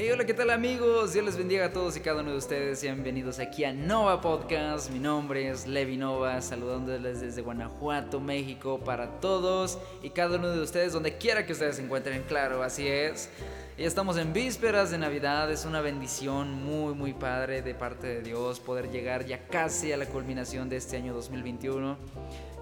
Hey, 0.00 0.10
hola, 0.12 0.24
¿qué 0.24 0.32
tal 0.32 0.50
amigos? 0.50 1.12
Dios 1.12 1.24
les 1.24 1.36
bendiga 1.36 1.64
a 1.64 1.72
todos 1.72 1.96
y 1.96 2.00
cada 2.00 2.20
uno 2.20 2.30
de 2.30 2.36
ustedes. 2.36 2.80
Bienvenidos 2.80 3.40
aquí 3.40 3.64
a 3.64 3.72
Nova 3.72 4.20
Podcast. 4.20 4.92
Mi 4.92 5.00
nombre 5.00 5.48
es 5.48 5.66
Levi 5.66 5.96
Nova, 5.96 6.40
saludándoles 6.40 7.20
desde 7.20 7.42
Guanajuato, 7.42 8.20
México, 8.20 8.78
para 8.78 9.18
todos 9.18 9.76
y 10.00 10.10
cada 10.10 10.36
uno 10.36 10.50
de 10.50 10.60
ustedes, 10.60 10.92
donde 10.92 11.18
quiera 11.18 11.44
que 11.44 11.52
ustedes 11.52 11.74
se 11.74 11.82
encuentren. 11.82 12.22
Claro, 12.28 12.62
así 12.62 12.86
es. 12.86 13.28
Ya 13.76 13.86
estamos 13.86 14.16
en 14.18 14.32
vísperas 14.32 14.92
de 14.92 14.98
Navidad, 14.98 15.50
es 15.50 15.64
una 15.64 15.80
bendición 15.80 16.52
muy, 16.62 16.94
muy 16.94 17.12
padre 17.12 17.62
de 17.62 17.74
parte 17.74 18.06
de 18.06 18.22
Dios 18.22 18.60
poder 18.60 18.92
llegar 18.92 19.26
ya 19.26 19.48
casi 19.48 19.90
a 19.90 19.96
la 19.96 20.06
culminación 20.06 20.68
de 20.68 20.76
este 20.76 20.96
año 20.96 21.12
2021. 21.12 21.96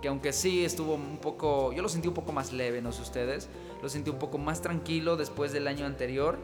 Que 0.00 0.08
aunque 0.08 0.32
sí 0.32 0.64
estuvo 0.64 0.94
un 0.94 1.18
poco, 1.18 1.74
yo 1.74 1.82
lo 1.82 1.90
sentí 1.90 2.08
un 2.08 2.14
poco 2.14 2.32
más 2.32 2.54
leve, 2.54 2.80
no 2.80 2.92
sé 2.92 3.02
ustedes, 3.02 3.50
lo 3.82 3.90
sentí 3.90 4.08
un 4.08 4.18
poco 4.18 4.38
más 4.38 4.62
tranquilo 4.62 5.18
después 5.18 5.52
del 5.52 5.68
año 5.68 5.84
anterior 5.84 6.38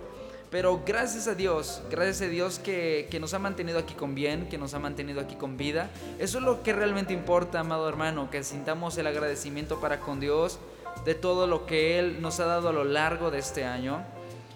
pero 0.52 0.83
gracias 0.84 1.29
a 1.29 1.34
Dios, 1.34 1.83
gracias 1.91 2.20
a 2.20 2.27
Dios 2.27 2.59
que, 2.59 3.09
nos 3.19 3.33
ha 3.33 3.38
mantenido 3.38 3.79
aquí 3.79 3.95
con 3.95 4.15
bien, 4.15 4.51
que 4.51 4.59
nos 4.59 4.74
ha 4.74 4.79
mantenido 4.79 5.23
aquí 5.23 5.34
con 5.34 5.56
vida. 5.56 5.88
Eso 6.19 6.38
es 6.38 6.45
lo 6.45 6.62
que 6.62 6.74
realmente 6.74 7.15
importa, 7.15 7.60
amado 7.60 7.88
hermano, 7.88 8.30
que 8.30 8.45
sintamos 8.45 8.98
el 8.98 9.07
agradecimiento 9.07 9.80
para 9.80 10.01
con 10.01 10.20
Dios 10.20 10.59
de 11.07 11.15
todo 11.15 11.46
lo 11.46 11.65
que 11.65 11.98
Él 11.98 12.20
nos 12.20 12.38
ha 12.38 12.45
dado 12.45 12.69
a 12.69 12.73
lo 12.73 12.84
largo 12.84 13.30
de 13.30 13.38
este 13.38 13.65
año. 13.65 14.05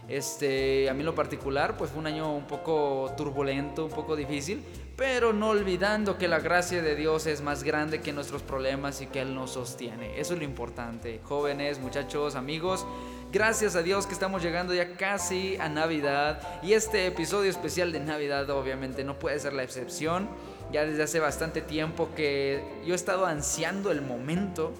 Este, 0.07 0.91
a 0.91 0.93
mí 0.93 1.01
en 1.01 1.07
lo 1.07 1.15
particular, 1.15 1.79
pues 1.79 1.91
fue 1.91 2.01
un 2.01 2.07
año 2.07 2.31
un 2.31 2.47
poco 2.47 3.15
turbulento, 3.17 3.87
un 3.87 3.91
poco 3.91 4.17
difícil, 4.17 4.63
pero 4.97 5.33
no 5.33 5.49
olvidando 5.49 6.19
que 6.19 6.29
la 6.29 6.41
gracia 6.41 6.83
de 6.83 6.95
Dios 6.95 7.27
es 7.27 7.41
más 7.41 7.65
grande 7.65 8.03
que 8.03 8.13
nuestros 8.13 8.43
problemas 8.43 9.01
y 9.01 9.07
que 9.07 9.23
Él 9.23 9.35
nos 9.35 9.53
sostiene. 9.53 10.21
Eso 10.21 10.35
es 10.35 10.41
lo 10.41 10.45
importante. 10.45 11.21
Jóvenes, 11.25 11.79
muchachos, 11.79 12.35
amigos, 12.35 12.85
gracias 13.33 13.77
a 13.77 13.83
Dios 13.83 14.07
que 14.07 14.13
estamos 14.13 14.43
llegando 14.43 14.75
ya 14.75 14.97
casi 14.97 15.57
a 15.59 15.69
Navidad 15.69 16.41
y 16.63 16.73
este 16.73 17.07
episodio 17.07 17.51
especial 17.51 17.93
de 17.93 18.01
Navidad 18.01 18.49
obviamente 18.51 19.05
no 19.05 19.19
puede 19.19 19.39
ser 19.39 19.53
la 19.53 19.63
excepción. 19.63 20.29
Ya 20.73 20.85
desde 20.85 21.03
hace 21.03 21.21
bastante 21.21 21.61
tiempo 21.61 22.09
que 22.17 22.63
yo 22.85 22.93
he 22.93 22.97
estado 22.97 23.27
ansiando 23.27 23.93
el 23.93 24.03
momento 24.03 24.73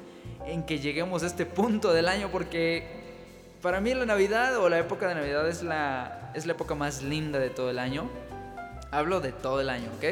en 0.45 0.65
que 0.65 0.81
lleguemos 0.81 1.23
a 1.23 1.27
este 1.27 1.47
punto 1.47 1.93
del 1.93 2.09
año 2.09 2.29
porque 2.31 2.87
para 3.63 3.81
mí 3.81 3.95
la 3.95 4.07
Navidad 4.07 4.57
o 4.59 4.69
la 4.69 4.79
época 4.79 5.09
de 5.09 5.15
Navidad 5.15 5.49
es 5.49 5.63
la, 5.63 6.33
es 6.35 6.47
la 6.47 6.53
época 6.53 6.75
más 6.75 7.03
linda 7.03 7.39
de 7.39 7.51
todo 7.51 7.71
el 7.71 7.79
año 7.79 8.11
Hablo 8.91 9.21
de 9.21 9.33
todo 9.33 9.61
el 9.61 9.69
año, 9.69 9.91
¿ok? 9.97 10.05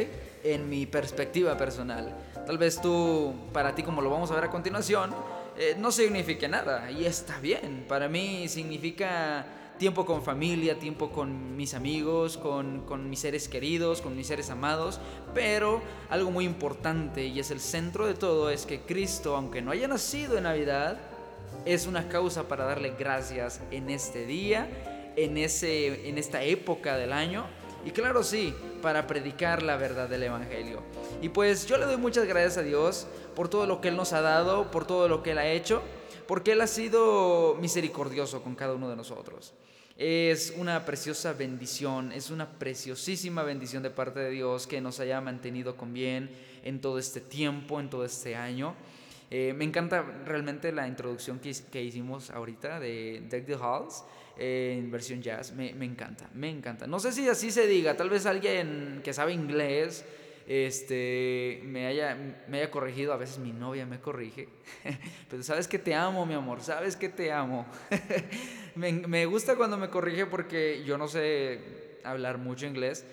En 0.42 0.68
mi 0.68 0.84
perspectiva 0.86 1.56
personal. 1.56 2.12
Tal 2.46 2.58
vez 2.58 2.80
tú, 2.80 3.32
para 3.52 3.74
ti 3.74 3.82
como 3.82 4.02
lo 4.02 4.10
vamos 4.10 4.30
a 4.30 4.34
ver 4.34 4.44
a 4.44 4.50
continuación, 4.50 5.14
eh, 5.56 5.76
no 5.78 5.92
signifique 5.92 6.48
nada. 6.48 6.90
Y 6.90 7.04
está 7.04 7.38
bien. 7.40 7.84
Para 7.88 8.08
mí 8.08 8.48
significa 8.48 9.46
tiempo 9.78 10.06
con 10.06 10.22
familia, 10.22 10.78
tiempo 10.78 11.10
con 11.10 11.56
mis 11.56 11.74
amigos, 11.74 12.36
con, 12.36 12.82
con, 12.82 13.10
mis 13.10 13.20
seres 13.20 13.48
queridos, 13.48 14.00
con 14.00 14.16
mis 14.16 14.26
seres 14.28 14.50
amados, 14.50 15.00
pero 15.34 15.82
algo 16.10 16.30
muy 16.30 16.44
importante 16.44 17.26
y 17.26 17.40
es 17.40 17.50
el 17.50 17.60
centro 17.60 18.06
de 18.06 18.14
todo 18.14 18.50
es 18.50 18.66
que 18.66 18.80
Cristo, 18.82 19.36
aunque 19.36 19.62
no 19.62 19.72
haya 19.72 19.88
nacido 19.88 20.38
en 20.38 20.44
Navidad, 20.44 20.98
es 21.64 21.86
una 21.86 22.08
causa 22.08 22.46
para 22.46 22.64
darle 22.64 22.94
gracias 22.96 23.60
en 23.70 23.90
este 23.90 24.26
día, 24.26 24.68
en, 25.16 25.36
ese, 25.38 26.08
en 26.08 26.18
esta 26.18 26.42
época 26.42 26.96
del 26.96 27.12
año 27.12 27.46
y 27.84 27.90
claro, 27.90 28.22
sí, 28.22 28.54
para 28.80 29.06
predicar 29.06 29.62
la 29.62 29.76
verdad 29.76 30.08
del 30.08 30.22
Evangelio. 30.22 30.82
Y 31.20 31.28
pues 31.28 31.66
yo 31.66 31.76
le 31.76 31.84
doy 31.84 31.96
muchas 31.96 32.26
gracias 32.26 32.58
a 32.58 32.62
Dios 32.62 33.06
por 33.34 33.48
todo 33.48 33.66
lo 33.66 33.80
que 33.80 33.88
Él 33.88 33.96
nos 33.96 34.12
ha 34.12 34.20
dado, 34.20 34.70
por 34.70 34.86
todo 34.86 35.08
lo 35.08 35.22
que 35.22 35.32
Él 35.32 35.38
ha 35.38 35.46
hecho, 35.46 35.82
porque 36.26 36.52
Él 36.52 36.60
ha 36.60 36.66
sido 36.66 37.56
misericordioso 37.60 38.42
con 38.42 38.54
cada 38.54 38.74
uno 38.74 38.88
de 38.88 38.96
nosotros. 38.96 39.52
Es 39.96 40.52
una 40.56 40.84
preciosa 40.84 41.34
bendición, 41.34 42.10
es 42.10 42.30
una 42.30 42.58
preciosísima 42.58 43.42
bendición 43.44 43.82
de 43.82 43.90
parte 43.90 44.18
de 44.18 44.30
Dios 44.30 44.66
que 44.66 44.80
nos 44.80 44.98
haya 44.98 45.20
mantenido 45.20 45.76
con 45.76 45.92
bien 45.92 46.30
en 46.64 46.80
todo 46.80 46.98
este 46.98 47.20
tiempo, 47.20 47.78
en 47.78 47.90
todo 47.90 48.04
este 48.04 48.34
año. 48.34 48.74
Eh, 49.30 49.52
me 49.56 49.64
encanta 49.64 50.02
realmente 50.24 50.72
la 50.72 50.88
introducción 50.88 51.38
que, 51.38 51.82
hicimos 51.82 52.30
ahorita 52.30 52.80
de 52.80 53.22
Deck 53.28 53.46
the 53.46 53.54
Halls 53.54 54.04
en 54.38 54.90
versión 54.90 55.22
jazz. 55.22 55.52
Me, 55.52 55.70
encanta, 55.70 56.28
me 56.34 56.50
encanta. 56.50 56.86
No 56.86 56.98
sé 56.98 57.12
si 57.12 57.28
así 57.28 57.50
se 57.50 57.66
diga, 57.66 57.96
tal 57.96 58.10
vez 58.10 58.26
alguien 58.26 59.00
que 59.04 59.12
sabe 59.12 59.32
inglés 59.32 60.04
este, 60.46 61.60
me, 61.64 61.86
haya, 61.86 62.16
me 62.48 62.58
haya 62.58 62.70
corregido, 62.70 63.12
a 63.12 63.16
veces 63.16 63.38
mi 63.38 63.52
novia 63.52 63.86
me 63.86 64.00
corrige, 64.00 64.48
pero 65.30 65.42
sabes 65.42 65.66
que 65.68 65.78
te 65.78 65.94
amo, 65.94 66.26
mi 66.26 66.34
amor, 66.34 66.60
sabes 66.62 66.96
que 66.96 67.08
te 67.08 67.32
amo. 67.32 67.66
me, 68.74 68.92
me 68.92 69.24
gusta 69.26 69.56
cuando 69.56 69.78
me 69.78 69.88
corrige 69.88 70.26
porque 70.26 70.82
yo 70.84 70.98
no 70.98 71.08
sé 71.08 72.00
hablar 72.04 72.38
mucho 72.38 72.66
inglés. 72.66 73.06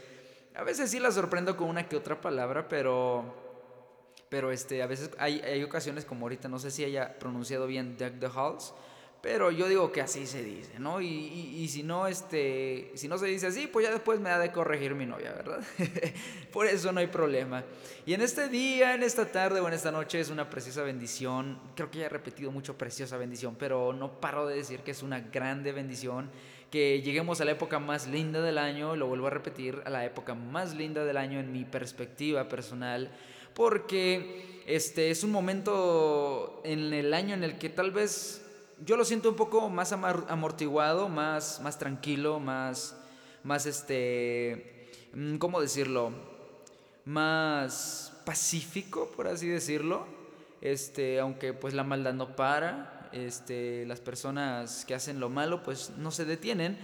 A 0.53 0.63
veces 0.63 0.91
sí 0.91 0.99
la 0.99 1.11
sorprendo 1.11 1.55
con 1.55 1.69
una 1.69 1.87
que 1.87 1.95
otra 1.95 2.19
palabra, 2.19 2.67
pero 2.67 3.41
pero 4.31 4.53
este, 4.53 4.81
a 4.81 4.87
veces 4.87 5.11
hay, 5.17 5.41
hay, 5.41 5.61
ocasiones 5.61 6.05
como 6.05 6.23
ahorita, 6.23 6.47
no 6.47 6.57
sé 6.57 6.71
si 6.71 6.85
haya 6.85 7.19
pronunciado 7.19 7.67
bien 7.67 7.97
Deck 7.97 8.17
the 8.17 8.29
Halls, 8.33 8.73
pero 9.21 9.51
yo 9.51 9.67
digo 9.67 9.91
que 9.91 10.01
así 10.01 10.25
se 10.25 10.43
dice, 10.43 10.79
¿no? 10.79 10.99
Y, 10.99 11.07
y, 11.07 11.67
si 11.67 11.83
no, 11.83 12.07
este, 12.07 12.91
si 12.95 13.07
no 13.07 13.19
se 13.19 13.27
dice 13.27 13.47
así, 13.47 13.67
pues 13.67 13.85
ya 13.85 13.91
después 13.91 14.19
me 14.19 14.31
ha 14.31 14.39
de 14.39 14.51
corregir 14.51 14.95
mi 14.95 15.05
novia, 15.05 15.31
¿verdad? 15.31 15.61
Por 16.51 16.65
eso 16.65 16.91
no 16.91 17.01
hay 17.01 17.07
problema. 17.07 17.63
Y 18.07 18.15
en 18.15 18.21
este 18.21 18.49
día, 18.49 18.95
en 18.95 19.03
esta 19.03 19.31
tarde 19.31 19.59
o 19.59 19.67
en 19.67 19.75
esta 19.75 19.91
noche 19.91 20.19
es 20.19 20.31
una 20.31 20.49
preciosa 20.49 20.81
bendición. 20.81 21.59
Creo 21.75 21.91
que 21.91 21.99
ya 21.99 22.07
he 22.07 22.09
repetido 22.09 22.51
mucho 22.51 22.79
preciosa 22.79 23.15
bendición, 23.17 23.55
pero 23.59 23.93
no 23.93 24.19
paro 24.19 24.47
de 24.47 24.55
decir 24.55 24.79
que 24.79 24.89
es 24.89 25.03
una 25.03 25.19
grande 25.19 25.71
bendición. 25.71 26.31
Que 26.71 27.01
lleguemos 27.01 27.41
a 27.41 27.45
la 27.45 27.51
época 27.51 27.77
más 27.77 28.07
linda 28.07 28.41
del 28.41 28.57
año, 28.57 28.95
lo 28.95 29.05
vuelvo 29.05 29.27
a 29.27 29.29
repetir, 29.29 29.83
a 29.85 29.91
la 29.91 30.03
época 30.03 30.33
más 30.33 30.73
linda 30.73 31.05
del 31.05 31.17
año 31.17 31.39
en 31.39 31.51
mi 31.51 31.63
perspectiva 31.63 32.49
personal. 32.49 33.11
Porque 33.53 34.63
este 34.65 35.11
es 35.11 35.23
un 35.23 35.31
momento 35.31 36.61
en 36.63 36.91
el 36.91 37.13
año 37.13 37.35
en 37.35 37.43
el 37.43 37.59
que 37.59 37.69
tal 37.69 37.91
vez 37.91 38.40
yo 38.85 38.97
lo 38.97 39.05
siento 39.05 39.29
un 39.29 39.35
poco 39.35 39.69
más 39.69 39.91
amortiguado, 39.91 41.09
más, 41.09 41.59
más 41.61 41.77
tranquilo, 41.77 42.39
más, 42.39 42.97
más 43.43 43.65
este, 43.65 44.89
mm, 45.13 45.37
¿cómo 45.37 45.61
decirlo? 45.61 46.11
Más 47.05 48.13
pacífico, 48.25 49.11
por 49.15 49.27
así 49.27 49.47
decirlo. 49.47 50.05
Este, 50.61 51.19
aunque 51.19 51.53
pues 51.53 51.73
la 51.73 51.83
maldad 51.83 52.13
no 52.13 52.35
para, 52.35 53.09
este, 53.11 53.85
las 53.87 53.99
personas 53.99 54.85
que 54.85 54.93
hacen 54.93 55.19
lo 55.19 55.27
malo 55.27 55.63
pues 55.63 55.91
no 55.97 56.11
se 56.11 56.23
detienen, 56.23 56.77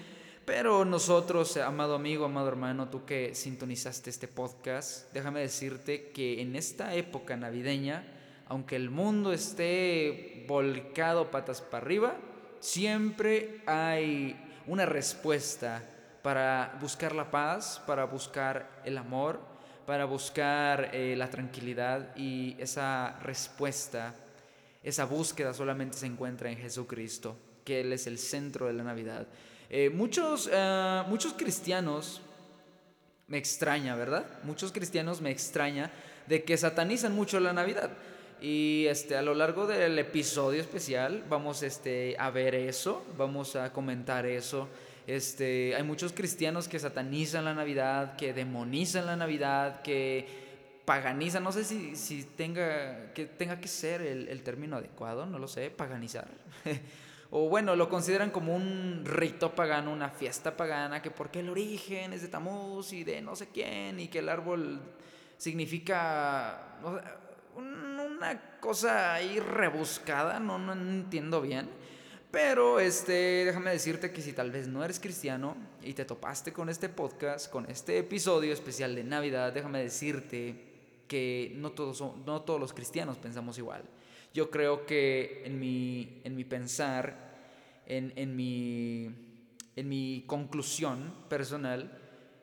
pero 0.46 0.84
nosotros, 0.84 1.58
amado 1.58 1.94
amigo, 1.94 2.25
amado 2.25 2.47
hermano, 2.47 2.90
tú 2.90 3.06
que 3.06 3.35
sintonizaste 3.35 4.09
este 4.09 4.28
podcast, 4.28 5.14
déjame 5.14 5.41
decirte 5.41 6.09
que 6.09 6.41
en 6.41 6.56
esta 6.56 6.96
época 6.96 7.38
navideña, 7.38 8.16
aunque 8.50 8.75
el 8.75 8.90
mundo 8.90 9.34
esté 9.34 10.46
volcado 10.47 11.31
patas 11.31 11.62
para 11.62 11.85
arriba, 11.85 12.16
siempre 12.59 13.62
hay 13.66 14.35
una 14.68 14.85
respuesta 14.85 15.84
para 16.22 16.78
buscar 16.81 17.16
la 17.16 17.31
paz, 17.31 17.81
para 17.85 18.06
buscar 18.06 18.81
el 18.84 18.97
amor, 18.97 19.40
para 19.85 20.06
buscar 20.06 20.90
eh, 20.94 21.16
la 21.18 21.30
tranquilidad 21.30 22.16
y 22.16 22.56
esa 22.59 23.18
respuesta, 23.22 24.13
esa 24.84 25.06
búsqueda 25.06 25.53
solamente 25.53 25.97
se 25.97 26.06
encuentra 26.06 26.52
en 26.52 26.58
Jesucristo, 26.58 27.38
que 27.64 27.81
Él 27.81 27.94
es 27.94 28.08
el 28.08 28.18
centro 28.18 28.68
de 28.68 28.74
la 28.74 28.84
Navidad. 28.84 29.28
Eh, 29.69 29.90
muchos, 29.90 30.50
eh, 30.52 31.03
muchos 31.08 31.34
cristianos 31.34 32.22
me 33.28 33.38
extraña, 33.38 33.96
¿verdad? 33.96 34.26
Muchos 34.43 34.72
cristianos 34.72 35.22
me 35.22 35.32
extraña 35.32 35.91
de 36.28 36.43
que 36.43 36.58
satanizan 36.58 37.14
mucho 37.14 37.40
la 37.40 37.53
Navidad. 37.53 37.91
Y 38.41 38.85
este, 38.87 39.17
a 39.17 39.22
lo 39.22 39.34
largo 39.34 39.66
del 39.66 39.97
episodio 39.97 40.61
especial 40.61 41.23
vamos 41.28 41.63
este, 41.63 42.16
a 42.19 42.29
ver 42.29 42.53
eso, 42.53 43.03
vamos 43.17 43.55
a 43.55 43.73
comentar 43.73 44.25
eso. 44.25 44.67
Este, 45.07 45.73
hay 45.75 45.84
muchos 45.84 46.11
cristianos 46.13 46.67
que 46.67 46.78
satanizan 46.78 47.45
la 47.45 47.53
Navidad, 47.53 48.16
que 48.16 48.34
demonizan 48.34 49.05
la 49.05 49.16
Navidad, 49.16 49.81
que 49.81 50.28
paganizan, 50.85 51.43
no 51.43 51.51
sé 51.51 51.63
si, 51.63 51.95
si 51.95 52.23
tenga, 52.23 53.11
que 53.13 53.25
tenga 53.25 53.59
que 53.59 53.67
ser 53.67 54.01
el, 54.01 54.28
el 54.28 54.43
término 54.43 54.78
adecuado, 54.78 55.25
no 55.25 55.40
lo 55.40 55.47
sé, 55.47 55.72
paganizar. 55.72 56.28
o 57.31 57.49
bueno, 57.49 57.75
lo 57.75 57.90
consideran 57.90 58.29
como 58.29 58.55
un 58.55 59.03
rito 59.03 59.55
pagano, 59.55 59.91
una 59.91 60.09
fiesta 60.09 60.55
pagana, 60.55 61.01
que 61.01 61.09
porque 61.09 61.40
el 61.40 61.49
origen 61.49 62.13
es 62.13 62.22
de 62.22 62.28
Tamuz 62.28 62.93
y 62.93 63.03
de 63.03 63.22
no 63.22 63.35
sé 63.35 63.47
quién, 63.47 63.99
y 63.99 64.09
que 64.09 64.19
el 64.19 64.29
árbol 64.29 64.81
significa 65.37 66.79
una 68.17 68.41
cosa 68.59 69.14
ahí 69.14 69.40
rebuscada, 69.40 70.40
no, 70.40 70.58
no 70.58 70.73
entiendo 70.73 71.41
bien. 71.41 71.69
Pero 72.31 72.79
este, 72.79 73.46
déjame 73.46 73.72
decirte 73.72 74.11
que 74.11 74.22
si 74.22 74.34
tal 74.34 74.52
vez 74.52 74.67
no 74.67 74.84
eres 74.84 74.99
cristiano 74.99 75.55
y 75.81 75.93
te 75.93 76.03
topaste 76.03 76.52
con 76.52 76.67
este 76.69 76.90
podcast, 76.90 77.49
con 77.49 77.69
este 77.69 77.99
episodio 77.99 78.52
especial 78.52 78.96
de 78.96 79.03
Navidad, 79.03 79.53
déjame 79.53 79.81
decirte 79.81 80.55
que 81.08 81.53
no 81.55 81.72
todos, 81.72 82.02
no 82.25 82.41
todos 82.41 82.59
los 82.59 82.73
cristianos 82.73 83.17
pensamos 83.17 83.58
igual. 83.58 83.84
Yo 84.34 84.52
creo 84.52 84.85
que 84.85 85.43
en 85.46 85.59
mi, 85.59 86.22
en 86.23 86.35
mi 86.35 86.43
pensar, 86.43 87.16
en, 87.85 88.11
en, 88.16 88.35
mi, 88.35 89.16
en 89.75 89.90
mi 89.90 90.25
conclusión 90.28 91.14
personal, 91.29 91.97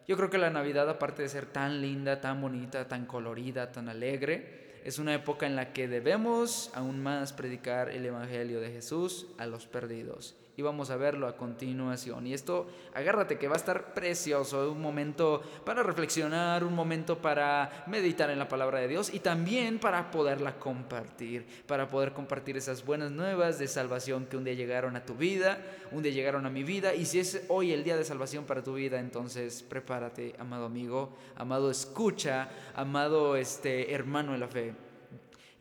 yo 0.09 0.17
creo 0.17 0.31
que 0.31 0.39
la 0.39 0.51
Navidad, 0.51 0.89
aparte 0.89 1.23
de 1.23 1.29
ser 1.29 1.47
tan 1.47 1.81
linda, 1.81 2.21
tan 2.21 2.41
bonita, 2.41 2.89
tan 2.89 3.07
colorida, 3.07 3.71
tan 3.71 3.89
alegre, 3.89 4.64
es 4.85 4.99
una 4.99 5.15
época 5.15 5.47
en 5.47 5.57
la 5.57 5.73
que 5.73 5.89
debemos 5.89 6.71
aún 6.75 7.03
más 7.03 7.33
predicar 7.33 7.89
el 7.89 8.07
Evangelio 8.07 8.61
de 8.61 8.71
Jesús 8.71 9.27
a 9.39 9.47
los 9.47 9.67
perdidos 9.67 10.37
y 10.57 10.63
vamos 10.63 10.91
a 10.91 10.97
verlo 10.97 11.27
a 11.27 11.37
continuación. 11.37 12.27
Y 12.27 12.35
esto, 12.35 12.67
agárrate 12.95 13.39
que 13.39 13.49
va 13.49 13.55
a 13.55 13.59
estar 13.59 13.93
precioso, 13.95 14.71
un 14.71 14.81
momento 14.81 15.43
para 15.65 15.83
reflexionar, 15.83 16.65
un 16.65 16.75
momento 16.75 17.19
para 17.19 17.85
meditar 17.87 18.31
en 18.31 18.39
la 18.39 18.49
palabra 18.49 18.79
de 18.79 18.89
Dios 18.89 19.13
y 19.13 19.21
también 19.21 19.79
para 19.79 20.11
poderla 20.11 20.59
compartir, 20.59 21.47
para 21.67 21.89
poder 21.89 22.13
compartir 22.13 22.57
esas 22.57 22.85
buenas 22.85 23.11
nuevas 23.11 23.59
de 23.59 23.67
salvación 23.67 24.27
que 24.27 24.37
un 24.37 24.45
día 24.45 24.55
llegaron 24.55 24.97
a 24.97 25.05
tu 25.05 25.15
vida, 25.15 25.59
un 25.91 26.03
día 26.03 26.13
llegaron 26.13 26.47
a 26.47 26.51
mi 26.51 26.63
vida 26.63 26.95
y 26.95 27.05
si 27.07 27.19
es 27.19 27.45
hoy 27.49 27.73
el 27.73 27.83
día 27.83 27.97
de 27.97 28.05
salvación 28.05 28.45
para 28.45 28.63
tu 28.63 28.75
vida, 28.75 29.01
entonces 29.01 29.63
prepárate, 29.63 30.35
amado 30.39 30.67
amigo, 30.67 31.17
amado 31.37 31.71
escucha, 31.71 32.49
amado 32.75 33.37
este 33.37 33.93
hermano 33.93 34.35
en 34.35 34.41
la 34.41 34.49
fe. 34.49 34.84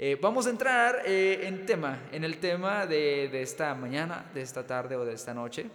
Eh, 0.05 0.17
vamos 0.19 0.47
a 0.47 0.50
entrar 0.50 1.03
eh, 1.05 1.47
en 1.47 1.65
tema, 1.65 2.09
en 2.11 2.25
el 2.25 2.38
tema 2.38 2.85
de, 2.85 3.29
de 3.31 3.41
esta 3.41 3.73
mañana, 3.73 4.29
de 4.33 4.41
esta 4.41 4.67
tarde 4.67 4.97
o 4.97 5.05
de 5.05 5.13
esta 5.13 5.33
noche. 5.33 5.69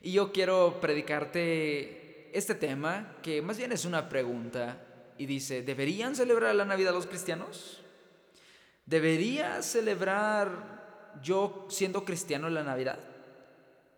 Y 0.00 0.10
yo 0.10 0.32
quiero 0.32 0.80
predicarte 0.80 2.36
este 2.36 2.56
tema, 2.56 3.18
que 3.22 3.40
más 3.40 3.58
bien 3.58 3.70
es 3.70 3.84
una 3.84 4.08
pregunta, 4.08 4.76
y 5.18 5.26
dice, 5.26 5.62
¿deberían 5.62 6.16
celebrar 6.16 6.52
la 6.56 6.64
Navidad 6.64 6.92
los 6.92 7.06
cristianos? 7.06 7.80
¿Debería 8.86 9.62
celebrar 9.62 11.20
yo 11.22 11.68
siendo 11.70 12.04
cristiano 12.04 12.50
la 12.50 12.64
Navidad? 12.64 12.98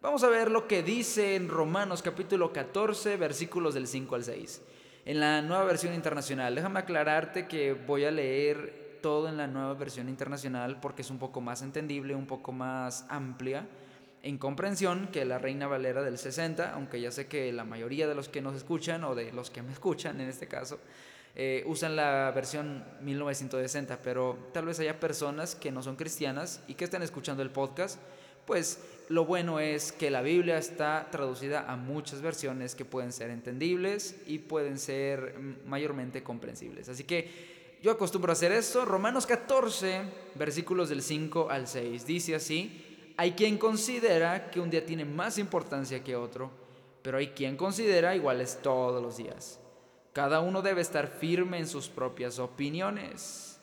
Vamos 0.02 0.22
a 0.22 0.28
ver 0.28 0.50
lo 0.50 0.68
que 0.68 0.82
dice 0.82 1.34
en 1.34 1.48
Romanos 1.48 2.02
capítulo 2.02 2.52
14, 2.52 3.16
versículos 3.16 3.72
del 3.72 3.86
5 3.86 4.16
al 4.16 4.24
6. 4.24 4.60
En 5.06 5.18
la 5.18 5.40
nueva 5.40 5.64
versión 5.64 5.94
internacional, 5.94 6.54
déjame 6.54 6.80
aclararte 6.80 7.48
que 7.48 7.72
voy 7.72 8.04
a 8.04 8.10
leer 8.10 8.83
todo 9.04 9.28
en 9.28 9.36
la 9.36 9.46
nueva 9.46 9.74
versión 9.74 10.08
internacional 10.08 10.80
porque 10.80 11.02
es 11.02 11.10
un 11.10 11.18
poco 11.18 11.42
más 11.42 11.60
entendible, 11.60 12.14
un 12.14 12.26
poco 12.26 12.52
más 12.52 13.04
amplia 13.10 13.66
en 14.22 14.38
comprensión 14.38 15.08
que 15.12 15.26
la 15.26 15.36
Reina 15.36 15.66
Valera 15.66 16.00
del 16.02 16.16
60, 16.16 16.72
aunque 16.72 17.02
ya 17.02 17.12
sé 17.12 17.26
que 17.26 17.52
la 17.52 17.64
mayoría 17.64 18.08
de 18.08 18.14
los 18.14 18.30
que 18.30 18.40
nos 18.40 18.56
escuchan 18.56 19.04
o 19.04 19.14
de 19.14 19.30
los 19.30 19.50
que 19.50 19.60
me 19.60 19.72
escuchan 19.74 20.22
en 20.22 20.30
este 20.30 20.48
caso, 20.48 20.80
eh, 21.34 21.64
usan 21.66 21.96
la 21.96 22.32
versión 22.34 22.82
1960, 23.02 24.00
pero 24.00 24.38
tal 24.54 24.64
vez 24.64 24.80
haya 24.80 24.98
personas 24.98 25.54
que 25.54 25.70
no 25.70 25.82
son 25.82 25.96
cristianas 25.96 26.62
y 26.66 26.72
que 26.72 26.84
están 26.84 27.02
escuchando 27.02 27.42
el 27.42 27.50
podcast, 27.50 28.00
pues 28.46 28.78
lo 29.10 29.26
bueno 29.26 29.60
es 29.60 29.92
que 29.92 30.10
la 30.10 30.22
Biblia 30.22 30.56
está 30.56 31.08
traducida 31.10 31.70
a 31.70 31.76
muchas 31.76 32.22
versiones 32.22 32.74
que 32.74 32.86
pueden 32.86 33.12
ser 33.12 33.28
entendibles 33.28 34.16
y 34.26 34.38
pueden 34.38 34.78
ser 34.78 35.38
mm, 35.38 35.68
mayormente 35.68 36.22
comprensibles. 36.22 36.88
Así 36.88 37.04
que 37.04 37.53
yo 37.84 37.90
acostumbro 37.90 38.32
a 38.32 38.32
hacer 38.32 38.50
eso. 38.50 38.86
Romanos 38.86 39.26
14, 39.26 40.04
versículos 40.36 40.88
del 40.88 41.02
5 41.02 41.50
al 41.50 41.69
6. 41.69 42.06
Dice 42.06 42.34
así, 42.34 43.12
hay 43.19 43.32
quien 43.32 43.58
considera 43.58 44.50
que 44.50 44.58
un 44.58 44.70
día 44.70 44.86
tiene 44.86 45.04
más 45.04 45.36
importancia 45.36 46.02
que 46.02 46.16
otro, 46.16 46.50
pero 47.02 47.19
hay 47.19 47.28
quien 47.28 47.58
considera 47.58 48.16
iguales 48.16 48.58
todos 48.62 49.02
los 49.02 49.19
días. 49.19 49.60
Cada 50.14 50.40
uno 50.40 50.62
debe 50.62 50.81
estar 50.81 51.08
firme 51.08 51.58
en 51.58 51.66
sus 51.66 51.90
propias 51.90 52.38
opiniones. 52.38 53.60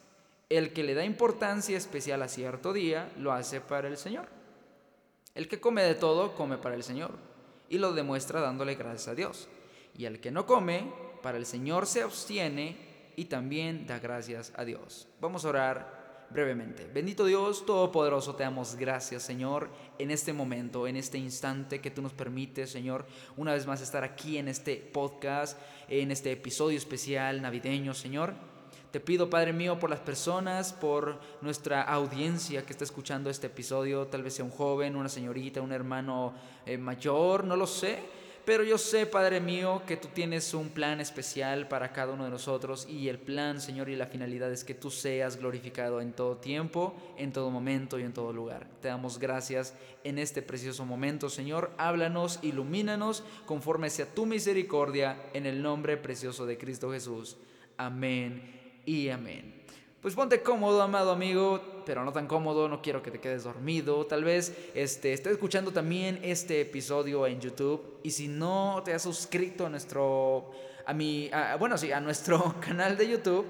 El 0.49 0.71
que 0.71 0.83
le 0.83 0.93
da 0.93 1.03
importancia 1.03 1.75
especial 1.75 2.21
a 2.21 2.27
cierto 2.27 2.73
día 2.73 3.11
lo 3.17 3.31
hace 3.31 3.59
para 3.59 3.87
el 3.87 3.97
Señor. 3.97 4.27
El 5.33 5.47
que 5.47 5.59
come 5.59 5.81
de 5.81 5.95
todo, 5.95 6.35
come 6.35 6.59
para 6.59 6.75
el 6.75 6.83
Señor, 6.83 7.09
y 7.69 7.79
lo 7.79 7.91
demuestra 7.93 8.39
dándole 8.39 8.75
gracias 8.75 9.07
a 9.07 9.15
Dios. 9.15 9.47
Y 9.97 10.05
el 10.05 10.19
que 10.19 10.29
no 10.29 10.45
come, 10.45 10.93
para 11.23 11.39
el 11.39 11.47
Señor 11.47 11.87
se 11.87 12.03
abstiene 12.03 12.90
y 13.15 13.25
también 13.25 13.85
da 13.85 13.99
gracias 13.99 14.53
a 14.55 14.65
Dios. 14.65 15.07
Vamos 15.19 15.45
a 15.45 15.49
orar 15.49 16.01
brevemente. 16.29 16.89
Bendito 16.93 17.25
Dios 17.25 17.65
Todopoderoso, 17.65 18.35
te 18.35 18.43
damos 18.43 18.75
gracias, 18.75 19.23
Señor, 19.23 19.69
en 19.99 20.11
este 20.11 20.33
momento, 20.33 20.87
en 20.87 20.95
este 20.95 21.17
instante 21.17 21.81
que 21.81 21.91
tú 21.91 22.01
nos 22.01 22.13
permites, 22.13 22.69
Señor, 22.69 23.05
una 23.37 23.53
vez 23.53 23.67
más 23.67 23.81
estar 23.81 24.03
aquí 24.03 24.37
en 24.37 24.47
este 24.47 24.77
podcast, 24.77 25.57
en 25.89 26.11
este 26.11 26.31
episodio 26.31 26.77
especial 26.77 27.41
navideño, 27.41 27.93
Señor. 27.93 28.33
Te 28.91 28.99
pido, 28.99 29.29
Padre 29.29 29.53
mío, 29.53 29.79
por 29.79 29.89
las 29.89 30.01
personas, 30.01 30.73
por 30.73 31.19
nuestra 31.41 31.81
audiencia 31.81 32.65
que 32.65 32.73
está 32.73 32.83
escuchando 32.83 33.29
este 33.29 33.47
episodio, 33.47 34.07
tal 34.07 34.23
vez 34.23 34.33
sea 34.33 34.45
un 34.45 34.51
joven, 34.51 34.95
una 34.97 35.07
señorita, 35.07 35.61
un 35.61 35.71
hermano 35.71 36.33
eh, 36.65 36.77
mayor, 36.77 37.45
no 37.45 37.55
lo 37.55 37.67
sé 37.67 38.21
pero 38.45 38.63
yo 38.63 38.77
sé, 38.77 39.05
Padre 39.05 39.39
mío, 39.39 39.83
que 39.85 39.97
tú 39.97 40.07
tienes 40.07 40.53
un 40.53 40.69
plan 40.69 40.99
especial 40.99 41.67
para 41.67 41.91
cada 41.91 42.13
uno 42.13 42.25
de 42.25 42.29
nosotros 42.29 42.87
y 42.89 43.07
el 43.07 43.19
plan, 43.19 43.61
Señor, 43.61 43.89
y 43.89 43.95
la 43.95 44.07
finalidad 44.07 44.51
es 44.51 44.63
que 44.63 44.73
tú 44.73 44.89
seas 44.89 45.37
glorificado 45.37 46.01
en 46.01 46.13
todo 46.13 46.37
tiempo, 46.37 46.95
en 47.17 47.31
todo 47.31 47.51
momento 47.51 47.99
y 47.99 48.03
en 48.03 48.13
todo 48.13 48.33
lugar. 48.33 48.67
Te 48.81 48.87
damos 48.87 49.19
gracias 49.19 49.75
en 50.03 50.17
este 50.17 50.41
precioso 50.41 50.85
momento, 50.85 51.29
Señor. 51.29 51.71
Háblanos, 51.77 52.39
ilumínanos 52.41 53.23
conforme 53.45 53.89
sea 53.89 54.05
tu 54.05 54.25
misericordia 54.25 55.17
en 55.33 55.45
el 55.45 55.61
nombre 55.61 55.97
precioso 55.97 56.45
de 56.45 56.57
Cristo 56.57 56.91
Jesús. 56.91 57.37
Amén 57.77 58.81
y 58.85 59.09
amén. 59.09 59.61
Pues 60.01 60.15
ponte 60.15 60.41
cómodo, 60.41 60.81
amado 60.81 61.11
amigo, 61.11 61.61
pero 61.85 62.03
no 62.03 62.11
tan 62.11 62.27
cómodo, 62.27 62.67
no 62.67 62.81
quiero 62.81 63.01
que 63.01 63.11
te 63.11 63.19
quedes 63.19 63.43
dormido. 63.43 64.05
Tal 64.05 64.23
vez 64.23 64.55
este, 64.73 65.13
estés 65.13 65.33
escuchando 65.33 65.71
también 65.71 66.19
este 66.23 66.61
episodio 66.61 67.25
en 67.27 67.39
YouTube 67.39 67.99
y 68.03 68.11
si 68.11 68.27
no 68.27 68.81
te 68.83 68.93
has 68.93 69.03
suscrito 69.03 69.65
a 69.65 69.69
nuestro, 69.69 70.51
a 70.85 70.93
mi, 70.93 71.29
bueno, 71.59 71.77
sí, 71.77 71.91
a 71.91 71.99
nuestro 71.99 72.55
canal 72.61 72.97
de 72.97 73.09
YouTube, 73.09 73.45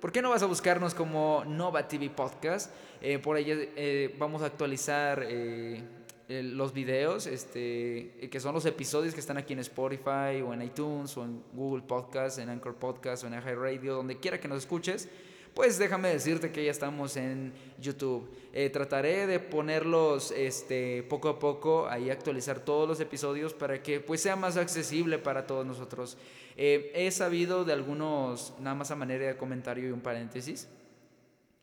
¿por 0.00 0.12
qué 0.12 0.22
no 0.22 0.30
vas 0.30 0.42
a 0.42 0.46
buscarnos 0.46 0.94
como 0.94 1.44
Nova 1.46 1.86
TV 1.88 2.10
Podcast? 2.10 2.72
Eh, 3.00 3.18
por 3.18 3.36
ahí 3.36 3.46
eh, 3.48 4.14
vamos 4.18 4.42
a 4.42 4.46
actualizar 4.46 5.24
eh, 5.28 5.82
los 6.28 6.72
videos, 6.72 7.26
este, 7.26 8.28
que 8.30 8.40
son 8.40 8.54
los 8.54 8.64
episodios 8.64 9.12
que 9.12 9.20
están 9.20 9.36
aquí 9.36 9.52
en 9.52 9.58
Spotify 9.58 10.40
o 10.46 10.54
en 10.54 10.62
iTunes 10.62 11.16
o 11.16 11.24
en 11.24 11.42
Google 11.52 11.82
Podcast, 11.82 12.38
en 12.38 12.48
Anchor 12.48 12.76
Podcast 12.76 13.24
o 13.24 13.26
en 13.26 13.40
Radio, 13.42 13.94
donde 13.94 14.18
quiera 14.18 14.40
que 14.40 14.48
nos 14.48 14.58
escuches 14.58 15.08
pues 15.54 15.78
déjame 15.78 16.08
decirte 16.08 16.50
que 16.50 16.64
ya 16.64 16.70
estamos 16.70 17.16
en 17.16 17.52
YouTube. 17.80 18.28
Eh, 18.52 18.70
trataré 18.70 19.26
de 19.26 19.38
ponerlos 19.38 20.32
este, 20.32 21.02
poco 21.04 21.28
a 21.28 21.38
poco, 21.38 21.88
ahí 21.88 22.10
actualizar 22.10 22.60
todos 22.60 22.88
los 22.88 23.00
episodios 23.00 23.54
para 23.54 23.82
que 23.82 24.00
pues 24.00 24.20
sea 24.20 24.36
más 24.36 24.56
accesible 24.56 25.18
para 25.18 25.46
todos 25.46 25.64
nosotros. 25.64 26.16
Eh, 26.56 26.92
he 26.94 27.10
sabido 27.10 27.64
de 27.64 27.72
algunos, 27.72 28.54
nada 28.60 28.74
más 28.74 28.90
a 28.90 28.96
manera 28.96 29.26
de 29.26 29.36
comentario 29.36 29.88
y 29.88 29.92
un 29.92 30.00
paréntesis, 30.00 30.68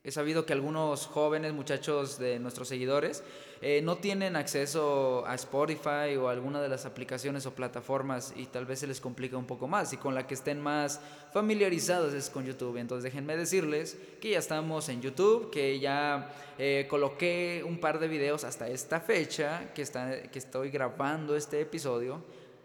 He 0.03 0.09
sabido 0.09 0.47
que 0.47 0.53
algunos 0.53 1.05
jóvenes 1.05 1.53
muchachos 1.53 2.17
de 2.17 2.39
nuestros 2.39 2.67
seguidores 2.67 3.23
eh, 3.61 3.81
no 3.83 3.97
tienen 3.97 4.35
acceso 4.35 5.23
a 5.27 5.35
Spotify 5.35 6.15
o 6.19 6.27
alguna 6.27 6.59
de 6.59 6.69
las 6.69 6.87
aplicaciones 6.87 7.45
o 7.45 7.53
plataformas 7.53 8.33
y 8.35 8.47
tal 8.47 8.65
vez 8.65 8.79
se 8.79 8.87
les 8.87 8.99
complica 8.99 9.37
un 9.37 9.45
poco 9.45 9.67
más 9.67 9.93
y 9.93 9.97
con 9.97 10.15
la 10.15 10.25
que 10.25 10.33
estén 10.33 10.59
más 10.59 10.99
familiarizados 11.31 12.15
es 12.15 12.31
con 12.31 12.47
YouTube. 12.47 12.77
Entonces 12.77 13.03
déjenme 13.03 13.37
decirles 13.37 13.95
que 14.19 14.31
ya 14.31 14.39
estamos 14.39 14.89
en 14.89 15.03
YouTube, 15.03 15.51
que 15.51 15.79
ya 15.79 16.33
eh, 16.57 16.87
coloqué 16.89 17.63
un 17.63 17.79
par 17.79 17.99
de 17.99 18.07
videos 18.07 18.43
hasta 18.43 18.67
esta 18.69 19.01
fecha 19.01 19.71
que, 19.75 19.83
está, 19.83 20.23
que 20.23 20.39
estoy 20.39 20.71
grabando 20.71 21.35
este 21.35 21.61
episodio 21.61 22.23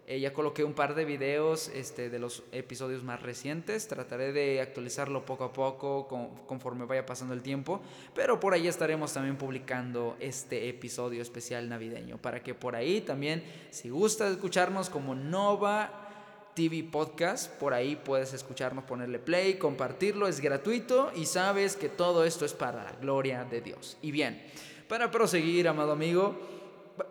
eh, 0.09 0.21
ya 0.21 0.31
coloqué 0.31 0.63
un 0.63 0.71
par 0.71 0.95
de 0.95 1.03
videos 1.03 1.67
este, 1.67 2.09
de 2.09 2.17
los 2.17 2.43
episodios 2.53 3.03
más 3.03 3.21
recientes. 3.21 3.89
Trataré 3.89 4.31
de 4.31 4.61
actualizarlo 4.61 5.25
poco 5.25 5.43
a 5.43 5.51
poco 5.51 6.07
conforme 6.47 6.85
vaya 6.85 7.05
pasando 7.05 7.33
el 7.33 7.41
tiempo. 7.41 7.81
Pero 8.15 8.39
por 8.39 8.53
ahí 8.53 8.69
estaremos 8.69 9.11
también 9.11 9.37
publicando 9.37 10.15
este 10.21 10.69
episodio 10.69 11.21
especial 11.21 11.67
navideño. 11.67 12.17
Para 12.21 12.41
que 12.41 12.53
por 12.53 12.73
ahí 12.77 13.01
también, 13.01 13.43
si 13.69 13.89
gusta 13.89 14.29
escucharnos 14.29 14.89
como 14.89 15.13
Nova 15.13 16.53
TV 16.55 16.85
Podcast, 16.89 17.51
por 17.55 17.73
ahí 17.73 17.97
puedes 17.97 18.33
escucharnos, 18.33 18.85
ponerle 18.85 19.19
play, 19.19 19.55
compartirlo. 19.55 20.29
Es 20.29 20.39
gratuito 20.39 21.11
y 21.17 21.25
sabes 21.25 21.75
que 21.75 21.89
todo 21.89 22.23
esto 22.23 22.45
es 22.45 22.53
para 22.53 22.81
la 22.85 22.93
gloria 22.93 23.43
de 23.43 23.59
Dios. 23.59 23.97
Y 24.01 24.11
bien, 24.11 24.41
para 24.87 25.11
proseguir, 25.11 25.67
amado 25.67 25.91
amigo 25.91 26.56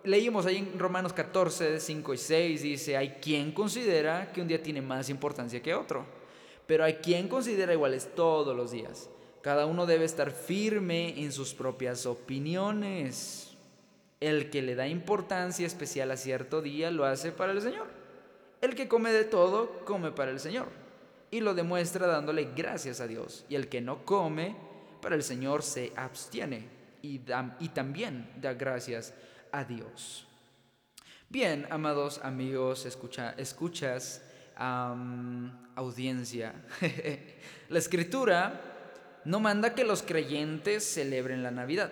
leímos 0.05 0.47
ahí 0.47 0.59
en 0.59 0.78
Romanos 0.78 1.12
14, 1.12 1.81
5 1.81 2.14
y 2.14 2.19
6, 2.19 2.62
dice, 2.62 2.97
hay 2.97 3.11
quien 3.21 3.52
considera 3.52 4.33
que 4.33 4.40
un 4.40 4.49
día 4.49 4.62
tiene 4.62 4.83
más 4.83 5.09
importancia 5.09 5.62
que 5.62 5.75
otro, 5.75 6.05
pero 6.66 6.85
hay 6.85 6.95
quien 6.95 7.28
considera 7.28 7.73
iguales 7.73 8.09
todos 8.14 8.57
los 8.57 8.71
días. 8.71 9.09
Cada 9.43 9.66
uno 9.66 9.87
debe 9.87 10.05
estar 10.05 10.33
firme 10.33 11.21
en 11.23 11.31
sus 11.31 11.55
propias 11.55 12.05
opiniones. 12.05 13.57
El 14.19 14.50
que 14.50 14.62
le 14.62 14.75
da 14.75 14.88
importancia 14.88 15.66
especial 15.66 16.11
a 16.11 16.16
cierto 16.16 16.62
día 16.62 16.90
lo 16.90 17.05
hace 17.05 17.31
para 17.31 17.52
el 17.52 17.62
Señor. 17.62 17.87
El 18.61 18.75
que 18.75 18.88
come 18.88 19.12
de 19.12 19.23
todo, 19.23 19.71
come 19.85 20.11
para 20.11 20.33
el 20.33 20.40
Señor. 20.40 20.66
Y 21.31 21.40
lo 21.40 21.55
demuestra 21.55 22.09
dándole 22.09 22.49
gracias 22.57 23.00
a 23.00 23.07
Dios. 23.07 23.45
Y 23.49 23.55
el 23.55 23.69
que 23.69 23.81
no 23.81 24.05
come, 24.05 24.57
para 25.00 25.14
el 25.14 25.23
Señor 25.23 25.62
se 25.62 25.93
abstiene. 25.95 26.66
Y, 27.02 27.21
y 27.61 27.69
también 27.69 28.28
da 28.40 28.55
gracias 28.55 29.14
a 29.53 29.65
Dios. 29.65 30.26
Bien, 31.29 31.67
amados 31.71 32.21
amigos, 32.23 32.87
escucha, 32.87 33.35
escuchas, 33.37 34.23
audiencia. 35.75 36.55
la 37.69 37.79
escritura 37.79 38.61
no 39.25 39.41
manda 39.41 39.75
que 39.75 39.85
los 39.85 40.03
creyentes 40.03 40.85
celebren 40.85 41.43
la 41.43 41.50
Navidad. 41.50 41.91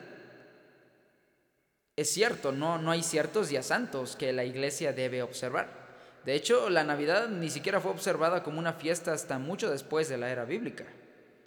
Es 1.97 2.13
cierto, 2.13 2.53
no, 2.53 2.79
no 2.79 2.91
hay 2.91 3.03
ciertos 3.03 3.49
días 3.49 3.67
santos 3.67 4.17
que 4.17 4.33
la 4.33 4.45
iglesia 4.45 4.93
debe 4.93 5.23
observar. 5.23 5.85
De 6.25 6.35
hecho, 6.35 6.71
la 6.71 6.85
Navidad 6.85 7.29
ni 7.29 7.51
siquiera 7.51 7.81
fue 7.81 7.91
observada 7.91 8.43
como 8.43 8.59
una 8.59 8.73
fiesta 8.73 9.13
hasta 9.13 9.39
mucho 9.39 9.71
después 9.71 10.09
de 10.09 10.17
la 10.17 10.31
era 10.31 10.45
bíblica. 10.45 10.85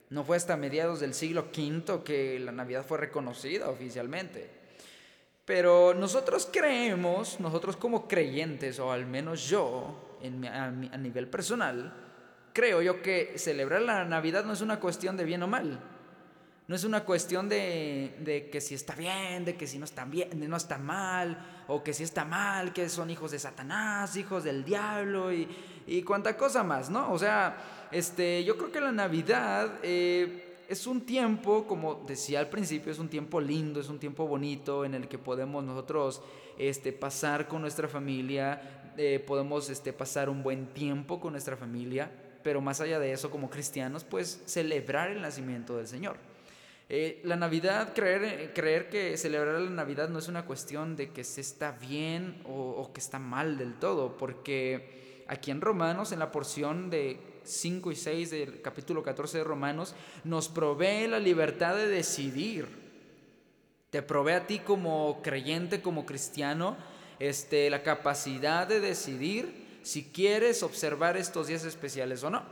No 0.10 0.24
fue 0.24 0.38
hasta 0.38 0.56
mediados 0.56 1.00
del 1.00 1.14
siglo 1.14 1.50
V 1.56 2.04
que 2.04 2.40
la 2.40 2.52
Navidad 2.52 2.86
fue 2.86 2.98
reconocida 2.98 3.70
oficialmente. 3.70 4.50
Pero 5.48 5.96
nosotros 5.96 6.48
creemos, 6.51 7.39
nosotros 7.39 7.75
como 7.75 8.08
creyentes, 8.08 8.77
o 8.77 8.92
al 8.92 9.08
menos 9.08 9.50
yo, 9.50 10.20
a, 10.51 10.66
a 10.66 10.98
nivel 10.98 11.27
personal, 11.27 11.92
creo 12.54 12.84
yo 12.84 13.01
que 13.01 13.34
celebrar 13.38 13.82
la 13.82 14.06
Navidad 14.06 14.46
no 14.46 14.54
es 14.54 14.62
una 14.62 14.80
cuestión 14.80 15.18
de 15.18 15.24
bien 15.24 15.42
o 15.42 15.48
mal 15.48 15.80
no 16.68 16.75
es 16.75 16.84
una 16.84 17.06
cuestión 17.06 17.48
de, 17.48 18.50
que 18.51 18.60
si 18.60 18.75
está 18.75 18.94
bien, 18.94 19.46
de 19.46 19.56
que 19.56 19.68
si 19.68 19.80
no 19.80 19.86
está 19.86 20.04
bien, 20.04 20.38
de 20.38 20.48
no 20.50 20.58
está 20.58 20.77
mal, 20.77 21.63
o 21.68 21.82
que 21.82 21.94
si 21.94 22.04
está 22.04 22.25
mal, 22.25 22.74
que 22.74 22.89
son 22.89 23.10
hijos 23.10 23.32
de 23.32 23.39
Satanás, 23.39 24.18
hijos 24.18 24.44
del 24.44 24.66
diablo 24.66 25.32
y, 25.32 25.48
y 25.88 26.04
cuánta 26.04 26.36
cosa 26.36 26.63
más, 26.63 26.89
¿no? 26.89 27.13
O 27.13 27.18
sea, 27.18 27.88
este, 27.89 28.44
yo 28.44 28.58
creo 28.58 28.70
que 28.70 28.82
la 28.82 28.92
Navidad 28.92 29.80
eh, 29.82 30.47
es 30.69 30.88
un 30.88 31.01
tiempo, 31.01 31.65
como 31.65 32.03
decía 32.07 32.39
al 32.39 32.50
principio, 32.50 32.91
es 32.91 33.00
un 33.00 33.09
tiempo 33.09 33.39
lindo, 33.39 33.79
es 33.79 33.89
un 33.89 34.00
tiempo 34.00 34.27
bonito 34.27 34.86
en 34.86 34.93
el 34.93 35.07
que 35.07 35.17
podemos 35.17 35.63
nosotros 35.63 36.21
este, 36.57 36.91
pasar 36.91 37.47
con 37.47 37.62
nuestra 37.62 37.88
familia, 37.88 38.93
eh, 38.97 39.24
podemos 39.25 39.69
este, 39.69 39.93
pasar 39.93 40.29
un 40.29 40.43
buen 40.43 40.67
tiempo 40.74 41.19
con 41.19 41.33
nuestra 41.33 41.55
familia, 41.55 42.12
pero 42.43 42.62
más 42.62 42.81
allá 42.81 43.00
de 43.00 43.12
eso, 43.12 43.29
como 43.29 43.50
cristianos, 43.50 44.03
pues 44.03 44.41
celebrar 44.45 45.12
el 45.12 45.21
nacimiento 45.21 45.77
del 45.77 45.88
Señor. 45.88 46.17
Eh, 46.89 47.19
la 47.25 47.36
Navidad, 47.36 47.93
creer, 47.93 48.53
creer 48.53 48.89
que 48.89 49.17
celebrar 49.17 49.59
la 49.59 49.69
Navidad 49.69 50.07
no 50.07 50.19
es 50.19 50.29
una 50.29 50.45
cuestión 50.45 50.95
de 50.95 51.12
que 51.12 51.25
se 51.25 51.41
está 51.41 51.74
bien 51.74 52.41
o, 52.45 52.89
que 52.93 53.01
está 53.01 53.19
mal 53.19 53.57
del 53.57 53.74
todo, 53.74 54.15
porque 54.17 55.24
aquí 55.27 55.51
en 55.51 55.59
Romanos, 55.59 56.13
en 56.13 56.19
la 56.19 56.31
porción 56.31 56.89
de 56.89 57.19
5 57.48 57.92
y 57.92 57.96
6 57.96 58.30
del 58.32 58.62
capítulo 58.62 59.04
14 59.04 59.39
de 59.39 59.44
Romanos, 59.44 59.96
nos 60.24 60.50
provee 60.50 61.08
la 61.08 61.20
libertad 61.20 61.75
de 61.75 61.88
decidir. 61.88 62.68
Te 63.89 64.01
provee 64.01 64.34
a 64.34 64.48
ti 64.48 64.60
como 64.60 65.22
creyente, 65.24 65.82
como 65.82 66.06
cristiano, 66.06 66.77
este, 67.20 67.70
la 67.70 67.84
capacidad 67.84 68.68
de 68.68 68.80
decidir 68.80 69.80
si 69.82 70.04
quieres 70.12 70.63
observar 70.63 71.16
estos 71.16 71.48
días 71.48 71.63
especiales 71.63 72.24
o 72.24 72.30
no. 72.30 72.44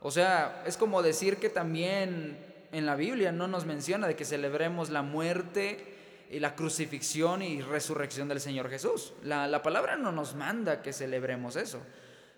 O 0.00 0.10
sea, 0.10 0.64
es 0.66 0.76
como 0.76 1.02
decir 1.02 1.36
que 1.36 1.48
también 1.48 2.38
en 2.72 2.86
la 2.86 2.96
Biblia 2.96 3.30
no 3.30 3.46
nos 3.46 3.66
menciona 3.66 4.08
de 4.08 4.16
que 4.16 4.24
celebremos 4.24 4.90
la 4.90 5.02
muerte 5.02 5.92
y 6.30 6.40
la 6.40 6.56
crucifixión 6.56 7.42
y 7.42 7.60
resurrección 7.60 8.26
del 8.26 8.40
Señor 8.40 8.70
Jesús. 8.70 9.12
La, 9.22 9.62
palabra 9.62 9.96
no 9.96 10.10
nos 10.10 10.34
manda 10.34 10.82
que 10.82 10.92
celebremos 10.92 11.56
eso. 11.56 11.80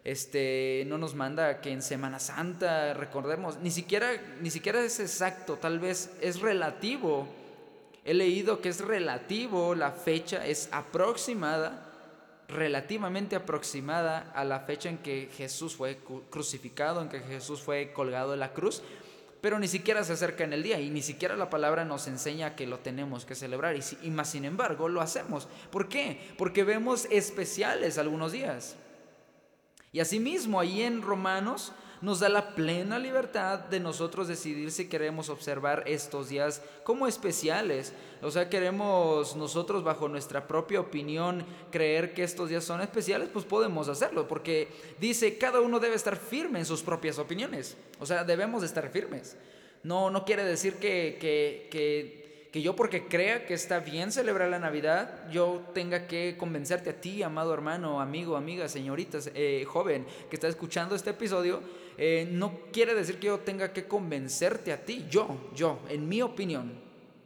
Este, 0.04 0.84
no 0.86 0.98
nos 0.98 1.14
manda 1.14 1.62
que 1.62 1.72
en 1.72 1.80
Semana 1.80 2.18
Santa 2.18 2.92
recordemos, 2.92 3.58
ni 3.60 3.70
siquiera, 3.70 4.10
ni 4.42 4.50
siquiera 4.50 4.84
es 4.84 5.00
exacto, 5.00 5.56
tal 5.56 5.78
vez 5.78 6.10
es 6.20 6.40
relativo. 6.40 7.26
He 8.04 8.12
leído 8.12 8.60
que 8.60 8.68
es 8.68 8.82
relativo, 8.82 9.74
la 9.74 9.92
fecha 9.92 10.46
es 10.46 10.68
aproximada, 10.72 11.90
relativamente 12.48 13.34
aproximada 13.34 14.30
a 14.34 14.44
la 14.44 14.60
fecha 14.60 14.90
en 14.90 14.98
que 14.98 15.30
Jesús 15.34 15.74
fue 15.74 15.98
crucificado, 16.28 17.00
en 17.00 17.08
que 17.08 17.20
Jesús 17.20 17.62
fue 17.62 17.94
colgado 17.94 18.34
en 18.34 18.40
la 18.40 18.52
cruz, 18.52 18.82
pero 19.40 19.58
ni 19.58 19.68
siquiera 19.68 20.04
se 20.04 20.12
acerca 20.12 20.44
en 20.44 20.52
el 20.52 20.62
día 20.62 20.80
y 20.80 20.90
ni 20.90 21.00
siquiera 21.00 21.34
la 21.34 21.48
palabra 21.48 21.86
nos 21.86 22.08
enseña 22.08 22.56
que 22.56 22.66
lo 22.66 22.80
tenemos 22.80 23.24
que 23.24 23.34
celebrar 23.34 23.74
y, 24.02 24.10
más 24.10 24.30
sin 24.30 24.44
embargo 24.44 24.88
lo 24.88 25.00
hacemos. 25.00 25.48
¿Por 25.70 25.88
qué? 25.88 26.20
Porque 26.36 26.62
vemos 26.62 27.06
especiales 27.10 27.96
algunos 27.96 28.32
días. 28.32 28.76
Y 29.94 30.00
asimismo 30.00 30.58
ahí 30.58 30.82
en 30.82 31.02
Romanos 31.02 31.70
nos 32.00 32.18
da 32.18 32.28
la 32.28 32.56
plena 32.56 32.98
libertad 32.98 33.60
de 33.60 33.78
nosotros 33.78 34.26
decidir 34.26 34.72
si 34.72 34.88
queremos 34.88 35.28
observar 35.28 35.84
estos 35.86 36.30
días 36.30 36.60
como 36.82 37.06
especiales. 37.06 37.92
O 38.20 38.28
sea, 38.32 38.50
queremos 38.50 39.36
nosotros 39.36 39.84
bajo 39.84 40.08
nuestra 40.08 40.48
propia 40.48 40.80
opinión 40.80 41.46
creer 41.70 42.12
que 42.12 42.24
estos 42.24 42.48
días 42.48 42.64
son 42.64 42.80
especiales, 42.80 43.28
pues 43.32 43.44
podemos 43.44 43.88
hacerlo, 43.88 44.26
porque 44.26 44.66
dice, 44.98 45.38
cada 45.38 45.60
uno 45.60 45.78
debe 45.78 45.94
estar 45.94 46.16
firme 46.16 46.58
en 46.58 46.66
sus 46.66 46.82
propias 46.82 47.20
opiniones. 47.20 47.76
O 48.00 48.04
sea, 48.04 48.24
debemos 48.24 48.64
estar 48.64 48.90
firmes. 48.90 49.36
No, 49.84 50.10
no 50.10 50.24
quiere 50.24 50.44
decir 50.44 50.74
que, 50.74 51.18
que, 51.20 51.68
que 51.70 52.23
que 52.54 52.62
yo 52.62 52.76
porque 52.76 53.08
crea 53.08 53.46
que 53.46 53.54
está 53.54 53.80
bien 53.80 54.12
celebrar 54.12 54.48
la 54.48 54.60
Navidad, 54.60 55.28
yo 55.28 55.60
tenga 55.74 56.06
que 56.06 56.36
convencerte 56.38 56.90
a 56.90 57.00
ti, 57.00 57.20
amado 57.20 57.52
hermano, 57.52 58.00
amigo, 58.00 58.36
amiga, 58.36 58.68
señorita, 58.68 59.18
eh, 59.34 59.64
joven, 59.66 60.06
que 60.30 60.36
está 60.36 60.46
escuchando 60.46 60.94
este 60.94 61.10
episodio, 61.10 61.60
eh, 61.98 62.28
no 62.30 62.60
quiere 62.72 62.94
decir 62.94 63.18
que 63.18 63.26
yo 63.26 63.40
tenga 63.40 63.72
que 63.72 63.88
convencerte 63.88 64.72
a 64.72 64.84
ti, 64.84 65.04
yo, 65.10 65.50
yo, 65.52 65.80
en 65.88 66.08
mi 66.08 66.22
opinión, 66.22 66.74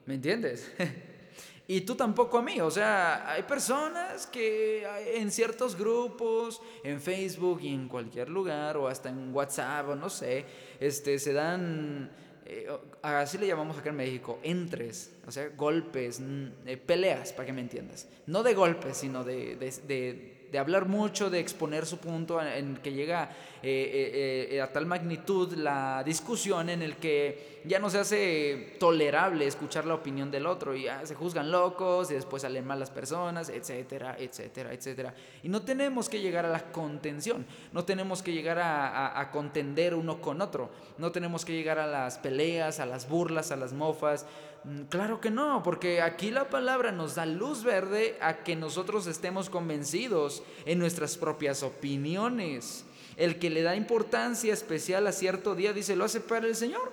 ¿me 0.07 0.15
entiendes? 0.15 0.73
y 1.69 1.83
tú 1.83 1.95
tampoco 1.95 2.39
a 2.39 2.43
mí, 2.43 2.59
o 2.63 2.71
sea, 2.71 3.31
hay 3.31 3.43
personas 3.43 4.27
que 4.27 4.87
en 5.15 5.31
ciertos 5.31 5.77
grupos, 5.77 6.63
en 6.83 7.03
Facebook 7.03 7.61
y 7.61 7.75
en 7.75 7.87
cualquier 7.87 8.31
lugar, 8.31 8.79
o 8.79 8.89
hasta 8.89 9.11
en 9.11 9.35
WhatsApp, 9.35 9.91
o 9.91 9.95
no 9.95 10.09
sé, 10.09 10.47
este, 10.81 11.19
se 11.19 11.35
dan 11.35 12.11
eh, 12.49 12.67
así 13.03 13.39
le 13.39 13.47
llamamos 13.47 13.79
acá 13.79 13.91
en 13.91 13.97
México, 13.97 14.39
entres, 14.43 15.13
o 15.27 15.31
sea, 15.31 15.49
golpes, 15.51 16.21
eh, 16.67 16.77
peleas, 16.77 17.33
para 17.33 17.47
que 17.47 17.53
me 17.53 17.61
entiendas. 17.61 18.09
No 18.27 18.43
de 18.43 18.55
golpes, 18.55 18.97
sino 18.97 19.23
de, 19.25 19.57
de 19.57 20.38
hablar 20.57 20.87
mucho, 20.87 21.31
de 21.31 21.41
exponer 21.41 21.85
su 21.85 21.99
punto, 21.99 22.41
en 22.41 22.77
que 22.77 22.93
llega 22.93 23.31
eh, 23.63 24.49
eh, 24.53 24.61
a 24.61 24.73
tal 24.73 24.87
magnitud 24.87 25.53
la 25.55 26.05
discusión 26.05 26.71
en 26.71 26.81
el 26.81 26.97
que 26.97 27.59
ya 27.65 27.81
no 27.81 27.91
se 27.91 27.99
hace 27.99 28.77
tolerable 28.79 29.47
escuchar 29.47 29.85
la 29.85 29.95
opinión 29.95 30.31
del 30.31 30.47
otro 30.47 30.77
y 30.77 30.85
ya 30.85 31.05
se 31.05 31.17
juzgan 31.17 31.51
locos 31.51 32.11
y 32.11 32.15
después 32.15 32.43
salen 32.43 32.65
malas 32.65 32.91
personas, 32.91 33.49
etcétera, 33.49 34.17
etcétera, 34.19 34.73
etcétera. 34.73 35.15
Y 35.43 35.49
no 35.49 35.63
tenemos 35.63 36.09
que 36.09 36.21
llegar 36.21 36.47
a 36.47 36.51
la 36.51 36.71
contención, 36.71 37.45
no 37.73 37.85
tenemos 37.85 38.23
que 38.23 38.33
llegar 38.33 38.61
a, 38.61 39.21
a 39.21 39.31
contender 39.33 39.95
uno 39.95 40.21
con 40.21 40.41
otro, 40.41 40.71
no 40.97 41.11
tenemos 41.11 41.45
que 41.45 41.53
llegar 41.53 41.81
a 41.81 41.87
las 41.87 42.19
peleas, 42.19 42.79
a 42.79 42.87
las 42.87 43.09
burlas, 43.09 43.51
a 43.51 43.57
las 43.57 43.73
mofas. 43.73 44.25
Mm, 44.65 44.83
claro 44.85 45.21
que 45.21 45.31
no, 45.31 45.63
porque 45.63 46.03
aquí 46.03 46.31
la 46.31 46.51
palabra 46.51 46.93
nos 46.93 47.15
da 47.15 47.27
luz 47.27 47.63
verde 47.63 48.19
a 48.21 48.39
que 48.39 48.57
nosotros 48.57 49.07
estemos 49.07 49.51
convencidos 49.51 50.43
en 50.67 50.79
nuestras 50.79 51.17
propias 51.17 51.63
opiniones. 51.63 52.85
El 53.17 53.39
que 53.39 53.51
le 53.51 53.63
da 53.63 53.75
importancia 53.77 54.53
especial 54.53 55.07
a 55.07 55.13
cierto 55.13 55.55
día 55.55 55.73
dice, 55.73 55.97
lo 55.97 56.05
hace 56.05 56.21
para 56.21 56.47
el 56.47 56.55
Señor. 56.55 56.93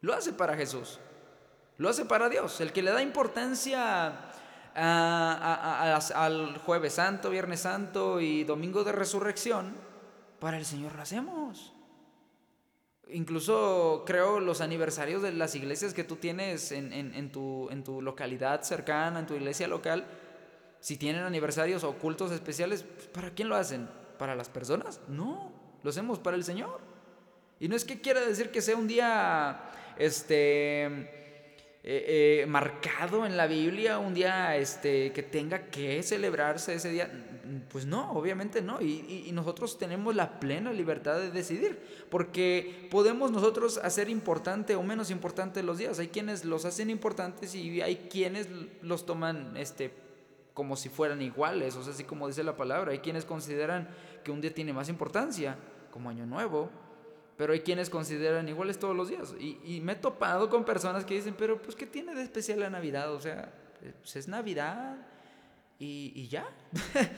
Lo 0.00 0.14
hace 0.14 0.32
para 0.32 0.56
Jesús. 0.56 0.98
Lo 1.78 1.88
hace 1.88 2.04
para 2.04 2.28
Dios. 2.28 2.60
El 2.60 2.72
que 2.72 2.82
le 2.82 2.90
da 2.90 3.02
importancia 3.02 4.30
al 4.74 6.58
jueves 6.64 6.94
santo, 6.94 7.30
viernes 7.30 7.60
santo 7.60 8.20
y 8.20 8.44
domingo 8.44 8.84
de 8.84 8.92
resurrección, 8.92 9.74
para 10.38 10.58
el 10.58 10.64
Señor 10.64 10.94
lo 10.94 11.02
hacemos. 11.02 11.75
Incluso 13.08 14.02
creo 14.04 14.40
los 14.40 14.60
aniversarios 14.60 15.22
de 15.22 15.32
las 15.32 15.54
iglesias 15.54 15.94
que 15.94 16.02
tú 16.02 16.16
tienes 16.16 16.72
en, 16.72 17.30
tu, 17.30 17.68
en 17.70 17.84
tu 17.84 18.02
localidad 18.02 18.62
cercana, 18.62 19.20
en 19.20 19.26
tu 19.26 19.34
iglesia 19.34 19.68
local, 19.68 20.04
si 20.80 20.96
tienen 20.96 21.22
aniversarios 21.22 21.84
o 21.84 21.94
cultos 21.94 22.32
especiales, 22.32 22.84
¿para 23.12 23.30
quién 23.30 23.48
lo 23.48 23.56
hacen? 23.56 23.88
¿Para 24.18 24.34
las 24.34 24.48
personas? 24.48 25.00
No, 25.08 25.52
lo 25.82 25.90
hacemos 25.90 26.18
para 26.18 26.36
el 26.36 26.44
Señor. 26.44 26.80
Y 27.60 27.68
no 27.68 27.76
es 27.76 27.84
que 27.84 28.00
quiera 28.00 28.20
decir 28.20 28.50
que 28.50 28.60
sea 28.60 28.76
un 28.76 28.88
día 28.88 29.70
este, 29.98 30.84
eh, 30.84 31.04
eh, 31.82 32.46
marcado 32.48 33.24
en 33.24 33.36
la 33.36 33.46
Biblia, 33.46 33.98
un 33.98 34.14
día 34.14 34.56
este, 34.56 35.12
que 35.12 35.22
tenga 35.22 35.66
que 35.70 36.02
celebrarse 36.02 36.74
ese 36.74 36.90
día. 36.90 37.10
Pues 37.68 37.86
no, 37.86 38.12
obviamente 38.12 38.62
no. 38.62 38.80
Y, 38.80 39.30
nosotros 39.32 39.78
tenemos 39.78 40.14
la 40.14 40.40
plena 40.40 40.72
libertad 40.72 41.18
de 41.18 41.30
decidir, 41.30 41.78
porque 42.10 42.88
podemos 42.90 43.30
nosotros 43.30 43.78
hacer 43.78 44.08
importante 44.08 44.74
o 44.74 44.82
menos 44.82 45.10
importante 45.10 45.62
los 45.62 45.78
días. 45.78 45.98
Hay 45.98 46.08
quienes 46.08 46.44
los 46.44 46.64
hacen 46.64 46.90
importantes 46.90 47.54
y 47.54 47.80
hay 47.80 48.08
quienes 48.10 48.48
los 48.82 49.06
toman 49.06 49.56
este, 49.56 49.92
como 50.54 50.76
si 50.76 50.88
fueran 50.88 51.20
iguales, 51.22 51.76
o 51.76 51.82
sea, 51.82 51.92
así 51.92 52.04
como 52.04 52.26
dice 52.26 52.42
la 52.42 52.56
palabra. 52.56 52.92
Hay 52.92 53.00
quienes 53.00 53.24
consideran 53.24 53.88
que 54.24 54.30
un 54.30 54.40
día 54.40 54.52
tiene 54.52 54.72
más 54.72 54.88
importancia, 54.88 55.56
como 55.90 56.10
Año 56.10 56.26
Nuevo, 56.26 56.70
pero 57.36 57.52
hay 57.52 57.60
quienes 57.60 57.90
consideran 57.90 58.48
iguales 58.48 58.78
todos 58.78 58.96
los 58.96 59.08
días. 59.08 59.34
Y, 59.38 59.80
me 59.82 59.92
he 59.92 59.96
topado 59.96 60.48
con 60.48 60.64
personas 60.64 61.04
que 61.04 61.14
dicen, 61.14 61.34
pero 61.36 61.60
pues 61.60 61.76
¿qué 61.76 61.86
tiene 61.86 62.14
de 62.14 62.22
especial 62.22 62.60
la 62.60 62.70
Navidad? 62.70 63.12
O 63.12 63.20
sea, 63.20 63.52
pues 64.00 64.16
es 64.16 64.28
Navidad. 64.28 64.96
Y, 65.78 66.28
ya. 66.28 66.46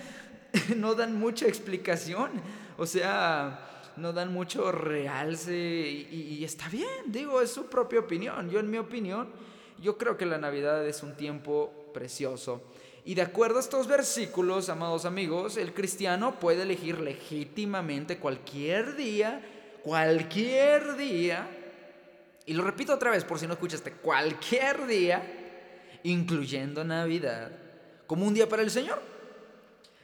no 0.76 0.94
dan 0.94 1.18
mucha 1.18 1.46
explicación. 1.46 2.30
O 2.76 2.86
sea, 2.86 3.92
no 3.96 4.12
dan 4.12 4.32
mucho 4.32 4.70
realce 4.72 5.54
y, 5.54 6.36
y, 6.38 6.44
está 6.44 6.68
bien, 6.68 7.06
digo, 7.06 7.40
es 7.40 7.50
su 7.50 7.66
propia 7.66 8.00
opinión. 8.00 8.50
Yo 8.50 8.60
en 8.60 8.70
mi 8.70 8.78
opinión, 8.78 9.28
yo 9.80 9.98
creo 9.98 10.16
que 10.16 10.26
la 10.26 10.38
Navidad 10.38 10.86
es 10.86 11.02
un 11.02 11.16
tiempo 11.16 11.90
precioso. 11.92 12.62
Y 13.04 13.14
de 13.14 13.22
acuerdo 13.22 13.56
a 13.56 13.60
estos 13.60 13.86
versículos, 13.86 14.68
amados 14.68 15.04
amigos, 15.04 15.56
el 15.56 15.72
cristiano 15.72 16.38
puede 16.38 16.62
elegir 16.62 17.00
legítimamente 17.00 18.18
cualquier 18.18 18.96
día, 18.96 19.40
cualquier 19.82 20.96
día, 20.96 21.48
y 22.44 22.52
lo 22.52 22.64
repito 22.64 22.94
otra 22.94 23.10
vez 23.10 23.24
por 23.24 23.38
si 23.38 23.46
no 23.46 23.54
escuchaste, 23.54 23.92
cualquier 23.92 24.86
día, 24.86 25.22
incluyendo 26.02 26.84
Navidad, 26.84 27.50
como 28.08 28.26
un 28.26 28.34
día 28.34 28.48
para 28.48 28.62
el 28.62 28.70
Señor. 28.72 29.00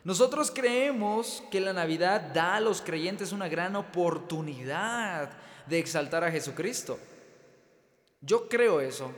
Nosotros 0.04 0.52
creemos 0.54 1.42
que 1.50 1.61
la 1.61 1.73
Navidad 1.73 2.20
da 2.20 2.56
a 2.56 2.61
los 2.61 2.82
creyentes 2.82 3.32
una 3.32 3.49
gran 3.49 3.75
oportunidad 3.75 5.30
de 5.66 5.78
exaltar 5.78 6.23
a 6.23 6.30
Jesucristo. 6.30 6.99
Yo 8.20 8.49
creo 8.49 8.80
eso. 8.80 9.11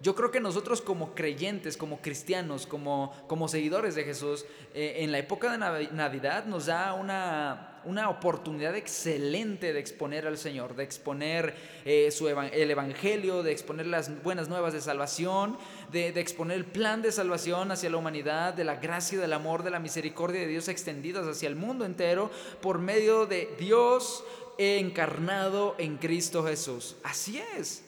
Yo 0.00 0.14
creo 0.14 0.30
que 0.30 0.40
nosotros 0.40 0.82
como 0.82 1.14
creyentes, 1.14 1.78
como 1.78 2.02
cristianos, 2.02 2.66
como, 2.66 3.14
como 3.28 3.48
seguidores 3.48 3.94
de 3.94 4.04
Jesús, 4.04 4.44
eh, 4.74 4.96
en 4.98 5.10
la 5.10 5.18
época 5.18 5.50
de 5.50 5.88
Navidad 5.92 6.44
nos 6.44 6.66
da 6.66 6.92
una, 6.92 7.80
una, 7.86 8.10
oportunidad 8.10 8.76
excelente 8.76 9.72
de 9.72 9.80
exponer 9.80 10.26
al 10.26 10.36
Señor, 10.36 10.76
de 10.76 10.84
exponer 10.84 11.54
eh, 11.86 12.10
su 12.10 12.28
el 12.28 12.70
Evangelio, 12.70 13.42
de 13.42 13.52
exponer 13.52 13.86
las 13.86 14.22
buenas 14.22 14.50
nuevas 14.50 14.74
de 14.74 14.82
salvación, 14.82 15.56
de, 15.90 16.12
de, 16.12 16.20
exponer 16.20 16.58
el 16.58 16.66
plan 16.66 17.00
de 17.00 17.10
salvación 17.10 17.72
hacia 17.72 17.88
la 17.88 17.96
humanidad, 17.96 18.52
de 18.52 18.64
la 18.64 18.76
gracia, 18.76 19.18
del 19.18 19.32
amor, 19.32 19.62
de 19.62 19.70
la 19.70 19.78
misericordia 19.78 20.40
de 20.40 20.46
Dios 20.46 20.68
extendidas 20.68 21.26
hacia 21.26 21.48
el 21.48 21.56
mundo 21.56 21.86
entero 21.86 22.30
por 22.60 22.80
medio 22.80 23.24
de 23.24 23.48
Dios 23.58 24.24
encarnado 24.58 25.74
en 25.78 25.96
Cristo 25.96 26.44
Jesús. 26.44 26.96
Así 27.02 27.42
es. 27.56 27.85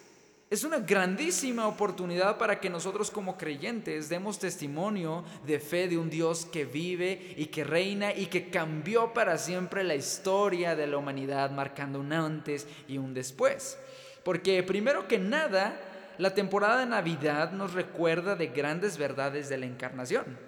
Es 0.51 0.65
una 0.65 0.79
grandísima 0.79 1.69
oportunidad 1.69 2.39
para 2.39 2.59
que 2.59 2.71
nosotros 2.71 3.11
como 3.11 3.37
creyentes 3.37 4.09
demos 4.09 4.39
testimonio 4.39 5.23
de 5.47 5.61
fe 5.61 5.89
de 5.89 5.99
un 5.99 6.09
Dios 6.09 6.47
que 6.47 6.65
vive 6.65 7.35
y 7.37 7.47
que 7.47 7.65
reina 7.65 8.15
y 8.15 8.27
que 8.27 8.49
cambió 8.49 9.13
para 9.13 9.37
siempre 9.37 9.85
la 9.85 9.95
historia 9.95 10.75
de 10.75 10.87
la 10.87 10.97
humanidad, 10.97 11.51
marcando 11.51 12.01
un 12.01 12.15
antes 12.15 12.67
y 12.89 12.97
un 12.97 13.13
después. 13.13 13.79
Porque 14.25 14.63
primero 14.63 15.07
que 15.07 15.19
nada, 15.19 15.79
la 16.17 16.35
temporada 16.35 16.81
de 16.81 16.87
Navidad 16.87 17.53
nos 17.53 17.75
recuerda 17.75 18.35
de 18.35 18.47
grandes 18.47 18.97
verdades 18.97 19.51
de 19.51 19.59
la 19.59 19.67
encarnación. 19.67 20.39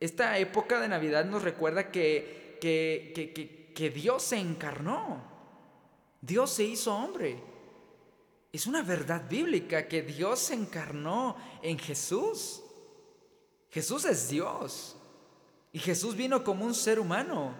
Esta 0.00 0.38
época 0.38 0.80
de 0.80 0.88
Navidad 0.88 1.24
nos 1.24 1.44
recuerda 1.44 1.92
que, 1.92 2.58
que, 2.60 3.72
que 3.72 3.90
Dios 3.90 4.24
se 4.24 4.38
encarnó, 4.38 5.22
Dios 6.20 6.50
se 6.50 6.64
hizo 6.64 6.92
hombre. 6.96 7.57
Es 8.52 8.66
una 8.66 8.82
verdad 8.82 9.28
bíblica 9.28 9.88
que 9.88 10.02
Dios 10.02 10.38
se 10.38 10.54
encarnó 10.54 11.36
en 11.62 11.78
Jesús. 11.78 12.62
Jesús 13.70 14.04
es 14.06 14.28
Dios. 14.28 14.96
Y 15.72 15.78
Jesús 15.78 16.16
vino 16.16 16.42
como 16.42 16.64
un 16.64 16.74
ser 16.74 16.98
humano. 16.98 17.54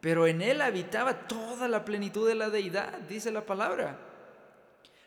Pero 0.00 0.26
en 0.26 0.42
él 0.42 0.60
habitaba 0.60 1.26
toda 1.26 1.66
la 1.68 1.84
plenitud 1.84 2.28
de 2.28 2.34
la 2.34 2.50
deidad, 2.50 2.98
dice 3.08 3.30
la 3.30 3.46
palabra. 3.46 3.98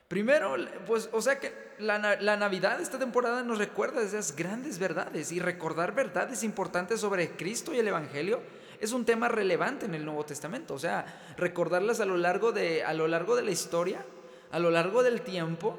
Primero, 0.08 0.56
pues, 0.88 1.10
o 1.12 1.22
sea 1.22 1.40
que 1.40 1.54
la, 1.80 2.00
la, 2.22 2.38
Navidad, 2.38 2.80
esta 2.80 2.98
temporada, 2.98 3.44
nos 3.44 3.58
recuerda 3.58 4.02
esas 4.02 4.36
grandes 4.36 4.80
verdades 4.80 5.32
y 5.32 5.40
recordar 5.40 5.94
verdades 5.94 6.44
importantes 6.44 7.02
sobre 7.02 7.32
Cristo 7.32 7.74
y 7.74 7.80
el 7.80 7.88
Evangelio 7.88 8.42
es 8.80 8.92
un 8.94 9.04
tema 9.04 9.28
relevante 9.28 9.86
en 9.86 9.96
el 9.96 10.06
Nuevo 10.06 10.26
Testamento. 10.26 10.74
O 10.74 10.80
sea, 10.80 11.06
recordarlas 11.38 12.00
a 12.00 12.06
lo 12.06 12.18
largo 12.18 12.52
de, 12.52 12.84
a 12.84 12.94
lo 12.94 13.08
largo 13.08 13.36
de 13.36 13.44
la 13.44 13.52
historia 13.52 14.06
a 14.52 14.60
lo 14.60 14.72
largo 14.72 15.04
del 15.04 15.22
tiempo, 15.22 15.78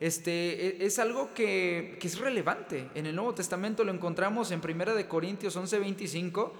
este, 0.00 0.82
e, 0.82 0.86
es 0.86 0.98
algo 0.98 1.32
que, 1.32 1.98
es 2.02 2.18
relevante. 2.18 2.90
En 2.94 3.06
el 3.06 3.14
Nuevo 3.14 3.34
Testamento 3.34 3.84
lo 3.84 3.92
encontramos 3.92 4.50
en 4.50 4.60
1 4.60 4.94
de 4.94 5.06
Corintios 5.06 5.56
11:25, 5.56 6.52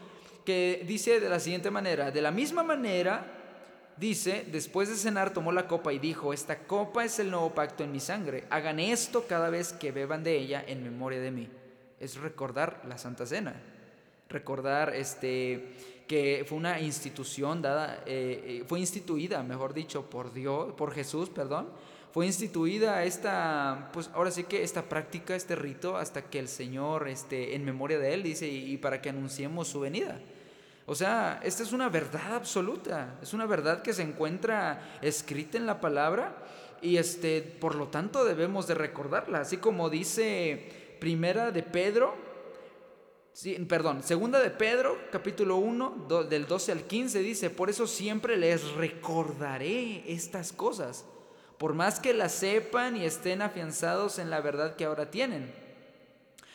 que 0.44 0.84
dice 0.86 1.18
de 1.18 1.28
la 1.28 1.40
siguiente 1.40 1.70
manera, 1.70 2.10
de 2.10 2.22
la 2.22 2.30
misma 2.30 2.62
manera, 2.62 3.26
dice, 3.96 4.46
después 4.50 4.88
de 4.88 4.96
cenar 4.96 5.32
tomó 5.32 5.50
la 5.50 5.66
copa 5.66 5.92
y 5.92 5.98
dijo, 5.98 6.32
esta 6.32 6.60
copa 6.60 7.04
es 7.04 7.18
el 7.18 7.30
nuevo 7.30 7.52
pacto 7.54 7.82
en 7.84 7.92
mi 7.92 8.00
sangre, 8.00 8.44
hagan 8.50 8.78
esto 8.80 9.26
cada 9.28 9.50
vez 9.50 9.72
que 9.72 9.92
beban 9.92 10.22
de 10.22 10.36
ella 10.36 10.64
en 10.66 10.82
memoria 10.82 11.20
de 11.20 11.30
mí. 11.30 11.48
Es 12.00 12.16
recordar 12.16 12.82
la 12.88 12.98
Santa 12.98 13.26
Cena, 13.26 13.54
recordar 14.28 14.94
este, 14.94 16.01
que 16.06 16.44
fue 16.48 16.58
una 16.58 16.80
institución 16.80 17.62
dada, 17.62 18.02
eh, 18.06 18.60
eh, 18.60 18.64
fue 18.66 18.80
instituida, 18.80 19.42
mejor 19.42 19.74
dicho, 19.74 20.08
por 20.08 20.32
Dios, 20.32 20.72
por 20.74 20.92
Jesús, 20.92 21.30
perdón, 21.30 21.68
fue 22.12 22.26
instituida 22.26 23.04
esta, 23.04 23.90
pues 23.92 24.10
ahora 24.12 24.30
sí 24.30 24.44
que 24.44 24.62
esta 24.62 24.82
práctica, 24.82 25.34
este 25.34 25.56
rito, 25.56 25.96
hasta 25.96 26.22
que 26.22 26.38
el 26.38 26.48
Señor, 26.48 27.08
este, 27.08 27.54
en 27.54 27.64
memoria 27.64 27.98
de 27.98 28.12
Él, 28.12 28.22
dice, 28.22 28.46
y, 28.46 28.76
para 28.76 29.00
que 29.00 29.08
anunciemos 29.08 29.68
su 29.68 29.80
venida. 29.80 30.20
O 30.84 30.94
sea, 30.94 31.40
esta 31.42 31.62
es 31.62 31.72
una 31.72 31.88
verdad 31.88 32.34
absoluta, 32.34 33.18
es 33.22 33.32
una 33.32 33.46
verdad 33.46 33.82
que 33.82 33.94
se 33.94 34.02
encuentra 34.02 34.98
escrita 35.00 35.56
en 35.56 35.64
la 35.64 35.80
palabra 35.80 36.36
y 36.82 36.96
este, 36.96 37.40
por 37.40 37.76
lo 37.76 37.88
tanto 37.88 38.24
debemos 38.24 38.66
de 38.66 38.74
recordarla, 38.74 39.40
así 39.40 39.56
como 39.56 39.88
dice 39.88 40.96
Primera 41.00 41.50
de 41.50 41.62
Pedro 41.62 42.31
Perdón, 43.66 44.02
segunda 44.02 44.40
de 44.40 44.50
Pedro, 44.50 44.98
capítulo 45.10 45.56
1, 45.56 46.24
del 46.28 46.46
12 46.46 46.72
al 46.72 46.82
15 46.82 47.20
dice, 47.20 47.48
por 47.48 47.70
eso 47.70 47.86
siempre 47.86 48.36
les 48.36 48.72
recordaré 48.72 50.04
estas 50.12 50.52
cosas, 50.52 51.06
por 51.56 51.72
más 51.72 51.98
que 51.98 52.12
las 52.12 52.32
sepan 52.32 52.94
y 52.94 53.06
estén 53.06 53.40
afianzados 53.40 54.18
en 54.18 54.28
la 54.28 54.42
verdad 54.42 54.76
que 54.76 54.84
ahora 54.84 55.10
tienen. 55.10 55.50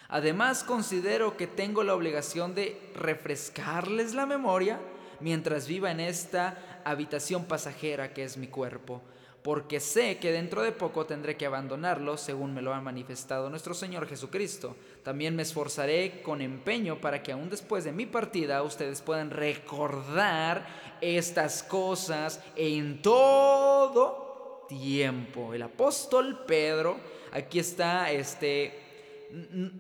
Además, 0.08 0.64
considero 0.64 1.36
que 1.36 1.48
tengo 1.48 1.84
la 1.84 1.96
obligación 1.96 2.54
de 2.54 2.80
refrescarles 2.94 4.14
la 4.14 4.28
memoria 4.28 4.80
mientras 5.20 5.68
viva 5.68 5.90
en 5.90 6.00
esta 6.00 6.82
habitación 6.86 7.46
pasajera 7.46 8.14
que 8.14 8.24
es 8.24 8.38
mi 8.38 8.48
cuerpo 8.48 9.02
porque 9.48 9.80
sé 9.80 10.18
que 10.18 10.34
dentro 10.34 10.62
de 10.62 10.74
poco 10.74 11.06
tendré 11.06 11.38
que 11.38 11.46
abandonarlo, 11.46 12.18
según 12.18 12.54
me 12.54 12.62
lo 12.62 12.74
ha 12.74 12.82
manifestado 12.82 13.50
nuestro 13.50 13.74
Señor 13.74 14.06
Jesucristo. 14.06 14.76
También 15.04 15.38
me 15.38 15.44
esforzaré 15.44 16.22
con 16.22 16.42
empeño 16.42 17.00
para 17.00 17.24
que 17.24 17.32
aún 17.32 17.50
después 17.50 17.86
de 17.86 17.94
mi 17.94 18.06
partida 18.06 18.62
ustedes 18.62 19.02
puedan 19.02 19.30
recordar 19.30 20.68
estas 21.00 21.64
cosas 21.64 22.44
en 22.58 23.02
todo 23.02 24.66
tiempo. 24.68 25.54
El 25.54 25.62
apóstol 25.62 26.44
Pedro, 26.46 26.98
aquí 27.32 27.60
está, 27.60 28.12
este, 28.12 28.78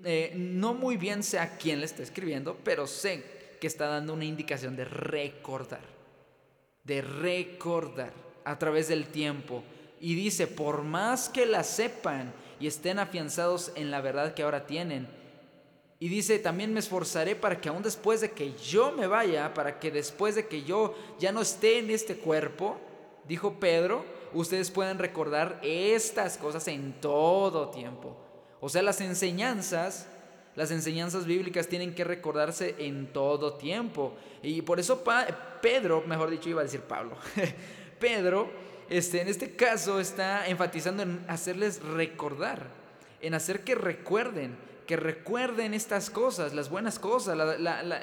eh, 0.05 0.31
no 0.33 0.75
muy 0.75 0.95
bien 0.95 1.23
sé 1.23 1.39
a 1.39 1.57
quién 1.57 1.81
le 1.81 1.87
está 1.87 2.03
escribiendo, 2.03 2.55
pero 2.63 2.87
sé 2.87 3.21
que 3.59 3.67
está 3.67 3.87
dando 3.87 4.13
una 4.13 4.23
indicación 4.23 4.77
de 4.77 4.85
recordar, 4.85 5.83
de 6.85 7.01
recordar 7.01 8.26
a 8.47 8.57
través 8.57 8.87
del 8.87 9.07
tiempo. 9.07 9.61
Y 9.99 10.15
dice, 10.15 10.47
por 10.47 10.83
más 10.83 11.27
que 11.27 11.45
la 11.45 11.63
sepan 11.63 12.33
y 12.59 12.67
estén 12.67 12.97
afianzados 12.97 13.73
en 13.75 13.91
la 13.91 13.99
verdad 13.99 14.33
que 14.33 14.43
ahora 14.43 14.65
tienen. 14.65 15.07
Y 15.99 16.07
dice, 16.07 16.39
también 16.39 16.73
me 16.73 16.79
esforzaré 16.79 17.35
para 17.35 17.59
que 17.59 17.69
aún 17.69 17.83
después 17.83 18.21
de 18.21 18.31
que 18.31 18.53
yo 18.53 18.91
me 18.91 19.07
vaya, 19.07 19.53
para 19.53 19.79
que 19.79 19.91
después 19.91 20.35
de 20.35 20.47
que 20.47 20.63
yo 20.63 20.95
ya 21.19 21.31
no 21.31 21.41
esté 21.41 21.79
en 21.79 21.89
este 21.89 22.15
cuerpo, 22.15 22.77
dijo 23.27 23.59
Pedro, 23.59 24.05
ustedes 24.33 24.71
puedan 24.71 24.97
recordar 24.97 25.59
estas 25.61 26.37
cosas 26.37 26.67
en 26.69 26.93
todo 27.01 27.69
tiempo. 27.69 28.15
O 28.61 28.69
sea, 28.69 28.81
las 28.81 29.01
enseñanzas, 29.01 30.07
las 30.55 30.71
enseñanzas 30.71 31.25
bíblicas 31.25 31.67
tienen 31.67 31.93
que 31.93 32.05
recordarse 32.05 32.75
en 32.77 33.11
todo 33.11 33.55
tiempo. 33.55 34.13
Y 34.41 34.61
por 34.61 34.79
eso 34.79 35.03
Pedro, 35.61 36.03
mejor 36.07 36.29
dicho, 36.29 36.49
iba 36.49 36.61
a 36.61 36.63
decir 36.63 36.81
Pablo. 36.81 37.17
Pedro, 37.99 38.49
este, 38.89 39.21
en 39.21 39.27
este 39.27 39.55
caso, 39.55 39.99
está 39.99 40.47
enfatizando 40.47 41.03
en 41.03 41.25
hacerles 41.27 41.81
recordar, 41.81 42.67
en 43.21 43.33
hacer 43.33 43.63
que 43.63 43.75
recuerden, 43.75 44.55
que 44.85 44.95
recuerden 44.95 45.73
estas 45.73 46.09
cosas, 46.09 46.53
las 46.53 46.69
buenas 46.69 46.97
cosas, 46.97 47.37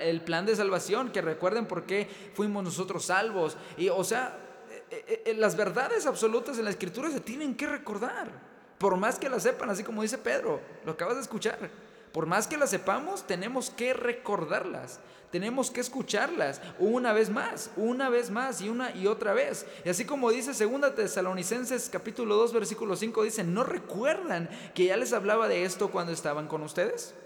el 0.03 0.21
plan 0.21 0.45
de 0.45 0.55
salvación, 0.55 1.11
que 1.11 1.23
recuerden 1.23 1.67
por 1.67 1.85
qué 1.85 2.09
fuimos 2.35 2.63
nosotros 2.63 3.07
salvos. 3.07 3.57
Y, 3.79 3.89
o 3.89 4.05
sea, 4.05 4.39
eh, 4.91 5.05
eh, 5.09 5.23
eh, 5.27 5.35
las 5.35 5.57
verdades 5.57 6.07
absolutas 6.07 6.59
en 6.59 6.65
la 6.65 6.71
escritura 6.71 7.11
se 7.11 7.21
tienen 7.21 7.57
que 7.57 7.67
recordar, 7.67 8.29
por 8.79 8.97
más 8.97 9.19
que 9.19 9.31
las 9.31 9.43
sepan, 9.43 9.71
así 9.71 9.83
como 9.83 10.03
dice 10.03 10.19
Pedro, 10.19 10.61
lo 10.85 10.93
acabas 10.93 11.17
de 11.17 11.23
escuchar. 11.23 11.71
Por 12.13 12.27
más 12.27 12.47
que 12.47 12.57
las 12.57 12.71
sepamos, 12.71 13.27
tenemos 13.27 13.71
que 13.71 13.93
recordarlas, 13.93 15.01
tenemos 15.35 15.73
que 15.73 15.81
escucharlas 15.81 16.61
una 16.79 17.13
vez 17.13 17.29
más, 17.29 17.73
una 17.75 18.09
vez 18.09 18.31
más 18.31 18.61
y 18.61 18.69
una 18.69 18.95
y 18.95 19.09
otra 19.09 19.33
vez. 19.33 19.67
Y 19.85 19.89
así 19.89 20.05
como 20.05 20.31
dice 20.31 20.55
Segunda 20.55 20.95
Tesalonicenses 20.95 21.91
capítulo 21.91 22.37
2 22.37 22.53
versículo 22.53 22.95
5 22.95 23.25
dice, 23.25 23.43
"¿No 23.43 23.65
recuerdan 23.65 24.49
que 24.77 24.85
ya 24.85 24.97
les 24.97 25.13
hablaba 25.13 25.49
de 25.49 25.65
esto 25.65 25.91
cuando 25.91 26.13
estaban 26.13 26.47
con 26.47 26.63
ustedes?" 26.63 27.17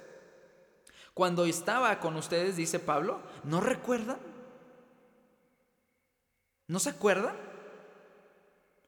cuando 1.13 1.45
estaba 1.45 2.01
con 2.01 2.17
ustedes, 2.17 2.57
dice 2.57 2.79
Pablo, 2.79 3.21
¿no 3.45 3.61
recuerdan? 3.61 4.19
¿No 6.67 6.79
se 6.79 6.89
acuerdan? 6.89 7.37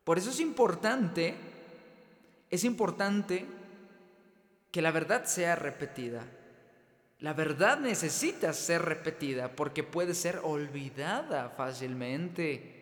Por 0.05 0.17
eso 0.17 0.31
es 0.31 0.41
importante, 0.41 1.35
es 2.49 2.65
importante 2.65 3.47
que 4.71 4.81
la 4.81 4.93
verdad 4.93 5.27
sea 5.27 5.57
repetida. 5.57 6.25
La 7.21 7.35
verdad 7.35 7.79
necesita 7.79 8.55
ser 8.55 8.83
repetida 8.83 9.55
porque 9.55 9.83
puede 9.83 10.15
ser 10.15 10.41
olvidada 10.43 11.51
fácilmente. 11.51 12.81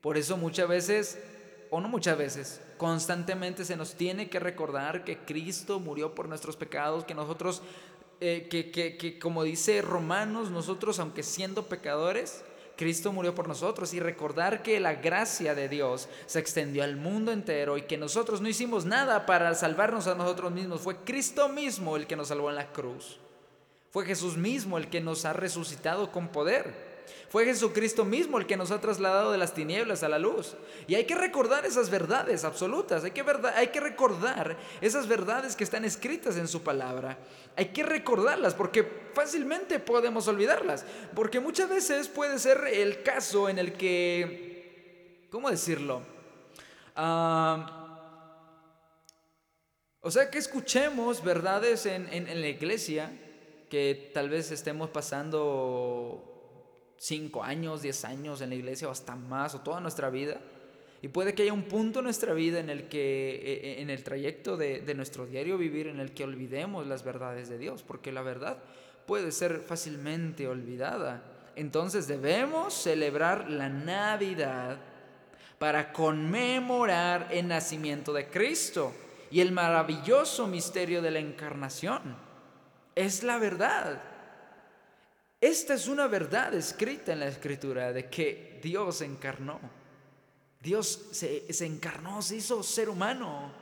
Por 0.00 0.16
eso 0.16 0.36
muchas 0.36 0.68
veces, 0.68 1.22
o 1.70 1.80
no 1.80 1.88
muchas 1.88 2.18
veces, 2.18 2.60
constantemente 2.76 3.64
se 3.64 3.76
nos 3.76 3.94
tiene 3.94 4.28
que 4.28 4.40
recordar 4.40 5.04
que 5.04 5.18
Cristo 5.18 5.78
murió 5.78 6.12
por 6.12 6.28
nuestros 6.28 6.56
pecados, 6.56 7.04
que 7.04 7.14
nosotros, 7.14 7.62
eh, 8.20 8.48
que, 8.50 8.72
que, 8.72 8.96
que 8.96 9.20
como 9.20 9.44
dice 9.44 9.80
Romanos, 9.80 10.50
nosotros 10.50 10.98
aunque 10.98 11.22
siendo 11.22 11.66
pecadores, 11.66 12.44
Cristo 12.76 13.12
murió 13.12 13.32
por 13.36 13.46
nosotros 13.46 13.94
y 13.94 14.00
recordar 14.00 14.64
que 14.64 14.80
la 14.80 14.94
gracia 14.94 15.54
de 15.54 15.68
Dios 15.68 16.08
se 16.26 16.40
extendió 16.40 16.82
al 16.82 16.96
mundo 16.96 17.30
entero 17.30 17.78
y 17.78 17.82
que 17.82 17.96
nosotros 17.96 18.40
no 18.40 18.48
hicimos 18.48 18.86
nada 18.86 19.24
para 19.24 19.54
salvarnos 19.54 20.08
a 20.08 20.16
nosotros 20.16 20.50
mismos. 20.50 20.80
Fue 20.80 20.96
Cristo 21.04 21.48
mismo 21.48 21.96
el 21.96 22.08
que 22.08 22.16
nos 22.16 22.26
salvó 22.28 22.50
en 22.50 22.56
la 22.56 22.72
cruz. 22.72 23.20
Fue 23.90 24.04
Jesús 24.04 24.36
mismo 24.36 24.78
el 24.78 24.88
que 24.88 25.00
nos 25.00 25.24
ha 25.24 25.32
resucitado 25.32 26.12
con 26.12 26.28
poder. 26.28 26.86
Fue 27.28 27.44
Jesucristo 27.44 28.04
mismo 28.04 28.38
el 28.38 28.46
que 28.46 28.56
nos 28.56 28.70
ha 28.70 28.80
trasladado 28.80 29.32
de 29.32 29.38
las 29.38 29.52
tinieblas 29.54 30.02
a 30.02 30.08
la 30.08 30.18
luz. 30.18 30.56
Y 30.86 30.94
hay 30.94 31.04
que 31.04 31.14
recordar 31.14 31.66
esas 31.66 31.90
verdades 31.90 32.44
absolutas, 32.44 33.04
hay 33.04 33.10
que, 33.10 33.24
hay 33.54 33.68
que 33.68 33.80
recordar 33.80 34.56
esas 34.80 35.06
verdades 35.08 35.56
que 35.56 35.64
están 35.64 35.84
escritas 35.84 36.36
en 36.36 36.48
su 36.48 36.62
palabra. 36.62 37.18
Hay 37.56 37.66
que 37.66 37.82
recordarlas 37.82 38.54
porque 38.54 39.10
fácilmente 39.14 39.78
podemos 39.80 40.28
olvidarlas. 40.28 40.84
Porque 41.14 41.40
muchas 41.40 41.68
veces 41.68 42.08
puede 42.08 42.38
ser 42.38 42.64
el 42.72 43.02
caso 43.02 43.48
en 43.48 43.58
el 43.58 43.72
que, 43.72 45.28
¿cómo 45.30 45.50
decirlo? 45.50 46.02
Ah, 46.94 47.82
o 50.00 50.10
sea, 50.10 50.30
que 50.30 50.38
escuchemos 50.38 51.22
verdades 51.24 51.86
en, 51.86 52.08
en 52.12 52.40
la 52.40 52.48
iglesia 52.48 53.12
que 53.68 54.10
tal 54.14 54.28
vez 54.28 54.50
estemos 54.50 54.90
pasando 54.90 56.36
5 56.98 57.42
años, 57.42 57.82
10 57.82 58.04
años 58.04 58.40
en 58.40 58.50
la 58.50 58.56
iglesia 58.56 58.88
o 58.88 58.90
hasta 58.90 59.16
más 59.16 59.54
o 59.54 59.60
toda 59.60 59.80
nuestra 59.80 60.10
vida. 60.10 60.40
Y 61.02 61.08
puede 61.08 61.34
que 61.34 61.42
haya 61.42 61.52
un 61.52 61.64
punto 61.64 61.98
en 62.00 62.04
nuestra 62.04 62.32
vida 62.32 62.58
en 62.58 62.70
el 62.70 62.88
que, 62.88 63.30
e, 63.34 63.78
e, 63.78 63.82
en 63.82 63.90
el 63.90 64.02
trayecto 64.02 64.56
de, 64.56 64.80
de, 64.80 64.94
nuestro 64.94 65.26
diario 65.26 65.58
vivir, 65.58 65.88
en 65.88 66.00
el 66.00 66.12
que 66.12 66.24
olvidemos 66.24 66.86
las 66.86 67.04
verdades 67.04 67.48
de 67.48 67.58
Dios, 67.58 67.82
porque 67.82 68.12
la 68.12 68.22
verdad 68.22 68.58
puede 69.06 69.30
ser 69.30 69.60
fácilmente 69.60 70.48
olvidada. 70.48 71.22
Entonces 71.54 72.08
debemos 72.08 72.74
celebrar 72.74 73.50
la 73.50 73.68
Navidad 73.68 74.78
para 75.58 75.92
conmemorar 75.92 77.28
el 77.30 77.48
nacimiento 77.48 78.12
de 78.12 78.28
Cristo 78.28 78.92
y 79.30 79.40
el 79.40 79.52
maravilloso 79.52 80.46
misterio 80.46 81.02
de 81.02 81.10
la 81.10 81.18
encarnación. 81.18 82.25
Es 82.96 83.22
la 83.22 83.36
verdad. 83.36 84.02
Esta 85.38 85.74
es 85.74 85.86
una 85.86 86.06
verdad 86.06 86.54
escrita 86.54 87.12
en 87.12 87.20
la 87.20 87.28
escritura 87.28 87.92
de 87.92 88.08
que 88.08 88.58
Dios 88.62 88.96
se 88.96 89.04
encarnó. 89.04 89.60
Dios 90.60 91.08
se, 91.12 91.44
encarnó, 91.64 92.22
se 92.22 92.36
hizo 92.36 92.62
ser 92.62 92.88
humano. 92.88 93.52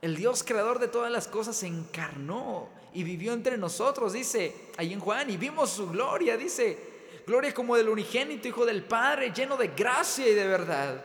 El 0.00 0.14
Dios 0.14 0.44
creador 0.44 0.78
de 0.78 0.86
todas 0.86 1.10
las 1.10 1.26
cosas 1.26 1.56
se 1.56 1.66
encarnó 1.66 2.70
y 2.94 3.02
vivió 3.02 3.32
entre 3.32 3.58
nosotros, 3.58 4.12
dice 4.12 4.54
ahí 4.76 4.92
en 4.92 5.00
Juan, 5.00 5.28
y 5.30 5.36
vimos 5.36 5.70
su 5.70 5.90
gloria, 5.90 6.36
dice, 6.36 6.78
gloria 7.26 7.52
como 7.52 7.76
del 7.76 7.88
unigénito 7.88 8.46
Hijo 8.46 8.64
del 8.64 8.84
Padre, 8.84 9.32
lleno 9.34 9.56
de 9.56 9.68
gracia 9.68 10.28
y 10.28 10.32
de 10.34 10.46
verdad. 10.46 11.04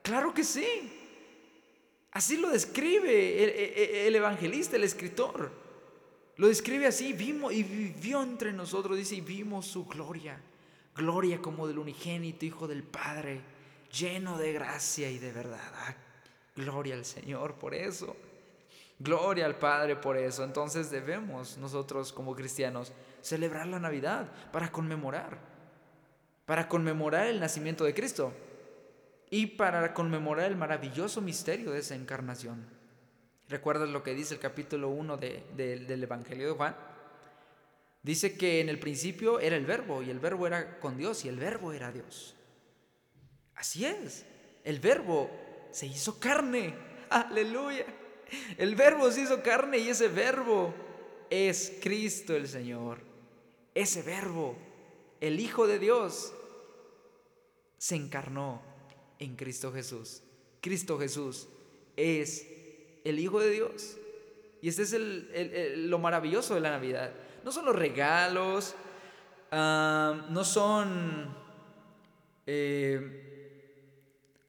Claro 0.00 0.32
que 0.32 0.42
sí. 0.42 0.94
Así 2.12 2.38
lo 2.38 2.48
describe 2.48 4.06
el 4.06 4.16
evangelista, 4.16 4.76
el 4.76 4.84
escritor. 4.84 5.67
Lo 6.38 6.46
describe 6.46 6.86
así, 6.86 7.12
vimos 7.12 7.52
y 7.52 7.64
vivió 7.64 8.22
entre 8.22 8.52
nosotros, 8.52 8.96
dice, 8.96 9.16
y 9.16 9.20
vimos 9.20 9.66
su 9.66 9.84
gloria, 9.86 10.40
gloria 10.94 11.42
como 11.42 11.66
del 11.66 11.80
unigénito 11.80 12.46
Hijo 12.46 12.68
del 12.68 12.84
Padre, 12.84 13.40
lleno 13.92 14.38
de 14.38 14.52
gracia 14.52 15.10
y 15.10 15.18
de 15.18 15.32
verdad. 15.32 15.60
Ah, 15.74 15.96
gloria 16.54 16.94
al 16.94 17.04
Señor 17.04 17.54
por 17.54 17.74
eso, 17.74 18.16
gloria 19.00 19.46
al 19.46 19.56
Padre 19.56 19.96
por 19.96 20.16
eso. 20.16 20.44
Entonces 20.44 20.92
debemos 20.92 21.58
nosotros 21.58 22.12
como 22.12 22.36
cristianos 22.36 22.92
celebrar 23.20 23.66
la 23.66 23.80
Navidad 23.80 24.30
para 24.52 24.70
conmemorar, 24.70 25.40
para 26.46 26.68
conmemorar 26.68 27.26
el 27.26 27.40
nacimiento 27.40 27.82
de 27.82 27.94
Cristo 27.94 28.32
y 29.28 29.46
para 29.46 29.92
conmemorar 29.92 30.52
el 30.52 30.56
maravilloso 30.56 31.20
misterio 31.20 31.72
de 31.72 31.80
esa 31.80 31.96
encarnación. 31.96 32.77
¿Recuerdas 33.48 33.88
lo 33.88 34.02
que 34.02 34.14
dice 34.14 34.34
el 34.34 34.40
capítulo 34.40 34.90
1 34.90 35.16
del 35.16 36.02
Evangelio 36.02 36.48
de 36.48 36.54
Juan? 36.54 36.76
Dice 38.02 38.36
que 38.36 38.60
en 38.60 38.68
el 38.68 38.78
principio 38.78 39.40
era 39.40 39.56
el 39.56 39.64
verbo 39.64 40.02
y 40.02 40.10
el 40.10 40.18
verbo 40.18 40.46
era 40.46 40.78
con 40.80 40.98
Dios 40.98 41.24
y 41.24 41.28
el 41.28 41.38
verbo 41.38 41.72
era 41.72 41.90
Dios. 41.90 42.34
Así 43.54 43.86
es, 43.86 44.26
el 44.64 44.80
verbo 44.80 45.30
se 45.72 45.86
hizo 45.86 46.20
carne. 46.20 46.74
Aleluya. 47.10 47.86
El 48.58 48.74
verbo 48.74 49.10
se 49.10 49.22
hizo 49.22 49.42
carne 49.42 49.78
y 49.78 49.88
ese 49.88 50.08
verbo 50.08 50.74
es 51.30 51.78
Cristo 51.80 52.36
el 52.36 52.48
Señor. 52.48 53.00
Ese 53.74 54.02
verbo, 54.02 54.56
el 55.20 55.40
Hijo 55.40 55.66
de 55.66 55.78
Dios, 55.78 56.34
se 57.78 57.96
encarnó 57.96 58.60
en 59.18 59.36
Cristo 59.36 59.72
Jesús. 59.72 60.22
Cristo 60.60 60.98
Jesús 60.98 61.48
es 61.96 62.57
el 63.08 63.18
Hijo 63.18 63.40
de 63.40 63.50
Dios. 63.50 63.96
Y 64.60 64.68
este 64.68 64.82
es 64.82 64.94
lo 65.76 65.98
maravilloso 65.98 66.54
de 66.54 66.60
la 66.60 66.70
Navidad. 66.70 67.12
No 67.44 67.52
son 67.52 67.64
los 67.64 67.76
regalos, 67.76 68.74
no 69.52 70.44
son 70.44 71.34
eh, 72.46 73.68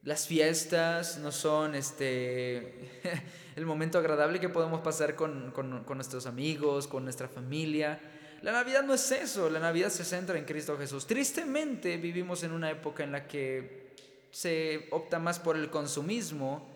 las 0.03 0.27
fiestas, 0.27 1.19
no 1.19 1.31
son 1.31 1.75
este, 1.75 3.01
el 3.55 3.65
momento 3.65 3.99
agradable 3.99 4.39
que 4.39 4.49
podemos 4.49 4.81
pasar 4.81 5.15
con, 5.15 5.51
con 5.51 5.97
nuestros 5.97 6.25
amigos, 6.25 6.87
con 6.87 7.03
nuestra 7.03 7.27
familia. 7.27 7.99
La 8.41 8.53
Navidad 8.53 8.83
no 8.83 8.93
es 8.93 9.11
eso, 9.11 9.49
la 9.49 9.59
Navidad 9.59 9.89
se 9.89 10.05
centra 10.05 10.37
en 10.37 10.45
Cristo 10.45 10.77
Jesús. 10.77 11.05
Tristemente 11.05 11.97
vivimos 11.97 12.43
en 12.43 12.53
una 12.53 12.71
época 12.71 13.03
en 13.03 13.11
la 13.11 13.27
que 13.27 13.89
se 14.31 14.87
opta 14.91 15.19
más 15.19 15.39
por 15.39 15.57
el 15.57 15.69
consumismo 15.69 16.67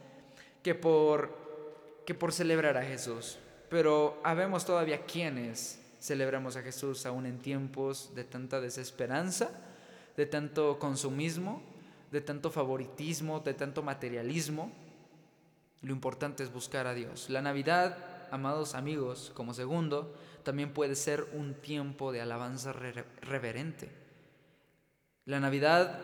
que 0.61 0.75
por 0.75 1.42
que 2.05 2.13
por 2.13 2.31
celebrar 2.31 2.77
a 2.77 2.83
Jesús. 2.83 3.37
Pero 3.69 4.19
habemos 4.23 4.65
todavía 4.65 5.05
quienes 5.05 5.79
celebramos 5.99 6.55
a 6.57 6.61
Jesús 6.61 7.05
aún 7.05 7.25
en 7.25 7.39
tiempos 7.39 8.11
de 8.13 8.23
tanta 8.23 8.59
desesperanza, 8.59 9.49
de 10.17 10.25
tanto 10.25 10.77
consumismo, 10.79 11.63
de 12.11 12.21
tanto 12.21 12.51
favoritismo, 12.51 13.39
de 13.39 13.53
tanto 13.53 13.81
materialismo. 13.81 14.71
Lo 15.81 15.93
importante 15.93 16.43
es 16.43 16.53
buscar 16.53 16.87
a 16.87 16.93
Dios. 16.93 17.29
La 17.29 17.41
Navidad, 17.41 17.97
amados 18.31 18.75
amigos, 18.75 19.31
como 19.33 19.53
segundo, 19.53 20.13
también 20.43 20.73
puede 20.73 20.95
ser 20.95 21.25
un 21.33 21.55
tiempo 21.55 22.11
de 22.11 22.21
alabanza 22.21 22.73
reverente. 22.73 23.89
La 25.25 25.39
Navidad 25.39 25.99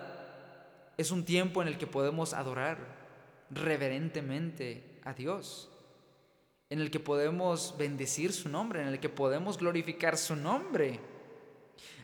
es 0.98 1.12
un 1.12 1.26
tiempo 1.26 1.62
en 1.62 1.68
el 1.68 1.78
que 1.78 1.88
podemos 1.88 2.34
adorar 2.34 2.78
reverentemente 3.52 5.02
a 5.04 5.14
Dios 5.14 5.70
en 6.70 6.80
el 6.80 6.92
que 6.92 7.00
podemos 7.00 7.76
bendecir 7.80 8.32
su 8.32 8.48
nombre, 8.48 8.82
en 8.82 8.90
el 8.90 9.00
que 9.00 9.10
podemos 9.10 9.58
glorificar 9.58 10.18
su 10.18 10.36
nombre. 10.36 11.00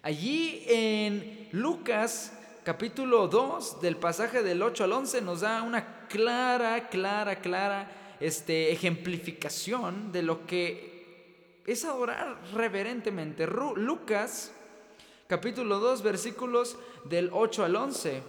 Allí 0.02 0.64
en 0.68 1.50
Lucas 1.52 2.34
capítulo 2.64 3.28
2 3.28 3.80
del 3.82 3.96
pasaje 3.98 4.42
del 4.42 4.64
8 4.64 4.86
al 4.86 4.94
11 4.94 5.22
nos 5.22 5.42
da 5.42 5.62
una 5.62 6.08
clara, 6.08 6.90
clara, 6.90 7.36
clara 7.36 7.92
este, 8.20 8.72
ejemplificación 8.72 10.12
de 10.12 10.24
lo 10.24 10.48
que 10.48 11.62
es 11.68 11.86
adorar 11.86 12.40
reverentemente. 12.52 13.46
Lucas 13.46 14.52
capítulo 15.28 15.80
2 15.80 16.02
versículos 16.02 16.76
del 17.04 17.30
8 17.32 17.66
al 17.66 17.76
11. 17.76 18.24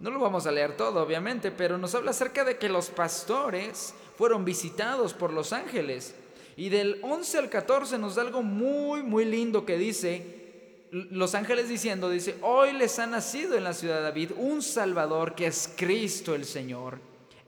No 0.00 0.10
lo 0.10 0.18
vamos 0.18 0.46
a 0.46 0.52
leer 0.52 0.76
todo, 0.78 1.02
obviamente, 1.02 1.50
pero 1.50 1.76
nos 1.76 1.94
habla 1.94 2.12
acerca 2.12 2.42
de 2.44 2.56
que 2.56 2.68
los 2.70 2.88
pastores 2.88 3.94
fueron 4.16 4.44
visitados 4.44 5.14
por 5.14 5.32
los 5.32 5.52
ángeles. 5.52 6.14
Y 6.56 6.68
del 6.68 7.00
11 7.02 7.38
al 7.38 7.50
14 7.50 7.98
nos 7.98 8.14
da 8.14 8.22
algo 8.22 8.42
muy, 8.42 9.02
muy 9.02 9.24
lindo 9.24 9.64
que 9.64 9.76
dice, 9.76 10.44
los 10.90 11.34
ángeles 11.34 11.68
diciendo, 11.68 12.08
dice, 12.08 12.36
hoy 12.42 12.72
les 12.72 12.98
ha 12.98 13.06
nacido 13.06 13.56
en 13.56 13.64
la 13.64 13.72
ciudad 13.72 13.96
de 13.96 14.02
David 14.02 14.30
un 14.36 14.62
Salvador 14.62 15.34
que 15.34 15.46
es 15.46 15.72
Cristo 15.76 16.34
el 16.34 16.44
Señor. 16.44 16.98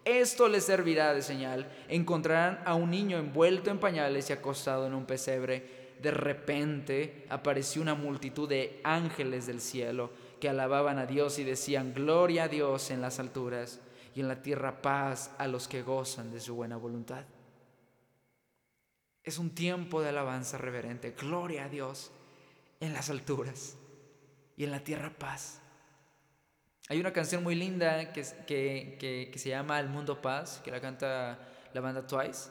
Esto 0.04 0.48
les 0.48 0.64
servirá 0.64 1.14
de 1.14 1.22
señal. 1.22 1.66
Encontrarán 1.88 2.60
a 2.64 2.74
un 2.74 2.90
niño 2.90 3.18
envuelto 3.18 3.70
en 3.70 3.78
pañales 3.78 4.30
y 4.30 4.32
acostado 4.32 4.86
en 4.86 4.94
un 4.94 5.04
pesebre. 5.04 5.86
de 6.00 6.10
repente 6.10 7.24
apareció 7.30 7.80
una 7.80 7.94
multitud 7.94 8.46
de 8.48 8.80
ángeles 8.84 9.46
del 9.46 9.62
cielo 9.62 10.10
que 10.38 10.48
alababan 10.48 10.98
a 10.98 11.06
Dios 11.06 11.38
y 11.38 11.44
decían, 11.44 11.94
Gloria 11.94 12.44
a 12.44 12.48
Dios 12.48 12.90
en 12.90 13.00
las 13.00 13.18
alturas 13.18 13.80
y 14.16 14.20
en 14.20 14.28
la 14.28 14.40
tierra 14.40 14.80
paz 14.80 15.30
a 15.36 15.46
los 15.46 15.68
que 15.68 15.82
gozan 15.82 16.32
de 16.32 16.40
su 16.40 16.54
buena 16.54 16.78
voluntad. 16.78 17.22
Es 19.22 19.38
un 19.38 19.50
tiempo 19.50 20.00
de 20.00 20.08
alabanza 20.08 20.56
reverente, 20.56 21.10
gloria 21.10 21.66
a 21.66 21.68
Dios 21.68 22.10
en 22.80 22.94
las 22.94 23.10
alturas 23.10 23.76
y 24.56 24.64
en 24.64 24.70
la 24.70 24.80
tierra 24.80 25.10
paz. 25.10 25.60
Hay 26.88 26.98
una 26.98 27.12
canción 27.12 27.42
muy 27.42 27.56
linda 27.56 28.10
que, 28.14 28.22
que, 28.46 29.28
que, 29.30 29.38
se 29.38 29.50
llama 29.50 29.76
Al 29.76 29.90
Mundo 29.90 30.22
Paz, 30.22 30.62
que 30.64 30.70
la 30.70 30.80
canta 30.80 31.38
la 31.74 31.80
banda 31.82 32.06
Twice. 32.06 32.48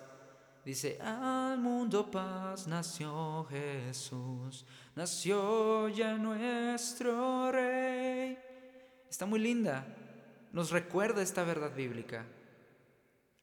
Dice, 0.63 0.99
al 1.01 1.57
mundo 1.57 2.11
paz 2.11 2.67
nació 2.67 3.45
Jesús, 3.49 4.65
nació 4.95 5.89
ya 5.89 6.15
nuestro 6.15 7.51
rey. 7.51 8.37
Está 9.09 9.25
muy 9.25 9.39
linda, 9.39 9.85
nos 10.55 10.71
recuerda 10.71 11.21
esta 11.21 11.43
verdad 11.43 11.75
bíblica. 11.75 12.25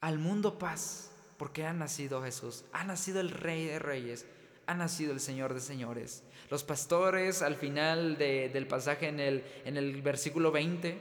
Al 0.00 0.18
mundo 0.18 0.58
paz, 0.58 1.10
porque 1.36 1.66
ha 1.66 1.74
nacido 1.74 2.22
Jesús, 2.22 2.64
ha 2.72 2.84
nacido 2.84 3.20
el 3.20 3.28
rey 3.28 3.66
de 3.66 3.78
reyes, 3.78 4.24
ha 4.64 4.72
nacido 4.72 5.12
el 5.12 5.20
Señor 5.20 5.52
de 5.52 5.60
señores. 5.60 6.24
Los 6.48 6.64
pastores 6.64 7.42
al 7.42 7.56
final 7.56 8.16
del 8.16 8.66
pasaje 8.66 9.08
en 9.08 9.20
el, 9.20 9.44
en 9.66 9.76
el 9.76 10.00
versículo 10.00 10.52
20, 10.52 10.96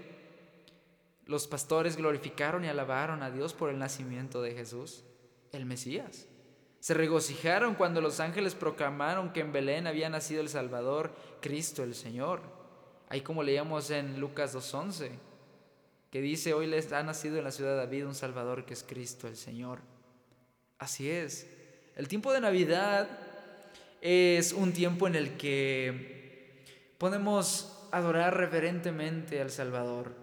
los 1.28 1.48
pastores 1.48 1.96
glorificaron 1.96 2.66
y 2.66 2.68
alabaron 2.68 3.24
a 3.24 3.32
Dios 3.32 3.54
por 3.54 3.70
el 3.70 3.80
nacimiento 3.80 4.42
de 4.42 4.54
Jesús 4.54 5.06
el 5.54 5.66
Mesías. 5.66 6.28
Se 6.82 6.94
regocijaron 6.94 7.76
cuando 7.76 8.02
los 8.02 8.20
ángeles 8.20 8.54
proclamaron 8.54 9.32
que 9.32 9.40
en 9.40 9.54
Belén 9.54 9.88
había 9.88 10.10
nacido 10.10 10.42
el 10.42 10.50
Salvador, 10.50 11.16
Cristo 11.40 11.84
el 11.86 11.96
Señor. 11.96 12.42
Ahí 13.08 13.22
como 13.22 13.44
leíamos 13.44 13.92
en 13.92 14.20
Lucas 14.20 14.54
2.11, 14.54 15.31
que 16.12 16.22
dice, 16.22 16.54
hoy 16.54 16.68
les 16.68 16.92
ha 16.92 17.02
nacido 17.04 17.38
en 17.38 17.46
la 17.46 17.52
ciudad 17.52 17.72
de 17.72 17.78
David 17.78 18.06
un 18.06 18.16
Salvador 18.16 18.66
que 18.66 18.74
es 18.74 18.84
Cristo 18.84 19.28
el 19.28 19.38
Señor. 19.38 19.80
Así 20.78 21.10
es. 21.10 21.48
El 21.96 22.10
tiempo 22.10 22.34
de 22.34 22.42
Navidad 22.42 23.08
es 24.02 24.52
un 24.52 24.74
tiempo 24.74 25.08
en 25.08 25.16
el 25.16 25.38
que 25.38 26.66
podemos 26.98 27.88
adorar 27.92 28.36
reverentemente 28.36 29.42
al 29.42 29.52
Salvador. 29.52 30.14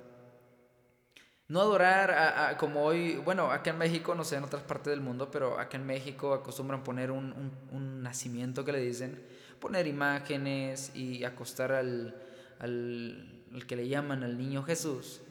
No 1.49 1.63
adorar 1.63 2.59
como 2.59 2.85
hoy, 2.85 3.17
bueno, 3.17 3.51
acá 3.51 3.71
en 3.71 3.79
México, 3.79 4.15
no 4.15 4.25
sé, 4.25 4.37
en 4.37 4.45
otras 4.45 4.63
partes 4.65 4.91
del 4.91 5.01
mundo, 5.01 5.31
pero 5.31 5.59
acá 5.59 5.79
en 5.79 5.87
México 5.87 6.35
acostumbran 6.35 6.85
poner 6.85 7.11
un, 7.11 8.03
nacimiento 8.03 8.63
que 8.63 8.73
le 8.73 8.81
dicen, 8.81 9.23
poner 9.59 9.87
imágenes 9.87 10.95
y 10.95 11.25
acostar 11.25 11.73
al, 11.73 12.15
al, 12.59 13.43
que 13.67 13.77
le 13.77 13.89
llaman 13.89 14.23
al 14.23 14.37
niño 14.37 14.63
Jesús, 14.63 15.23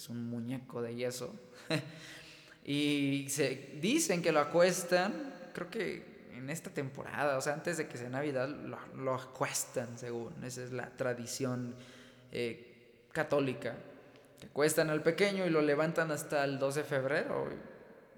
es 0.00 0.08
un 0.08 0.30
muñeco 0.30 0.80
de 0.80 0.94
yeso, 0.94 1.34
y 2.64 3.26
se 3.28 3.76
dicen 3.80 4.22
que 4.22 4.32
lo 4.32 4.40
acuestan, 4.40 5.34
creo 5.52 5.68
que 5.68 6.28
en 6.34 6.48
esta 6.48 6.70
temporada, 6.70 7.36
o 7.36 7.40
sea, 7.42 7.52
antes 7.52 7.76
de 7.76 7.86
que 7.86 7.98
sea 7.98 8.08
Navidad, 8.08 8.48
lo, 8.48 9.14
acuestan, 9.14 9.98
según, 9.98 10.42
esa 10.42 10.64
es 10.64 10.72
la 10.72 10.88
tradición 10.88 11.74
eh, 12.32 13.06
católica 13.12 13.76
que 14.40 14.48
cuestan 14.48 14.88
al 14.88 15.02
pequeño 15.02 15.44
y 15.46 15.50
lo 15.50 15.60
levantan 15.60 16.10
hasta 16.10 16.44
el 16.44 16.58
12 16.58 16.80
de 16.80 16.86
febrero. 16.86 17.48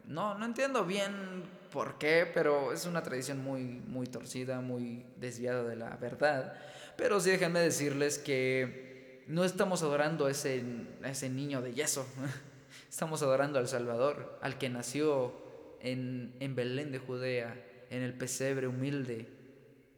No, 0.04 0.38
no 0.38 0.44
entiendo 0.44 0.84
bien 0.84 1.42
por 1.72 1.98
qué, 1.98 2.30
pero 2.32 2.72
es 2.72 2.86
una 2.86 3.02
tradición 3.02 3.42
muy, 3.42 3.62
muy 3.64 4.06
torcida, 4.06 4.60
muy 4.60 5.04
desviada 5.16 5.64
de 5.64 5.74
la 5.74 5.96
verdad. 5.96 6.54
Pero 6.96 7.18
sí 7.18 7.30
déjenme 7.30 7.58
decirles 7.58 8.18
que 8.18 8.91
no 9.32 9.44
estamos 9.44 9.82
adorando 9.82 10.26
a 10.26 10.30
ese, 10.30 10.62
ese 11.02 11.30
niño 11.30 11.62
de 11.62 11.72
yeso. 11.72 12.06
Estamos 12.90 13.22
adorando 13.22 13.58
al 13.58 13.66
Salvador, 13.66 14.38
al 14.42 14.58
que 14.58 14.68
nació 14.68 15.32
en, 15.80 16.34
en 16.40 16.54
Belén 16.54 16.92
de 16.92 16.98
Judea, 16.98 17.56
en 17.88 18.02
el 18.02 18.12
pesebre 18.12 18.66
humilde, 18.66 19.26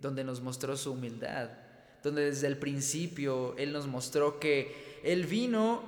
donde 0.00 0.22
nos 0.22 0.40
mostró 0.40 0.76
su 0.76 0.92
humildad, 0.92 1.50
donde 2.04 2.26
desde 2.26 2.46
el 2.46 2.58
principio 2.58 3.56
Él 3.58 3.72
nos 3.72 3.88
mostró 3.88 4.38
que 4.38 5.00
Él 5.02 5.26
vino 5.26 5.82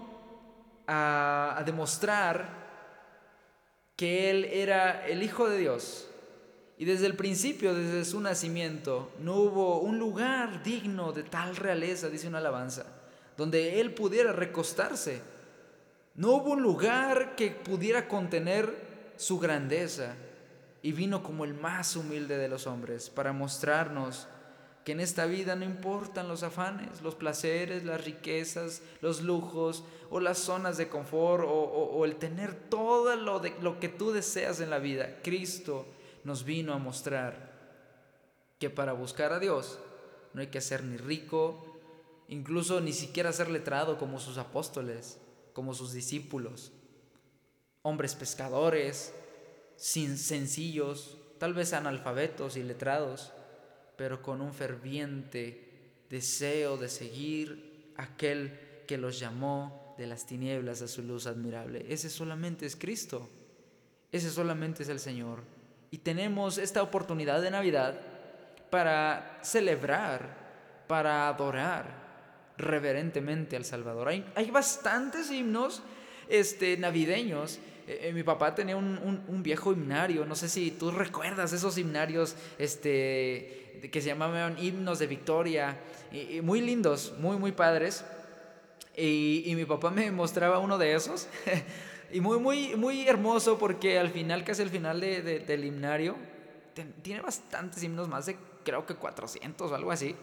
a, 0.88 1.62
demostrar 1.64 2.66
que 3.94 4.30
Él 4.30 4.44
era 4.46 5.06
el 5.06 5.22
Hijo 5.22 5.48
de 5.48 5.59
Dios. 5.59 6.09
Y 6.78 6.85
desde 6.85 7.06
el 7.06 7.14
principio, 7.14 7.76
desde 7.76 8.04
su 8.04 8.20
nacimiento, 8.20 9.12
no 9.20 9.37
hubo 9.37 9.78
un 9.78 10.00
lugar 10.00 10.64
digno 10.64 11.12
de 11.12 11.22
tal 11.22 11.54
realeza, 11.54 12.09
dice 12.09 12.26
una 12.26 12.38
alabanza, 12.38 12.95
donde 13.37 13.81
Él 13.81 13.94
pudiera 13.94 14.33
recostarse. 14.33 15.20
No 16.14 16.33
hubo 16.33 16.53
un 16.53 16.62
lugar 16.62 17.37
que 17.37 17.51
pudiera 17.51 18.09
contener 18.09 18.87
su 19.16 19.38
grandeza. 19.38 20.14
Y 20.83 20.92
vino 20.92 21.22
como 21.22 21.44
el 21.44 21.55
más 21.55 21.96
humilde 21.96 22.38
de 22.38 22.49
los 22.49 22.66
hombres 22.66 23.11
para 23.11 23.33
mostrarnos 23.33 24.29
que 24.85 24.92
en 24.92 25.01
esta 25.01 25.27
vida 25.27 25.57
no 25.57 25.64
importan 25.64 26.29
los 26.29 26.44
afanes, 26.44 27.03
los 27.03 27.16
placeres, 27.16 27.85
las 27.85 28.05
riquezas, 28.05 28.83
los 29.01 29.20
lujos 29.20 29.83
o 30.11 30.20
las 30.20 30.38
zonas 30.38 30.77
de 30.77 30.88
confort 30.88 31.44
o, 31.44 32.05
el 32.05 32.14
tener 32.16 32.55
todo 32.55 33.16
lo, 33.16 33.40
de, 33.40 33.53
lo 33.61 33.81
que 33.81 33.88
tú 33.88 34.12
deseas 34.12 34.61
en 34.61 34.70
la 34.70 34.79
vida. 34.79 35.18
Cristo 35.25 35.87
nos 36.22 36.44
vino 36.44 36.72
a 36.72 36.79
mostrar 36.79 37.51
que 38.61 38.70
para 38.70 38.92
buscar 38.92 39.33
a 39.33 39.40
Dios 39.40 39.81
no 40.35 40.40
hay 40.40 40.46
que 40.46 40.61
ser 40.61 40.85
ni 40.85 40.96
rico, 40.99 41.76
incluso 42.29 42.81
ni 42.81 42.93
siquiera 42.93 43.33
ser 43.33 43.51
letrado 43.51 43.99
como 43.99 44.21
sus 44.21 44.39
apóstoles, 44.39 45.19
como 45.53 45.75
sus 45.75 45.93
discípulos, 45.93 46.73
hombres 47.83 48.15
pescadores, 48.15 49.12
sin 49.77 50.19
sencillos, 50.19 51.19
tal 51.39 51.55
vez 51.55 51.73
analfabetos 51.73 52.57
y 52.57 52.62
letrados 52.62 53.33
pero 53.97 54.23
con 54.23 54.41
un 54.41 54.53
ferviente 54.53 56.05
deseo 56.09 56.77
de 56.77 56.89
seguir 56.89 57.93
aquel 57.97 58.59
que 58.87 58.99
los 58.99 59.19
llamó 59.19 59.95
de 59.99 60.07
las 60.07 60.27
tinieblas 60.27 60.83
a 60.83 60.89
su 60.89 61.03
luz 61.03 61.27
admirable. 61.27 61.87
Ese 61.89 62.11
solamente 62.11 62.67
es 62.67 62.77
Cristo, 62.77 63.29
ese 64.12 64.31
solamente 64.31 64.83
es 64.83 64.89
el 64.91 65.01
Señor. 65.01 65.43
Y 65.91 65.99
tenemos 65.99 66.59
esta 66.59 66.83
oportunidad 66.83 67.41
de 67.41 67.51
Navidad 67.51 67.99
para 68.71 69.41
celebrar, 69.43 70.85
para 70.87 71.29
adorar 71.29 72.06
reverentemente 72.59 73.57
al 73.57 73.64
Salvador. 73.64 74.09
Hay, 74.09 74.25
hay 74.35 74.51
bastantes 74.51 75.31
himnos 75.31 75.83
este, 76.29 76.77
navideños 76.77 77.61
eh, 77.87 78.09
eh, 78.09 78.12
mi 78.12 78.25
papá 78.25 78.55
tenía 78.55 78.77
un, 78.77 79.42
viejo 79.42 79.73
himnario, 79.73 80.27
no 80.27 80.35
sé 80.35 80.49
si 80.49 80.73
tú 80.73 80.90
recuerdas 80.90 81.53
esos 81.53 81.79
himnarios 81.79 82.35
este, 82.59 83.88
que 83.92 84.01
se 84.01 84.09
llamaban 84.09 84.59
himnos 84.59 84.99
de 84.99 85.07
victoria, 85.07 85.79
y, 86.11 86.40
muy 86.40 86.61
lindos, 86.61 87.14
muy, 87.19 87.37
muy 87.37 87.53
padres. 87.53 88.05
Y, 88.97 89.53
mi 89.55 89.64
papá 89.64 89.90
me 89.90 90.11
mostraba 90.11 90.59
uno 90.59 90.79
de 90.79 90.95
esos, 90.95 91.29
y 92.12 92.21
muy, 92.21 92.38
muy, 92.38 92.75
muy 92.75 93.07
hermoso 93.07 93.57
porque 93.57 93.99
al 93.99 94.11
final, 94.11 94.42
casi 94.42 94.62
al 94.62 94.71
final 94.71 95.01
del 95.01 95.64
himnario, 95.64 96.16
tiene 97.03 97.21
bastantes 97.21 97.83
himnos, 97.83 98.09
más 98.09 98.27
de 98.27 98.37
creo 98.64 98.85
que 98.85 98.97
400 98.97 99.71
o 99.71 99.75
algo 99.75 99.92
así. 99.92 100.16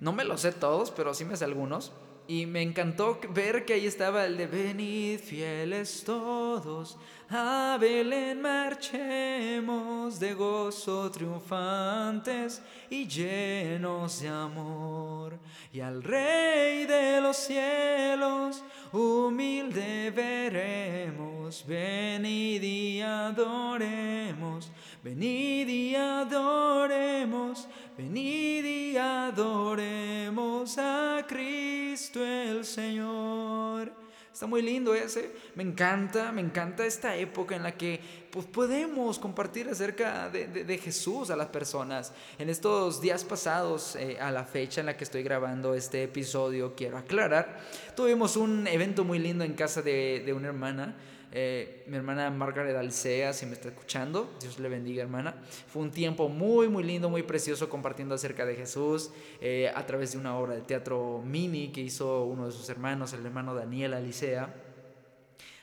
No 0.00 0.12
me 0.12 0.24
los 0.24 0.40
sé 0.40 0.52
todos, 0.52 0.90
pero 0.90 1.14
sí 1.14 1.24
me 1.24 1.36
sé 1.36 1.44
algunos. 1.44 1.92
Y 2.26 2.46
me 2.46 2.62
encantó 2.62 3.18
ver 3.30 3.64
que 3.64 3.74
ahí 3.74 3.86
estaba 3.86 4.24
el 4.24 4.36
de 4.36 4.46
venid 4.46 5.18
fieles 5.18 6.04
todos, 6.04 6.96
a 7.28 7.76
Belén 7.80 8.40
marchemos 8.40 10.20
de 10.20 10.34
gozo 10.34 11.10
triunfantes 11.10 12.62
y 12.88 13.08
llenos 13.08 14.20
de 14.20 14.28
amor. 14.28 15.38
Y 15.72 15.80
al 15.80 16.04
Rey 16.04 16.86
de 16.86 17.20
los 17.20 17.36
cielos 17.36 18.62
humilde 18.92 20.10
veremos, 20.10 21.64
venid 21.66 22.62
y 22.62 23.00
adoremos, 23.00 24.70
venid 25.02 25.68
y 25.68 25.94
adoremos, 25.96 27.68
venid 28.00 28.64
y 28.64 28.96
adoremos 28.96 30.78
a 30.78 31.22
Cristo 31.28 32.24
el 32.24 32.64
Señor. 32.64 33.92
Está 34.32 34.46
muy 34.46 34.62
lindo 34.62 34.94
ese. 34.94 35.32
Me 35.54 35.62
encanta, 35.62 36.32
me 36.32 36.40
encanta 36.40 36.86
esta 36.86 37.14
época 37.14 37.56
en 37.56 37.62
la 37.62 37.72
que 37.72 38.00
pues, 38.30 38.46
podemos 38.46 39.18
compartir 39.18 39.68
acerca 39.68 40.30
de, 40.30 40.78
Jesús 40.78 41.28
a 41.28 41.36
las 41.36 41.48
personas. 41.48 42.14
En 42.38 42.48
estos 42.48 43.02
días 43.02 43.22
pasados, 43.22 43.96
eh, 43.96 44.16
a 44.18 44.30
la 44.30 44.44
fecha 44.44 44.80
en 44.80 44.86
la 44.86 44.96
que 44.96 45.04
estoy 45.04 45.22
grabando 45.22 45.74
este 45.74 46.04
episodio, 46.04 46.74
quiero 46.74 46.96
aclarar, 46.96 47.60
tuvimos 47.94 48.36
un 48.36 48.66
evento 48.66 49.04
muy 49.04 49.18
lindo 49.18 49.44
en 49.44 49.52
casa 49.52 49.82
de, 49.82 50.32
una 50.34 50.48
hermana. 50.48 50.96
Eh, 51.32 51.84
mi 51.86 51.96
hermana 51.96 52.28
Margaret 52.30 52.76
Alcea, 52.76 53.32
si 53.32 53.46
me 53.46 53.52
está 53.52 53.68
escuchando, 53.68 54.32
Dios 54.40 54.58
le 54.58 54.68
bendiga 54.68 55.02
hermana. 55.02 55.36
Fue 55.68 55.80
un 55.80 55.92
tiempo 55.92 56.28
muy, 56.28 56.68
muy 56.68 56.82
lindo, 56.82 57.08
muy 57.08 57.22
precioso 57.22 57.68
compartiendo 57.68 58.16
acerca 58.16 58.44
de 58.44 58.56
Jesús 58.56 59.10
eh, 59.40 59.70
a 59.72 59.86
través 59.86 60.12
de 60.12 60.18
una 60.18 60.36
obra 60.36 60.54
de 60.54 60.62
teatro 60.62 61.22
mini 61.24 61.68
que 61.68 61.82
hizo 61.82 62.24
uno 62.24 62.46
de 62.46 62.52
sus 62.52 62.68
hermanos, 62.68 63.12
el 63.12 63.24
hermano 63.24 63.54
Daniel 63.54 63.94
Alicea, 63.94 64.52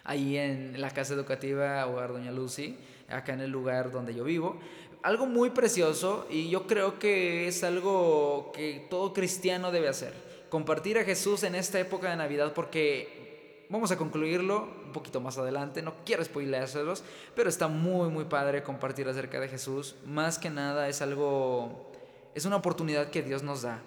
ahí 0.05 0.37
en 0.37 0.79
la 0.79 0.89
casa 0.91 1.13
educativa 1.13 1.85
Hogar 1.85 2.13
Doña 2.13 2.31
Lucy, 2.31 2.77
acá 3.09 3.33
en 3.33 3.41
el 3.41 3.51
lugar 3.51 3.91
donde 3.91 4.15
yo 4.15 4.23
vivo. 4.23 4.57
Algo 5.03 5.25
muy 5.25 5.49
precioso 5.49 6.27
y 6.29 6.49
yo 6.49 6.65
creo 6.65 6.97
que 6.97 7.47
es 7.47 7.63
algo 7.65 8.53
que 8.53 8.87
todo 8.89 9.13
cristiano 9.13 9.71
debe 9.71 9.89
hacer. 9.89 10.13
Compartir 10.49 10.97
a 10.97 11.03
Jesús 11.03 11.43
en 11.43 11.55
esta 11.55 11.77
época 11.77 12.09
de 12.09 12.15
Navidad 12.15 12.53
porque 12.53 13.65
vamos 13.69 13.91
a 13.91 13.97
concluirlo 13.97 14.76
un 14.87 14.93
poquito 14.93 15.21
más 15.21 15.37
adelante. 15.37 15.81
No 15.81 15.93
quiero 16.05 16.23
spoileárselos, 16.23 17.03
pero 17.35 17.49
está 17.49 17.67
muy, 17.67 18.09
muy 18.09 18.25
padre 18.25 18.63
compartir 18.63 19.07
acerca 19.07 19.39
de 19.39 19.47
Jesús. 19.47 19.95
Más 20.05 20.39
que 20.39 20.49
nada 20.49 20.89
es 20.89 21.01
algo, 21.01 21.91
es 22.33 22.45
una 22.45 22.55
oportunidad 22.55 23.09
que 23.09 23.21
Dios 23.21 23.43
nos 23.43 23.61
da. 23.61 23.81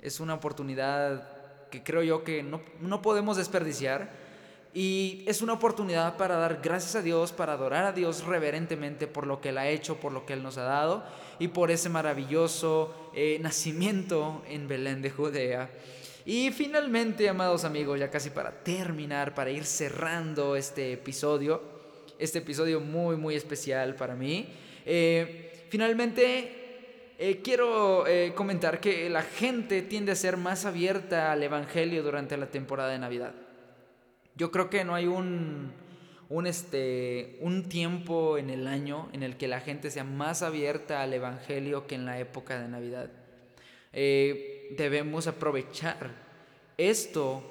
Es 0.00 0.20
una 0.20 0.34
oportunidad 0.34 1.68
que 1.70 1.82
creo 1.82 2.02
yo 2.02 2.24
que 2.24 2.42
no, 2.42 2.60
no 2.80 3.02
podemos 3.02 3.36
desperdiciar. 3.36 4.10
Y 4.74 5.22
es 5.26 5.42
una 5.42 5.52
oportunidad 5.52 6.16
para 6.16 6.36
dar 6.36 6.60
gracias 6.62 6.96
a 6.96 7.02
Dios, 7.02 7.30
para 7.32 7.52
adorar 7.52 7.84
a 7.84 7.92
Dios 7.92 8.24
reverentemente 8.24 9.06
por 9.06 9.26
lo 9.26 9.40
que 9.40 9.50
Él 9.50 9.58
ha 9.58 9.68
hecho, 9.68 9.96
por 9.96 10.12
lo 10.12 10.24
que 10.24 10.32
Él 10.32 10.42
nos 10.42 10.56
ha 10.56 10.62
dado 10.62 11.04
y 11.38 11.48
por 11.48 11.70
ese 11.70 11.90
maravilloso 11.90 13.10
eh, 13.14 13.38
nacimiento 13.40 14.42
en 14.48 14.68
Belén 14.68 15.02
de 15.02 15.10
Judea. 15.10 15.70
Y 16.24 16.52
finalmente, 16.52 17.28
amados 17.28 17.64
amigos, 17.64 17.98
ya 17.98 18.10
casi 18.10 18.30
para 18.30 18.52
terminar, 18.62 19.34
para 19.34 19.50
ir 19.50 19.64
cerrando 19.64 20.54
este 20.54 20.92
episodio, 20.92 21.60
este 22.18 22.38
episodio 22.38 22.80
muy, 22.80 23.16
muy 23.16 23.34
especial 23.34 23.96
para 23.96 24.14
mí, 24.14 24.46
eh, 24.86 25.66
finalmente 25.68 27.14
eh, 27.18 27.40
quiero 27.42 28.06
eh, 28.06 28.32
comentar 28.36 28.78
que 28.78 29.10
la 29.10 29.22
gente 29.22 29.82
tiende 29.82 30.12
a 30.12 30.14
ser 30.16 30.36
más 30.36 30.64
abierta 30.64 31.32
al 31.32 31.42
Evangelio 31.42 32.04
durante 32.04 32.36
la 32.36 32.46
temporada 32.46 32.90
de 32.90 33.00
Navidad. 33.00 33.34
Yo 34.36 34.52
creo 34.52 34.70
que 34.70 34.84
no 34.84 34.94
hay 34.94 35.06
un, 35.06 35.72
un, 36.28 36.46
este, 36.46 37.36
un 37.40 37.68
tiempo 37.68 38.38
en 38.38 38.48
el 38.48 38.68
año 38.68 39.08
en 39.12 39.24
el 39.24 39.36
que 39.36 39.48
la 39.48 39.60
gente 39.60 39.90
sea 39.90 40.04
más 40.04 40.42
abierta 40.42 41.02
al 41.02 41.12
Evangelio 41.14 41.88
que 41.88 41.96
en 41.96 42.04
la 42.04 42.20
época 42.20 42.60
de 42.60 42.68
Navidad. 42.68 43.10
Debemos 44.76 45.26
aprovechar 45.26 46.10
esto, 46.76 47.42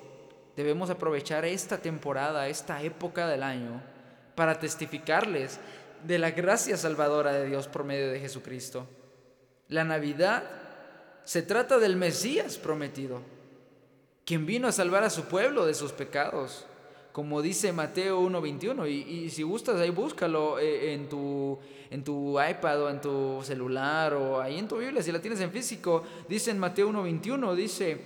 debemos 0.55 0.89
aprovechar 0.89 1.45
esta 1.45 1.77
temporada, 1.77 2.47
esta 2.47 2.81
época 2.81 3.27
del 3.27 3.43
año, 3.43 3.81
para 4.35 4.59
testificarles 4.59 5.59
de 6.03 6.19
la 6.19 6.31
gracia 6.31 6.77
salvadora 6.77 7.31
de 7.33 7.45
Dios 7.45 7.67
por 7.67 7.83
medio 7.83 8.11
de 8.11 8.19
Jesucristo. 8.19 8.87
La 9.67 9.83
Navidad 9.83 10.43
se 11.23 11.41
trata 11.41 11.77
del 11.77 11.95
Mesías 11.95 12.57
prometido, 12.57 13.21
quien 14.25 14.45
vino 14.45 14.67
a 14.67 14.71
salvar 14.71 15.03
a 15.03 15.09
su 15.09 15.25
pueblo 15.25 15.65
de 15.65 15.73
sus 15.73 15.91
pecados 15.91 16.65
como 17.11 17.41
dice 17.41 17.71
Mateo 17.71 18.21
1.21. 18.21 18.89
Y, 18.89 19.25
y 19.25 19.29
si 19.29 19.43
gustas, 19.43 19.79
ahí 19.79 19.89
búscalo 19.89 20.59
eh, 20.59 20.93
en, 20.93 21.09
tu, 21.09 21.57
en 21.89 22.03
tu 22.03 22.41
iPad 22.41 22.83
o 22.83 22.89
en 22.89 23.01
tu 23.01 23.41
celular 23.43 24.13
o 24.13 24.41
ahí 24.41 24.57
en 24.57 24.67
tu 24.67 24.77
Biblia, 24.77 25.03
si 25.03 25.11
la 25.11 25.21
tienes 25.21 25.39
en 25.41 25.51
físico. 25.51 26.03
Dice 26.27 26.51
en 26.51 26.59
Mateo 26.59 26.89
1.21, 26.89 27.55
dice, 27.55 28.01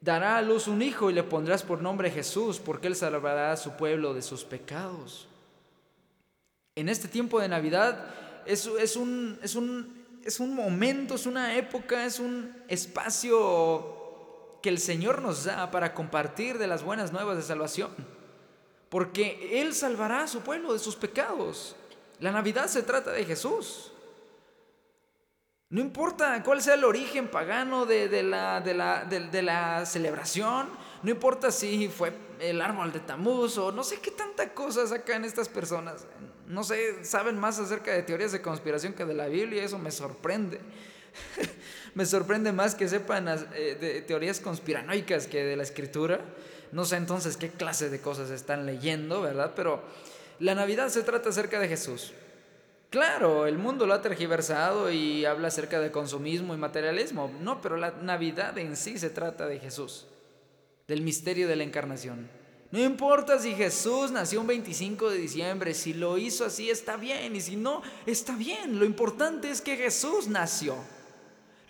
dará 0.00 0.38
a 0.38 0.42
luz 0.42 0.66
un 0.66 0.82
hijo 0.82 1.10
y 1.10 1.14
le 1.14 1.22
pondrás 1.22 1.62
por 1.62 1.82
nombre 1.82 2.10
Jesús, 2.10 2.58
porque 2.58 2.86
él 2.86 2.96
salvará 2.96 3.52
a 3.52 3.56
su 3.56 3.72
pueblo 3.72 4.14
de 4.14 4.22
sus 4.22 4.44
pecados. 4.44 5.28
En 6.76 6.88
este 6.88 7.08
tiempo 7.08 7.40
de 7.40 7.48
Navidad 7.48 8.06
es, 8.46 8.66
es, 8.66 8.96
un, 8.96 9.38
es, 9.42 9.54
un, 9.54 10.04
es 10.24 10.40
un 10.40 10.54
momento, 10.54 11.14
es 11.16 11.26
una 11.26 11.56
época, 11.56 12.06
es 12.06 12.18
un 12.18 12.54
espacio 12.68 13.99
que 14.62 14.68
el 14.68 14.78
Señor 14.78 15.22
nos 15.22 15.44
da 15.44 15.70
para 15.70 15.94
compartir 15.94 16.58
de 16.58 16.66
las 16.66 16.82
buenas 16.82 17.12
nuevas 17.12 17.36
de 17.36 17.42
salvación. 17.42 17.90
Porque 18.88 19.60
Él 19.60 19.74
salvará 19.74 20.24
a 20.24 20.28
su 20.28 20.40
pueblo 20.40 20.72
de 20.72 20.78
sus 20.78 20.96
pecados. 20.96 21.76
La 22.18 22.32
Navidad 22.32 22.66
se 22.66 22.82
trata 22.82 23.12
de 23.12 23.24
Jesús. 23.24 23.92
No 25.70 25.80
importa 25.80 26.42
cuál 26.42 26.60
sea 26.60 26.74
el 26.74 26.82
origen 26.82 27.28
pagano 27.28 27.86
de, 27.86 28.22
la, 28.24 28.60
de, 28.60 28.74
la, 28.74 29.04
de, 29.04 29.42
la, 29.42 29.86
celebración, 29.86 30.68
no 31.04 31.10
importa 31.10 31.52
si 31.52 31.88
fue 31.88 32.12
el 32.40 32.60
árbol 32.60 32.92
de 32.92 32.98
Tamuz 32.98 33.56
o 33.56 33.70
no 33.70 33.84
sé 33.84 34.00
qué 34.00 34.10
tanta 34.10 34.52
cosa 34.52 34.84
sacan 34.88 35.24
estas 35.24 35.48
personas. 35.48 36.08
No 36.48 36.64
sé, 36.64 37.04
saben 37.04 37.38
más 37.38 37.60
acerca 37.60 37.92
de 37.92 38.02
teorías 38.02 38.32
de 38.32 38.42
conspiración 38.42 38.94
que 38.94 39.04
de 39.04 39.14
la 39.14 39.28
Biblia, 39.28 39.62
eso 39.62 39.78
me 39.78 39.92
sorprende. 39.92 40.60
Me 41.94 42.06
sorprende 42.06 42.52
más 42.52 42.74
que 42.74 42.88
sepan 42.88 43.28
eh, 43.28 43.76
de 43.80 44.02
teorías 44.02 44.40
conspiranoicas 44.40 45.26
que 45.26 45.44
de 45.44 45.56
la 45.56 45.62
escritura. 45.62 46.20
No 46.72 46.84
sé 46.84 46.96
entonces 46.96 47.36
qué 47.36 47.48
clase 47.50 47.90
de 47.90 48.00
cosas 48.00 48.30
están 48.30 48.66
leyendo, 48.66 49.20
¿verdad? 49.22 49.52
Pero 49.56 49.82
la 50.38 50.54
Navidad 50.54 50.88
se 50.88 51.02
trata 51.02 51.30
acerca 51.30 51.58
de 51.58 51.68
Jesús. 51.68 52.12
Claro, 52.90 53.46
el 53.46 53.56
mundo 53.56 53.86
lo 53.86 53.94
ha 53.94 54.02
tergiversado 54.02 54.90
y 54.90 55.24
habla 55.24 55.48
acerca 55.48 55.80
de 55.80 55.92
consumismo 55.92 56.54
y 56.54 56.58
materialismo. 56.58 57.32
No, 57.40 57.60
pero 57.60 57.76
la 57.76 57.92
Navidad 57.92 58.58
en 58.58 58.76
sí 58.76 58.98
se 58.98 59.10
trata 59.10 59.46
de 59.46 59.60
Jesús, 59.60 60.06
del 60.88 61.02
misterio 61.02 61.46
de 61.46 61.56
la 61.56 61.62
encarnación. 61.62 62.28
No 62.72 62.80
importa 62.80 63.38
si 63.38 63.54
Jesús 63.54 64.12
nació 64.12 64.40
un 64.40 64.46
25 64.46 65.10
de 65.10 65.18
diciembre, 65.18 65.74
si 65.74 65.92
lo 65.92 66.18
hizo 66.18 66.44
así 66.44 66.70
está 66.70 66.96
bien 66.96 67.34
y 67.34 67.40
si 67.40 67.56
no, 67.56 67.82
está 68.06 68.36
bien. 68.36 68.78
Lo 68.78 68.84
importante 68.84 69.50
es 69.50 69.60
que 69.60 69.76
Jesús 69.76 70.28
nació. 70.28 70.76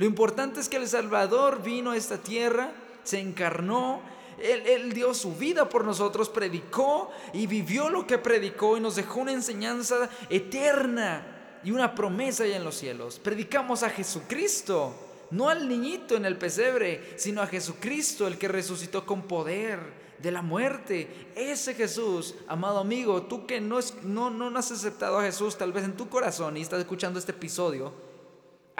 Lo 0.00 0.06
importante 0.06 0.60
es 0.60 0.70
que 0.70 0.78
el 0.78 0.88
Salvador 0.88 1.62
vino 1.62 1.90
a 1.90 1.96
esta 1.98 2.16
tierra, 2.16 2.72
se 3.04 3.20
encarnó, 3.20 4.00
él, 4.38 4.94
dio 4.94 5.12
su 5.12 5.34
vida 5.34 5.68
por 5.68 5.84
nosotros, 5.84 6.30
predicó 6.30 7.10
y 7.34 7.46
vivió 7.46 7.90
lo 7.90 8.06
que 8.06 8.16
predicó 8.16 8.78
y 8.78 8.80
nos 8.80 8.96
dejó 8.96 9.20
una 9.20 9.32
enseñanza 9.34 10.08
eterna 10.30 11.60
y 11.62 11.72
una 11.72 11.94
promesa 11.94 12.44
allá 12.44 12.56
en 12.56 12.64
los 12.64 12.76
cielos. 12.76 13.18
Predicamos 13.18 13.82
a 13.82 13.90
Jesucristo, 13.90 14.94
no 15.32 15.50
al 15.50 15.68
niñito 15.68 16.16
en 16.16 16.24
el 16.24 16.38
pesebre, 16.38 17.12
sino 17.18 17.42
a 17.42 17.46
Jesucristo, 17.46 18.26
el 18.26 18.38
que 18.38 18.48
resucitó 18.48 19.04
con 19.04 19.24
poder 19.28 19.80
de 20.16 20.30
la 20.30 20.40
muerte. 20.40 21.30
Ese 21.36 21.74
Jesús, 21.74 22.36
amado 22.48 22.78
amigo, 22.78 23.24
tú 23.24 23.46
que 23.46 23.60
no, 23.60 23.80
no, 24.04 24.30
no 24.30 24.58
has 24.58 24.72
aceptado 24.72 25.18
a 25.18 25.24
Jesús 25.24 25.58
tal 25.58 25.74
vez 25.74 25.84
en 25.84 25.98
tu 25.98 26.08
corazón 26.08 26.56
y 26.56 26.62
estás 26.62 26.80
escuchando 26.80 27.18
este 27.18 27.32
episodio, 27.32 28.08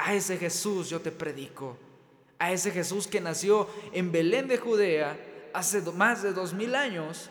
a 0.00 0.14
ese 0.14 0.38
Jesús 0.38 0.88
yo 0.88 1.00
te 1.00 1.12
predico. 1.12 1.76
A 2.38 2.52
ese 2.52 2.70
Jesús 2.70 3.06
que 3.06 3.20
nació 3.20 3.68
en 3.92 4.10
Belén 4.10 4.48
de 4.48 4.56
Judea 4.56 5.18
hace 5.52 5.82
más 5.92 6.22
de 6.22 6.32
dos 6.32 6.54
mil 6.54 6.74
años. 6.74 7.28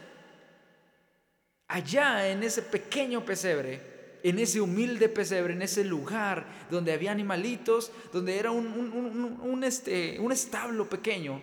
Allá 1.68 2.30
en 2.30 2.44
ese 2.44 2.62
pequeño 2.62 3.26
pesebre, 3.26 4.20
en 4.22 4.38
ese 4.38 4.62
humilde 4.62 5.10
pesebre, 5.10 5.54
en 5.54 5.64
ese 5.64 5.84
lugar 5.84 6.46
donde 6.70 6.94
había 6.94 7.12
animalitos, 7.12 7.92
donde 8.14 8.38
era 8.38 8.52
un, 8.52 9.64
este, 9.64 10.20
un 10.20 10.32
establo 10.32 10.90
pequeño, 10.90 11.42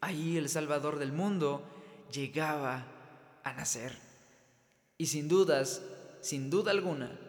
ahí 0.00 0.36
el 0.36 0.48
Salvador 0.48 0.98
del 0.98 1.12
mundo 1.12 1.62
llegaba 2.12 2.86
a 3.44 3.52
nacer. 3.52 3.96
Y 4.96 5.06
sin 5.06 5.28
dudas, 5.28 5.82
sin 6.22 6.50
duda 6.50 6.72
alguna, 6.72 7.27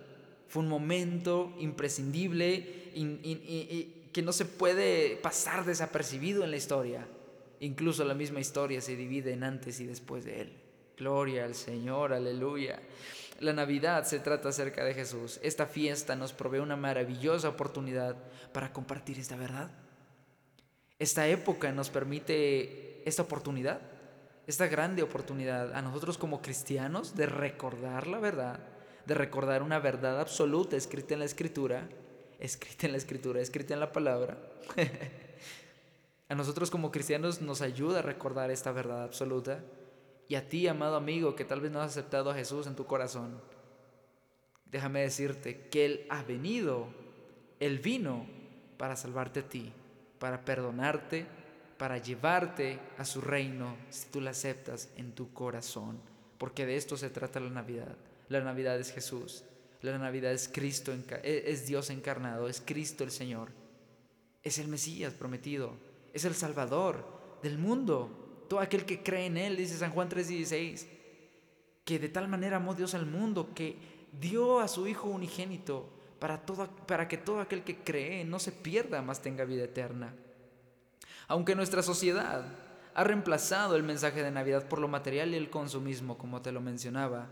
fue 0.49 0.63
un 0.63 0.67
momento 0.67 1.53
imprescindible 1.59 2.91
y, 2.95 3.95
que 4.11 4.23
no 4.23 4.33
se 4.33 4.45
puede 4.45 5.15
pasar 5.17 5.63
desapercibido 5.63 6.43
en 6.43 6.49
la 6.49 6.57
historia. 6.57 7.07
Incluso 7.59 8.03
la 8.03 8.15
misma 8.15 8.39
historia 8.39 8.81
se 8.81 8.95
divide 8.95 9.31
en 9.31 9.43
antes 9.43 9.79
y 9.79 9.85
después 9.85 10.25
de 10.25 10.41
él. 10.41 10.53
Gloria 10.97 11.45
al 11.45 11.53
Señor, 11.53 12.13
aleluya. 12.13 12.81
La 13.39 13.53
Navidad 13.53 14.05
se 14.05 14.19
trata 14.19 14.49
acerca 14.49 14.83
de 14.83 14.95
Jesús. 14.95 15.39
Esta 15.43 15.67
fiesta 15.67 16.15
nos 16.15 16.33
provee 16.33 16.59
una 16.59 16.75
maravillosa 16.75 17.49
oportunidad 17.49 18.17
para 18.51 18.73
compartir 18.73 19.19
esta 19.19 19.35
verdad. 19.35 19.69
Esta 20.97 21.27
época 21.27 21.71
nos 21.71 21.91
permite 21.91 23.07
esta 23.07 23.21
oportunidad, 23.21 23.79
esta 24.47 24.65
grande 24.65 25.03
oportunidad 25.03 25.73
a 25.75 25.81
nosotros 25.83 26.17
como 26.17 26.41
cristianos 26.41 27.15
de 27.15 27.27
recordar 27.27 28.07
la 28.07 28.19
verdad, 28.19 28.59
de 29.05 29.13
recordar 29.13 29.63
una 29.63 29.79
verdad 29.79 30.19
absoluta 30.19 30.75
escrita 30.75 31.13
en 31.13 31.19
la 31.19 31.25
Escritura 31.25 31.87
escrita 32.39 32.85
en 32.87 32.93
la 32.93 32.97
escritura, 32.97 33.41
escrita 33.41 33.73
en 33.73 33.79
la 33.79 33.91
palabra, 33.91 34.37
a 36.29 36.35
nosotros 36.35 36.71
como 36.71 36.91
cristianos 36.91 37.41
nos 37.41 37.61
ayuda 37.61 37.99
a 37.99 38.03
recordar 38.03 38.49
esta 38.49 38.71
verdad 38.71 39.03
absoluta. 39.03 39.63
Y 40.27 40.35
a 40.35 40.47
ti, 40.47 40.67
amado 40.67 40.95
amigo, 40.95 41.35
que 41.35 41.43
tal 41.43 41.59
vez 41.59 41.71
no 41.71 41.81
has 41.81 41.91
aceptado 41.91 42.29
a 42.29 42.35
Jesús 42.35 42.67
en 42.67 42.75
tu 42.75 42.85
corazón, 42.85 43.41
déjame 44.65 45.01
decirte 45.01 45.67
que 45.69 45.85
Él 45.85 46.05
ha 46.09 46.21
venido, 46.23 46.87
Él 47.59 47.79
vino 47.79 48.27
para 48.77 48.95
salvarte 48.95 49.39
a 49.39 49.49
ti, 49.49 49.73
para 50.19 50.45
perdonarte, 50.45 51.25
para 51.77 51.97
llevarte 51.97 52.79
a 52.97 53.05
su 53.05 53.21
reino 53.21 53.75
si 53.89 54.09
tú 54.09 54.21
la 54.21 54.31
aceptas 54.31 54.89
en 54.97 55.13
tu 55.13 55.33
corazón, 55.33 55.99
porque 56.37 56.67
de 56.67 56.75
esto 56.75 56.95
se 56.95 57.09
trata 57.09 57.39
la 57.39 57.49
Navidad. 57.49 57.95
La 58.29 58.41
Navidad 58.41 58.79
es 58.79 58.91
Jesús, 58.91 59.43
la 59.81 59.97
Navidad 59.97 60.31
es 60.31 60.47
Cristo, 60.47 60.93
e, 60.93 61.43
es 61.47 61.67
Dios 61.67 61.89
encarnado, 61.89 62.47
es 62.47 62.61
Cristo 62.63 63.03
el 63.03 63.11
Señor, 63.11 63.49
es 64.43 64.59
el 64.59 64.67
Mesías 64.67 65.13
prometido, 65.13 65.73
es 66.13 66.25
el 66.25 66.35
Salvador 66.35 67.39
del 67.41 67.57
mundo, 67.57 68.45
todo 68.47 68.59
aquel 68.59 68.85
que 68.85 69.03
cree 69.03 69.25
en 69.25 69.37
Él, 69.37 69.57
dice 69.57 69.77
San 69.77 69.91
Juan 69.91 70.09
3:16, 70.09 70.87
que 71.83 71.99
de 71.99 72.09
tal 72.09 72.27
manera 72.27 72.57
amó 72.57 72.75
Dios 72.75 72.93
al 72.93 73.05
mundo 73.05 73.53
que 73.53 73.77
dio 74.19 74.59
a 74.59 74.67
su 74.67 74.87
Hijo 74.87 75.07
unigénito 75.07 75.89
para, 76.19 76.45
todo, 76.45 76.67
para 76.85 77.07
que 77.07 77.17
todo 77.17 77.39
aquel 77.39 77.63
que 77.63 77.77
cree 77.77 78.25
no 78.25 78.39
se 78.39 78.51
pierda, 78.51 79.01
más 79.01 79.21
tenga 79.21 79.45
vida 79.45 79.63
eterna. 79.63 80.13
Aunque 81.27 81.55
nuestra 81.55 81.81
sociedad 81.81 82.45
ha 82.93 83.03
reemplazado 83.03 83.75
el 83.75 83.83
mensaje 83.83 84.23
de 84.23 84.31
Navidad 84.31 84.67
por 84.67 84.79
lo 84.79 84.87
material 84.87 85.33
y 85.33 85.37
el 85.37 85.49
consumismo, 85.49 86.17
como 86.17 86.41
te 86.41 86.51
lo 86.51 86.59
mencionaba, 86.59 87.29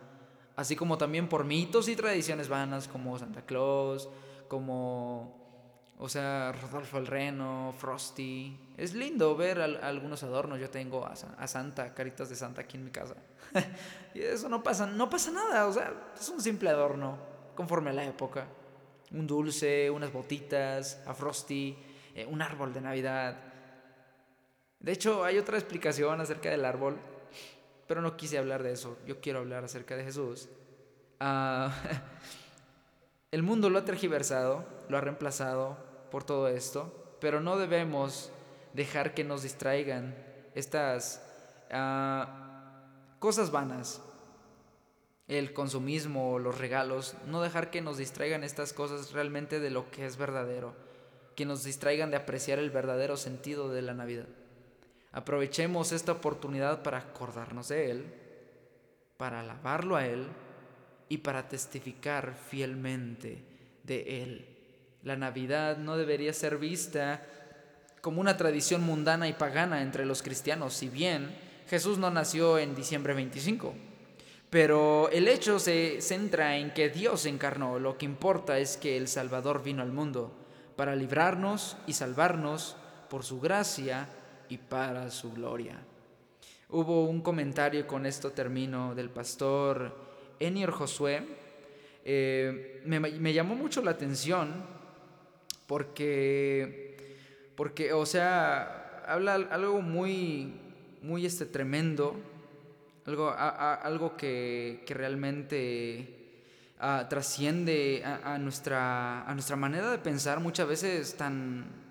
así 0.57 0.75
como 0.75 0.97
también 0.97 1.29
por 1.29 1.45
mitos 1.45 1.87
y 1.87 1.95
tradiciones 1.95 2.49
vanas 2.49 2.87
como 2.87 3.17
Santa 3.17 3.43
Claus, 3.43 4.09
como, 4.47 5.93
o 5.99 6.09
sea, 6.09 6.51
Rodolfo 6.51 6.97
el 6.97 7.05
Reno, 7.05 7.73
Frosty. 7.77 8.73
Es 8.75 8.93
lindo 8.93 9.35
ver 9.37 9.61
algunos 9.61 10.23
adornos. 10.23 10.59
Yo 10.59 10.69
tengo 10.69 11.05
a, 11.05 11.15
Santa, 11.47 11.93
caritas 11.93 12.29
de 12.29 12.35
Santa 12.35 12.61
aquí 12.61 12.75
en 12.75 12.85
mi 12.85 12.91
casa. 12.91 13.15
y 14.15 14.21
eso 14.21 14.49
no 14.49 14.63
pasa, 14.63 14.87
no 14.87 15.09
pasa 15.09 15.31
nada, 15.31 15.67
o 15.67 15.73
sea, 15.73 15.93
es 16.19 16.27
un 16.27 16.41
simple 16.41 16.69
adorno, 16.69 17.17
conforme 17.55 17.91
a 17.91 17.93
la 17.93 18.05
época. 18.05 18.47
Un 19.11 19.27
dulce, 19.27 19.89
unas 19.91 20.11
botitas, 20.11 21.01
a 21.05 21.13
Frosty, 21.13 21.77
eh, 22.15 22.25
un 22.25 22.41
árbol 22.41 22.73
de 22.73 22.81
Navidad. 22.81 23.37
De 24.79 24.91
hecho, 24.91 25.23
hay 25.23 25.37
otra 25.37 25.57
explicación 25.57 26.19
acerca 26.19 26.49
del 26.49 26.65
árbol, 26.65 26.97
pero 27.87 28.01
no 28.01 28.17
quise 28.17 28.37
hablar 28.37 28.63
de 28.63 28.73
eso. 28.73 28.97
Yo 29.05 29.21
quiero 29.21 29.39
hablar 29.39 29.63
acerca 29.63 29.95
de 29.95 30.03
Jesús. 30.03 30.49
Ah, 31.19 31.73
el 33.31 33.43
mundo 33.43 33.69
lo 33.69 33.79
ha 33.79 33.85
tergiversado, 33.85 34.65
lo 34.89 34.97
ha 34.97 35.01
reemplazado 35.01 35.77
por 36.11 36.23
todo 36.23 36.47
esto, 36.47 37.15
pero 37.19 37.41
no 37.41 37.57
debemos 37.57 38.31
dejar 38.73 39.13
que 39.13 39.23
nos 39.23 39.43
distraigan 39.43 40.15
estas 40.53 41.21
ah, 41.71 42.83
cosas 43.19 43.51
vanas. 43.51 44.01
El 45.27 45.53
consumismo, 45.53 46.39
los 46.39 46.57
regalos, 46.57 47.15
no 47.25 47.41
dejar 47.41 47.69
que 47.69 47.81
nos 47.81 47.97
distraigan 47.97 48.45
estas 48.45 48.71
cosas 48.71 49.11
realmente 49.11 49.59
de 49.59 49.69
lo 49.69 49.91
que 49.91 50.05
es 50.05 50.15
verdadero, 50.15 50.73
que 51.35 51.45
nos 51.45 51.65
distraigan 51.65 52.11
de 52.11 52.17
apreciar 52.17 52.59
el 52.59 52.69
verdadero 52.69 53.17
sentido 53.17 53.67
de 53.67 53.81
la 53.81 53.93
Navidad. 53.93 54.27
Aprovechemos 55.17 55.93
esta 55.93 56.11
oportunidad 56.11 56.83
para 56.83 56.99
acordarnos 56.99 57.69
de 57.69 57.89
Él, 57.89 58.05
para 59.17 59.39
alabarlo 59.39 59.95
a 59.95 60.05
Él 60.05 60.27
y 61.09 61.17
para 61.17 61.49
testificar 61.49 62.35
fielmente 62.35 63.43
de 63.81 64.21
Él. 64.21 64.45
La 65.01 65.15
Navidad 65.15 65.77
no 65.77 65.97
debería 65.97 66.33
ser 66.33 66.59
vista 66.59 67.25
como 68.01 68.21
una 68.21 68.37
tradición 68.37 68.83
mundana 68.83 69.27
y 69.27 69.33
pagana 69.33 69.81
entre 69.81 70.05
los 70.05 70.21
cristianos, 70.21 70.75
si 70.75 70.87
bien 70.87 71.35
Jesús 71.67 71.97
no 71.97 72.11
nació 72.11 72.59
en 72.59 72.75
diciembre 72.75 73.15
25. 73.15 73.73
Pero 74.51 75.09
el 75.09 75.27
hecho 75.29 75.57
se 75.57 75.99
centra 75.99 76.57
en 76.57 76.75
que 76.75 76.89
Dios 76.89 77.25
encarnó. 77.25 77.79
Lo 77.79 77.97
que 77.97 78.05
importa 78.05 78.59
es 78.59 78.77
que 78.77 78.97
el 78.97 79.07
Salvador 79.07 79.63
vino 79.63 79.81
al 79.81 79.91
mundo 79.91 80.31
para 80.75 80.95
librarnos 80.95 81.75
y 81.87 81.93
salvarnos 81.93 82.75
por 83.09 83.23
su 83.23 83.39
gracia 83.39 84.09
y 84.49 84.57
para 84.57 85.09
su 85.11 85.33
gloria. 85.33 85.79
Hubo 86.69 87.05
un 87.05 87.21
comentario, 87.21 87.87
con 87.87 88.05
esto 88.05 88.31
termino, 88.31 88.93
del 88.93 89.09
pastor 89.09 89.95
Enior 90.39 90.71
Josué. 90.71 91.25
Eh, 92.03 92.81
me, 92.85 93.33
llamó 93.33 93.55
mucho 93.55 93.81
la 93.81 93.91
atención 93.91 94.65
porque, 95.65 96.97
porque, 97.55 97.93
o 97.93 98.05
sea, 98.05 99.03
habla 99.07 99.35
algo 99.35 99.81
muy, 99.81 100.53
muy 101.01 101.25
este, 101.25 101.45
tremendo, 101.45 102.15
algo, 103.05 103.33
algo 103.33 104.17
que, 104.17 104.83
realmente 104.89 106.41
ah, 106.79 107.07
trasciende 107.09 108.03
a, 108.03 108.37
nuestra, 108.37 109.23
a 109.23 109.33
nuestra 109.33 109.55
manera 109.55 109.89
de 109.91 109.99
pensar 109.99 110.41
muchas 110.41 110.67
veces 110.67 111.15
tan 111.15 111.86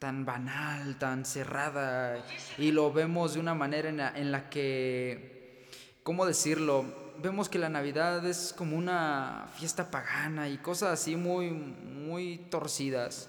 tan 0.00 0.24
banal, 0.24 0.96
tan 0.98 1.26
cerrada, 1.26 2.24
y 2.56 2.72
lo 2.72 2.90
vemos 2.90 3.34
de 3.34 3.40
una 3.40 3.54
manera 3.54 3.90
en 4.16 4.32
la, 4.32 4.48
que, 4.48 5.68
¿cómo 6.02 6.24
decirlo? 6.24 6.86
Vemos 7.22 7.50
que 7.50 7.58
la 7.58 7.68
Navidad 7.68 8.24
es 8.24 8.54
como 8.56 8.78
una 8.78 9.46
fiesta 9.58 9.90
pagana 9.90 10.48
y 10.48 10.56
cosas 10.56 10.98
así 10.98 11.16
muy, 11.16 11.50
muy 11.50 12.38
torcidas. 12.50 13.28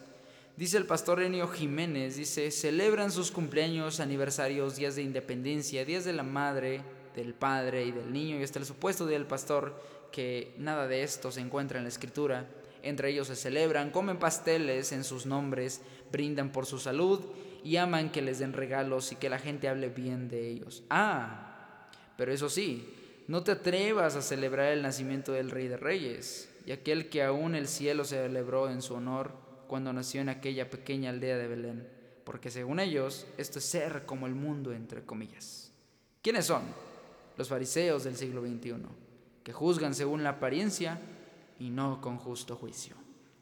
Dice 0.56 0.78
el 0.78 0.86
pastor 0.86 1.22
Enio 1.22 1.50
Jiménez, 1.50 2.16
dice, 2.16 2.50
celebran 2.52 3.12
sus 3.12 3.32
cumpleaños, 3.32 4.00
aniversarios, 4.00 4.78
días 4.78 4.96
de 4.96 5.02
independencia, 5.02 5.84
días 5.84 6.06
de 6.06 6.14
la 6.14 6.24
madre, 6.24 6.84
del 7.18 7.34
padre 7.34 7.84
y 7.84 7.92
del 7.92 8.14
niño, 8.14 8.40
y 8.40 8.44
hasta 8.44 8.60
el 8.60 8.66
supuesto 8.66 9.06
día 9.06 9.18
del 9.18 9.28
pastor, 9.28 9.78
que 10.10 10.56
nada 10.58 10.88
de 10.88 11.04
esto 11.04 11.34
se 11.34 11.42
encuentra 11.42 11.80
en 11.80 11.84
la 11.84 11.90
escritura. 11.90 12.48
Entre 12.84 13.10
ellos 13.10 13.28
se 13.28 13.36
celebran, 13.36 13.92
comen 13.92 14.18
pasteles 14.18 14.92
en 14.92 15.04
sus 15.04 15.26
nombres, 15.26 15.82
brindan 16.12 16.52
por 16.52 16.66
su 16.66 16.80
salud 16.80 17.22
y 17.64 17.78
aman 17.78 18.12
que 18.12 18.22
les 18.22 18.40
den 18.40 18.54
regalos 18.54 19.12
y 19.12 19.16
que 19.16 19.30
la 19.30 19.40
gente 19.40 19.68
hable 19.68 19.90
bien 19.90 20.30
de 20.30 20.50
ellos. 20.50 20.84
Ah, 20.90 21.88
pero 22.18 22.34
eso 22.34 22.50
sí, 22.50 22.88
no 23.28 23.44
te 23.44 23.52
atrevas 23.52 24.16
a 24.16 24.22
celebrar 24.22 24.74
el 24.74 24.82
nacimiento 24.82 25.32
del 25.32 25.52
Rey 25.52 25.68
de 25.68 25.78
Reyes 25.78 26.50
y 26.66 26.72
aquel 26.72 27.10
que 27.10 27.24
aún 27.24 27.56
el 27.56 27.68
cielo 27.68 28.04
celebró 28.04 28.70
en 28.70 28.82
su 28.82 28.96
honor 28.96 29.34
cuando 29.68 29.94
nació 29.94 30.22
en 30.22 30.30
aquella 30.30 30.70
pequeña 30.70 31.12
aldea 31.12 31.38
de 31.38 31.48
Belén, 31.48 31.88
porque 32.24 32.52
según 32.52 32.80
ellos 32.80 33.26
esto 33.38 33.60
es 33.60 33.66
ser 33.66 34.06
como 34.06 34.28
el 34.28 34.36
mundo 34.36 34.74
entre 34.74 35.04
comillas. 35.04 35.72
¿Quiénes 36.22 36.46
son? 36.46 36.64
Los 37.38 37.48
fariseos 37.48 38.04
del 38.04 38.18
siglo 38.18 38.42
XXI, 38.42 38.76
que 39.44 39.54
juzgan 39.54 39.96
según 39.96 40.24
la 40.24 40.32
apariencia 40.32 41.00
y 41.62 41.70
no 41.70 42.02
con 42.02 42.18
justo 42.18 42.56
juicio. 42.56 42.96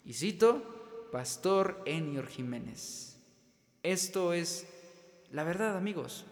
Y 0.03 0.13
cito, 0.13 1.07
Pastor 1.09 1.81
Enior 1.85 2.27
Jiménez. 2.27 3.17
Esto 3.81 4.33
es 4.33 4.67
la 5.31 5.45
verdad, 5.45 5.77
amigos. 5.77 6.25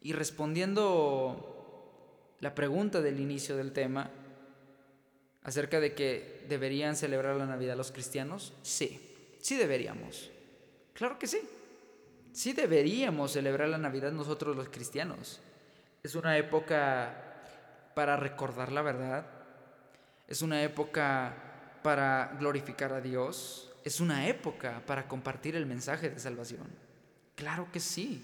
Y 0.00 0.12
respondiendo 0.12 2.34
la 2.40 2.54
pregunta 2.54 3.00
del 3.00 3.20
inicio 3.20 3.56
del 3.56 3.72
tema, 3.72 4.10
acerca 5.44 5.78
de 5.78 5.94
que 5.94 6.44
deberían 6.48 6.96
celebrar 6.96 7.36
la 7.36 7.46
Navidad 7.46 7.76
los 7.76 7.92
cristianos, 7.92 8.52
sí, 8.62 9.00
sí 9.40 9.56
deberíamos. 9.56 10.32
Claro 10.94 11.16
que 11.16 11.28
sí. 11.28 11.38
Sí 12.32 12.54
deberíamos 12.54 13.32
celebrar 13.32 13.68
la 13.68 13.78
Navidad 13.78 14.10
nosotros 14.10 14.56
los 14.56 14.68
cristianos. 14.68 15.38
Es 16.02 16.16
una 16.16 16.36
época 16.36 17.92
para 17.94 18.16
recordar 18.16 18.72
la 18.72 18.82
verdad, 18.82 19.37
es 20.28 20.42
una 20.42 20.62
época 20.62 21.34
para 21.82 22.36
glorificar 22.38 22.92
a 22.92 23.00
Dios, 23.00 23.72
es 23.84 24.00
una 24.00 24.28
época 24.28 24.82
para 24.86 25.08
compartir 25.08 25.56
el 25.56 25.66
mensaje 25.66 26.10
de 26.10 26.20
salvación. 26.20 26.68
Claro 27.34 27.68
que 27.72 27.80
sí, 27.80 28.22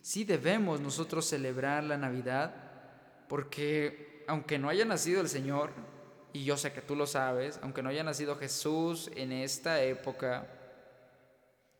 sí 0.00 0.24
debemos 0.24 0.80
nosotros 0.80 1.26
celebrar 1.26 1.84
la 1.84 1.98
Navidad 1.98 2.54
porque 3.28 4.24
aunque 4.26 4.58
no 4.58 4.68
haya 4.68 4.84
nacido 4.84 5.20
el 5.20 5.28
Señor, 5.28 5.70
y 6.32 6.44
yo 6.44 6.56
sé 6.56 6.72
que 6.72 6.80
tú 6.80 6.96
lo 6.96 7.06
sabes, 7.06 7.58
aunque 7.62 7.82
no 7.82 7.90
haya 7.90 8.02
nacido 8.02 8.36
Jesús 8.36 9.10
en 9.14 9.32
esta 9.32 9.82
época, 9.82 10.46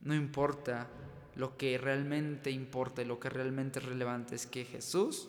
no 0.00 0.14
importa, 0.14 0.88
lo 1.34 1.56
que 1.56 1.78
realmente 1.78 2.50
importa 2.50 3.00
y 3.00 3.06
lo 3.06 3.18
que 3.18 3.30
realmente 3.30 3.78
es 3.78 3.86
relevante 3.86 4.34
es 4.34 4.46
que 4.46 4.66
Jesús 4.66 5.28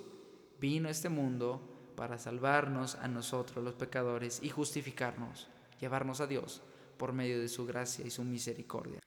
vino 0.60 0.90
a 0.90 0.92
este 0.92 1.08
mundo 1.08 1.73
para 1.96 2.18
salvarnos 2.18 2.96
a 2.96 3.08
nosotros 3.08 3.64
los 3.64 3.76
pecadores 3.76 4.40
y 4.42 4.50
justificarnos, 4.50 5.48
llevarnos 5.80 6.22
a 6.22 6.28
Dios 6.28 6.62
por 6.98 7.14
medio 7.14 7.40
de 7.40 7.50
su 7.50 7.66
gracia 7.66 8.06
y 8.06 8.10
su 8.10 8.24
misericordia. 8.24 9.00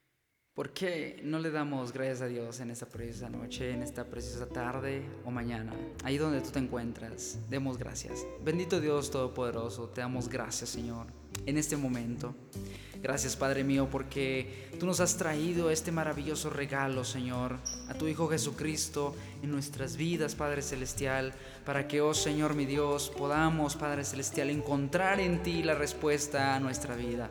¿Por 0.55 0.73
qué 0.73 1.21
no 1.23 1.39
le 1.39 1.51
damos 1.51 1.93
gracias 1.93 2.23
a 2.23 2.27
Dios 2.27 2.61
en 2.61 2.71
esta 2.71 2.87
preciosa 2.87 3.29
noche, 3.29 3.73
en 3.73 3.83
esta 3.83 4.05
preciosa 4.05 4.47
tarde 4.49 5.03
o 5.27 5.31
mañana? 5.31 5.75
Ahí 6.03 6.17
donde 6.17 6.41
tú 6.41 6.51
te 6.51 6.59
encuentras, 6.59 7.39
demos 7.51 7.77
gracias. 7.77 8.27
Bendito 8.43 8.81
Dios 8.81 9.11
Todopoderoso, 9.11 9.91
te 9.91 10.01
damos 10.01 10.29
gracias 10.29 10.71
Señor 10.71 11.07
en 11.45 11.59
este 11.59 11.77
momento. 11.77 12.35
Gracias 13.03 13.37
Padre 13.37 13.63
mío 13.63 13.89
porque 13.91 14.69
tú 14.81 14.87
nos 14.87 15.01
has 15.01 15.17
traído 15.17 15.71
este 15.71 15.93
maravilloso 15.93 16.51
regalo 16.51 17.05
Señor, 17.05 17.59
a 17.89 17.95
tu 17.95 18.09
Hijo 18.09 18.27
Jesucristo 18.29 19.15
en 19.43 19.51
nuestras 19.51 19.97
vidas 19.97 20.35
Padre 20.35 20.63
Celestial, 20.63 21.33
para 21.65 21.87
que, 21.87 22.01
oh 22.01 22.15
Señor 22.15 22.55
mi 22.55 22.65
Dios, 22.65 23.13
podamos 23.17 23.77
Padre 23.77 24.05
Celestial 24.05 24.51
encontrar 24.51 25.21
en 25.21 25.43
ti 25.43 25.63
la 25.63 25.75
respuesta 25.75 26.55
a 26.57 26.61
nuestra 26.61 26.97
vida. 26.97 27.31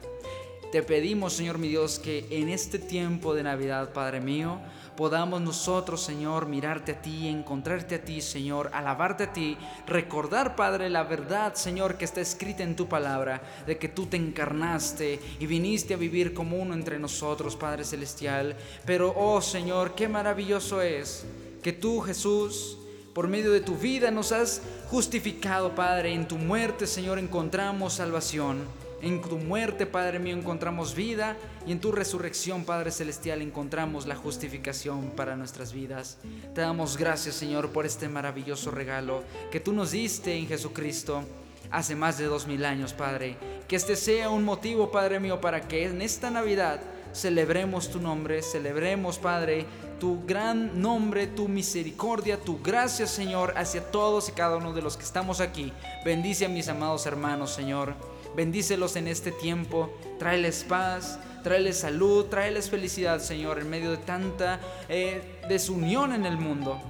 Te 0.71 0.83
pedimos, 0.83 1.33
Señor 1.33 1.57
mi 1.57 1.69
Dios, 1.69 1.99
que 1.99 2.25
en 2.29 2.49
este 2.49 2.79
tiempo 2.79 3.33
de 3.33 3.43
Navidad, 3.43 3.93
Padre 3.93 4.19
mío, 4.19 4.59
podamos 4.95 5.41
nosotros, 5.41 6.01
Señor, 6.01 6.47
mirarte 6.47 6.93
a 6.93 7.01
ti, 7.01 7.27
encontrarte 7.27 7.95
a 7.95 8.03
ti, 8.03 8.21
Señor, 8.21 8.69
alabarte 8.73 9.23
a 9.25 9.33
ti, 9.33 9.57
recordar, 9.87 10.55
Padre, 10.55 10.89
la 10.89 11.03
verdad, 11.03 11.53
Señor, 11.55 11.97
que 11.97 12.05
está 12.05 12.21
escrita 12.21 12.63
en 12.63 12.75
tu 12.75 12.87
palabra, 12.87 13.41
de 13.65 13.77
que 13.77 13.89
tú 13.89 14.05
te 14.05 14.17
encarnaste 14.17 15.19
y 15.39 15.45
viniste 15.45 15.93
a 15.93 15.97
vivir 15.97 16.33
como 16.33 16.57
uno 16.57 16.73
entre 16.73 16.99
nosotros, 16.99 17.55
Padre 17.55 17.83
Celestial. 17.83 18.55
Pero, 18.85 19.13
oh 19.15 19.41
Señor, 19.41 19.95
qué 19.95 20.07
maravilloso 20.07 20.81
es 20.81 21.25
que 21.61 21.73
tú, 21.73 22.01
Jesús, 22.01 22.77
por 23.13 23.27
medio 23.27 23.51
de 23.51 23.61
tu 23.61 23.75
vida 23.75 24.11
nos 24.11 24.31
has 24.31 24.61
justificado, 24.89 25.73
Padre. 25.73 26.13
En 26.13 26.27
tu 26.27 26.37
muerte, 26.37 26.85
Señor, 26.85 27.17
encontramos 27.17 27.93
salvación. 27.93 28.84
En 29.01 29.21
tu 29.21 29.37
muerte, 29.37 29.85
Padre 29.85 30.19
mío, 30.19 30.35
encontramos 30.35 30.95
vida 30.95 31.35
y 31.67 31.71
en 31.71 31.79
tu 31.79 31.91
resurrección, 31.91 32.65
Padre 32.65 32.91
Celestial, 32.91 33.41
encontramos 33.41 34.07
la 34.07 34.15
justificación 34.15 35.11
para 35.11 35.35
nuestras 35.35 35.73
vidas. 35.73 36.17
Te 36.53 36.61
damos 36.61 36.97
gracias, 36.97 37.35
Señor, 37.35 37.69
por 37.69 37.85
este 37.85 38.09
maravilloso 38.09 38.71
regalo 38.71 39.23
que 39.51 39.59
tú 39.59 39.73
nos 39.73 39.91
diste 39.91 40.35
en 40.35 40.47
Jesucristo 40.47 41.23
hace 41.71 41.95
más 41.95 42.17
de 42.17 42.25
dos 42.25 42.47
mil 42.47 42.65
años, 42.65 42.93
Padre. 42.93 43.37
Que 43.67 43.75
este 43.75 43.95
sea 43.95 44.29
un 44.29 44.43
motivo, 44.43 44.91
Padre 44.91 45.19
mío, 45.19 45.41
para 45.41 45.67
que 45.67 45.85
en 45.85 46.01
esta 46.01 46.31
Navidad 46.31 46.79
celebremos 47.13 47.89
tu 47.89 47.99
nombre, 47.99 48.41
celebremos, 48.41 49.17
Padre, 49.17 49.65
tu 49.99 50.25
gran 50.25 50.81
nombre, 50.81 51.27
tu 51.27 51.47
misericordia, 51.47 52.37
tu 52.37 52.61
gracia, 52.61 53.07
Señor, 53.07 53.53
hacia 53.57 53.89
todos 53.91 54.29
y 54.29 54.33
cada 54.33 54.57
uno 54.57 54.73
de 54.73 54.81
los 54.81 54.97
que 54.97 55.03
estamos 55.03 55.39
aquí. 55.39 55.71
Bendice 56.03 56.45
a 56.45 56.49
mis 56.49 56.67
amados 56.67 57.05
hermanos, 57.05 57.51
Señor. 57.51 58.14
Bendícelos 58.35 58.95
en 58.95 59.07
este 59.07 59.31
tiempo. 59.31 59.97
Tráeles 60.19 60.63
paz, 60.63 61.19
tráeles 61.43 61.77
salud, 61.77 62.25
tráeles 62.25 62.69
felicidad, 62.69 63.19
Señor, 63.19 63.59
en 63.59 63.69
medio 63.69 63.91
de 63.91 63.97
tanta 63.97 64.59
eh, 64.89 65.39
desunión 65.47 66.13
en 66.13 66.25
el 66.25 66.37
mundo. 66.37 66.81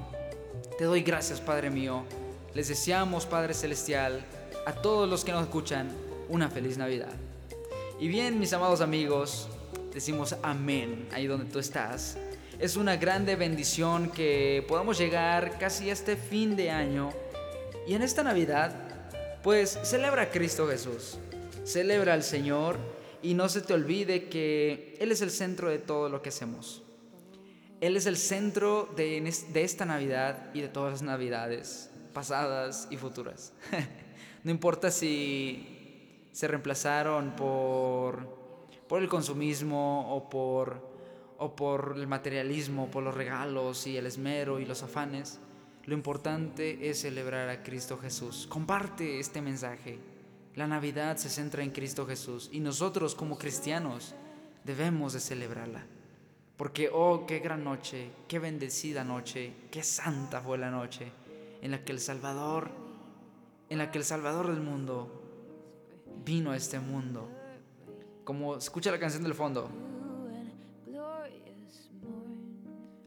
Te 0.77 0.85
doy 0.85 1.01
gracias, 1.01 1.39
Padre 1.39 1.69
mío. 1.69 2.03
Les 2.53 2.67
deseamos, 2.67 3.25
Padre 3.25 3.53
Celestial, 3.53 4.25
a 4.65 4.73
todos 4.73 5.09
los 5.09 5.23
que 5.23 5.31
nos 5.31 5.43
escuchan, 5.43 5.89
una 6.29 6.49
feliz 6.49 6.77
Navidad. 6.77 7.13
Y 7.99 8.07
bien, 8.07 8.39
mis 8.39 8.51
amados 8.53 8.81
amigos, 8.81 9.47
decimos 9.93 10.35
amén 10.41 11.07
ahí 11.11 11.27
donde 11.27 11.45
tú 11.45 11.59
estás. 11.59 12.17
Es 12.59 12.75
una 12.77 12.95
grande 12.95 13.35
bendición 13.35 14.09
que 14.09 14.65
podamos 14.67 14.97
llegar 14.97 15.57
casi 15.59 15.89
a 15.89 15.93
este 15.93 16.15
fin 16.15 16.55
de 16.55 16.71
año 16.71 17.11
y 17.87 17.93
en 17.93 18.01
esta 18.01 18.23
Navidad, 18.23 18.73
pues 19.43 19.79
celebra 19.83 20.23
a 20.23 20.29
Cristo 20.29 20.67
Jesús, 20.67 21.19
celebra 21.65 22.13
al 22.13 22.23
Señor 22.23 22.77
y 23.21 23.33
no 23.33 23.49
se 23.49 23.61
te 23.61 23.73
olvide 23.73 24.29
que 24.29 24.95
Él 24.99 25.11
es 25.11 25.21
el 25.21 25.31
centro 25.31 25.69
de 25.69 25.79
todo 25.79 26.09
lo 26.09 26.21
que 26.21 26.29
hacemos. 26.29 26.83
Él 27.81 27.97
es 27.97 28.05
el 28.05 28.17
centro 28.17 28.89
de, 28.95 29.17
esta 29.55 29.85
Navidad 29.85 30.51
y 30.53 30.61
de 30.61 30.69
todas 30.69 30.93
las 30.93 31.01
Navidades, 31.01 31.89
pasadas 32.13 32.87
y 32.89 32.97
futuras. 32.97 33.51
no 34.43 34.51
importa 34.51 34.91
si 34.91 36.27
se 36.31 36.47
reemplazaron 36.47 37.35
por, 37.35 38.27
el 38.91 39.09
consumismo 39.09 40.15
o 40.15 40.29
por 40.29 41.95
el 41.97 42.07
materialismo, 42.07 42.89
por 42.89 43.03
los 43.03 43.13
regalos 43.13 43.87
y 43.87 43.97
el 43.97 44.05
esmero 44.05 44.59
y 44.59 44.65
los 44.65 44.83
afanes. 44.83 45.39
Lo 45.85 45.93
importante 45.93 46.89
es 46.89 47.01
celebrar 47.01 47.49
a 47.49 47.61
Cristo 47.61 47.97
Jesús. 47.97 48.47
Comparte 48.47 49.19
este 49.19 49.41
mensaje. 49.41 49.99
La 50.55 50.67
Navidad 50.67 51.17
se 51.17 51.29
centra 51.29 51.63
en 51.63 51.71
Cristo 51.71 52.05
Jesús 52.05 52.49
y 52.51 52.59
nosotros 52.59 53.13
como 53.13 53.37
cristianos 53.37 54.15
debemos 54.63 55.13
de 55.13 55.19
celebrarla. 55.19 55.85
Porque, 56.57 56.89
oh, 56.91 57.25
qué 57.27 57.39
gran 57.39 57.63
noche, 57.63 58.09
qué 58.27 58.39
bendecida 58.39 59.03
noche, 59.03 59.51
qué 59.69 59.83
santa 59.83 60.39
fue 60.39 60.57
la 60.57 60.71
noche 60.71 61.11
en 61.61 61.71
la 61.71 61.83
que 61.83 61.91
el 61.91 61.99
Salvador, 61.99 62.69
en 63.69 63.77
la 63.79 63.91
que 63.91 63.97
el 63.97 64.05
Salvador 64.05 64.47
del 64.47 64.61
mundo 64.61 65.21
vino 66.23 66.51
a 66.51 66.57
este 66.57 66.79
mundo. 66.79 67.29
Como 68.23 68.55
escucha 68.55 68.91
la 68.91 68.99
canción 68.99 69.23
del 69.23 69.33
fondo, 69.33 69.69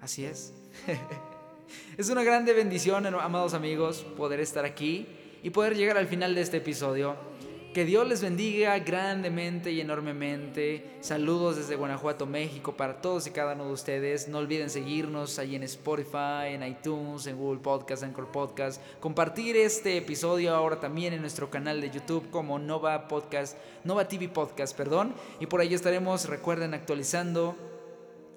Así 0.01 0.25
es. 0.25 0.55
es 1.99 2.09
una 2.09 2.23
grande 2.23 2.55
bendición, 2.55 3.05
amados 3.07 3.53
amigos, 3.53 4.07
poder 4.17 4.41
estar 4.41 4.65
aquí 4.65 5.07
y 5.43 5.51
poder 5.51 5.77
llegar 5.77 5.99
al 5.99 6.07
final 6.07 6.35
de 6.35 6.41
este 6.41 6.59
episodio. 6.59 7.28
Que 7.79 7.85
Dios 7.85 8.09
les 8.09 8.23
bendiga 8.23 8.77
grandemente 8.81 9.71
y 9.71 9.81
enormemente. 9.81 10.99
Saludos 11.01 11.59
desde 11.59 11.77
Guanajuato, 11.77 12.27
México, 12.27 12.77
para 12.77 13.01
todos 13.01 13.29
y 13.29 13.31
cada 13.31 13.55
uno 13.55 13.67
de 13.67 13.73
ustedes. 13.73 14.27
No 14.27 14.39
olviden 14.39 14.69
seguirnos 14.69 15.39
ahí 15.39 15.55
en 15.55 15.63
Spotify, 15.63 16.49
en 16.49 16.65
iTunes, 16.65 17.29
en 17.29 17.37
Google 17.37 17.61
Podcast, 17.61 18.03
en 18.03 18.13
Core 18.13 18.33
Podcast. 18.33 18.83
Compartir 18.99 19.57
este 19.57 19.97
episodio 19.97 20.57
ahora 20.57 20.81
también 20.81 21.13
en 21.13 21.21
nuestro 21.21 21.51
canal 21.51 21.81
de 21.81 21.91
YouTube 21.91 22.29
como 22.31 22.59
Nova 22.59 23.07
Podcast, 23.07 23.57
Nova 23.85 24.09
TV 24.09 24.29
Podcast, 24.29 24.77
perdón. 24.77 25.15
Y 25.39 25.47
por 25.47 25.61
ahí 25.61 25.73
estaremos, 25.73 26.29
recuerden, 26.29 26.75
actualizando 26.75 27.55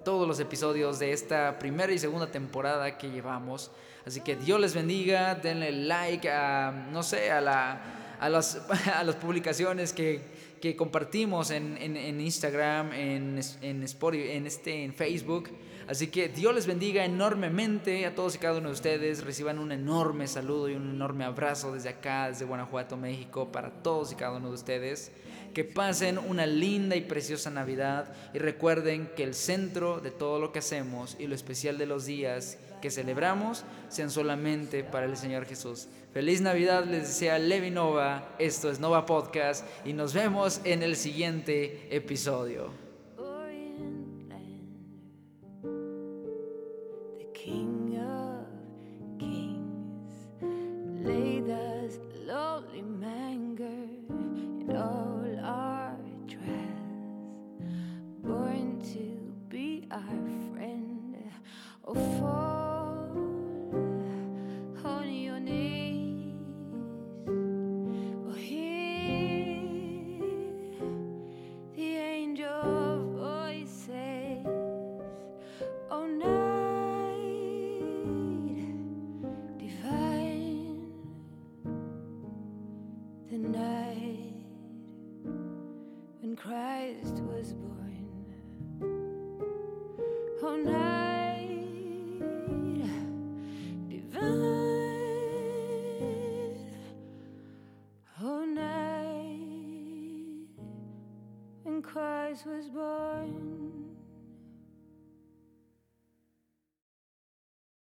todos 0.04 0.28
los 0.28 0.38
episodios 0.38 1.00
de 1.00 1.10
esta 1.10 1.58
primera 1.58 1.92
y 1.92 1.98
segunda 1.98 2.30
temporada 2.30 2.96
que 2.96 3.10
llevamos. 3.10 3.72
Así 4.06 4.20
que 4.20 4.36
Dios 4.36 4.60
les 4.60 4.72
bendiga, 4.72 5.34
denle 5.34 5.72
like 5.72 6.30
a, 6.30 6.70
no 6.92 7.02
sé, 7.02 7.32
a, 7.32 7.40
la, 7.40 8.01
a, 8.22 8.28
las, 8.28 8.56
a 8.94 9.02
las 9.02 9.16
publicaciones 9.16 9.92
que, 9.92 10.20
que 10.60 10.76
compartimos 10.76 11.50
en, 11.50 11.76
en, 11.78 11.96
en, 11.96 12.20
Instagram, 12.20 12.92
en, 12.92 13.40
en, 13.60 13.82
en, 13.82 14.46
este, 14.46 14.84
en 14.84 14.94
Facebook. 14.94 15.50
Así 15.88 16.06
que 16.06 16.28
Dios 16.28 16.54
les 16.54 16.66
bendiga 16.68 17.04
enormemente 17.04 18.06
a 18.06 18.14
todos 18.14 18.36
y 18.36 18.38
cada 18.38 18.58
uno 18.58 18.68
de 18.68 18.74
ustedes. 18.74 19.24
Reciban 19.24 19.58
un 19.58 19.72
enorme 19.72 20.28
saludo 20.28 20.68
y 20.68 20.74
un 20.74 20.90
enorme 20.90 21.24
abrazo 21.24 21.74
desde 21.74 21.88
acá, 21.88 22.28
desde 22.28 22.44
Guanajuato, 22.44 22.96
México, 22.96 23.50
para 23.50 23.70
todos 23.82 24.12
y 24.12 24.14
cada 24.14 24.36
uno 24.36 24.48
de 24.48 24.54
ustedes. 24.54 25.10
Que 25.52 25.64
pasen 25.64 26.16
una 26.16 26.46
linda 26.46 26.94
y 26.94 27.00
preciosa 27.00 27.50
Navidad 27.50 28.14
y 28.32 28.38
recuerden 28.38 29.10
que 29.16 29.24
el 29.24 29.34
centro 29.34 30.00
de 30.00 30.12
todo 30.12 30.38
lo 30.38 30.52
que 30.52 30.60
hacemos 30.60 31.16
y 31.18 31.26
lo 31.26 31.34
especial 31.34 31.76
de 31.76 31.86
los 31.86 32.06
días 32.06 32.58
que 32.82 32.90
celebramos 32.90 33.64
sean 33.88 34.10
solamente 34.10 34.84
para 34.84 35.06
el 35.06 35.16
Señor 35.16 35.46
Jesús. 35.46 35.88
Feliz 36.12 36.42
Navidad 36.42 36.84
les 36.84 37.04
desea 37.04 37.38
Levi 37.38 37.70
Nova, 37.70 38.28
esto 38.38 38.70
es 38.70 38.80
Nova 38.80 39.06
Podcast 39.06 39.64
y 39.86 39.94
nos 39.94 40.12
vemos 40.12 40.60
en 40.64 40.82
el 40.82 40.96
siguiente 40.96 41.88
episodio. 41.94 42.81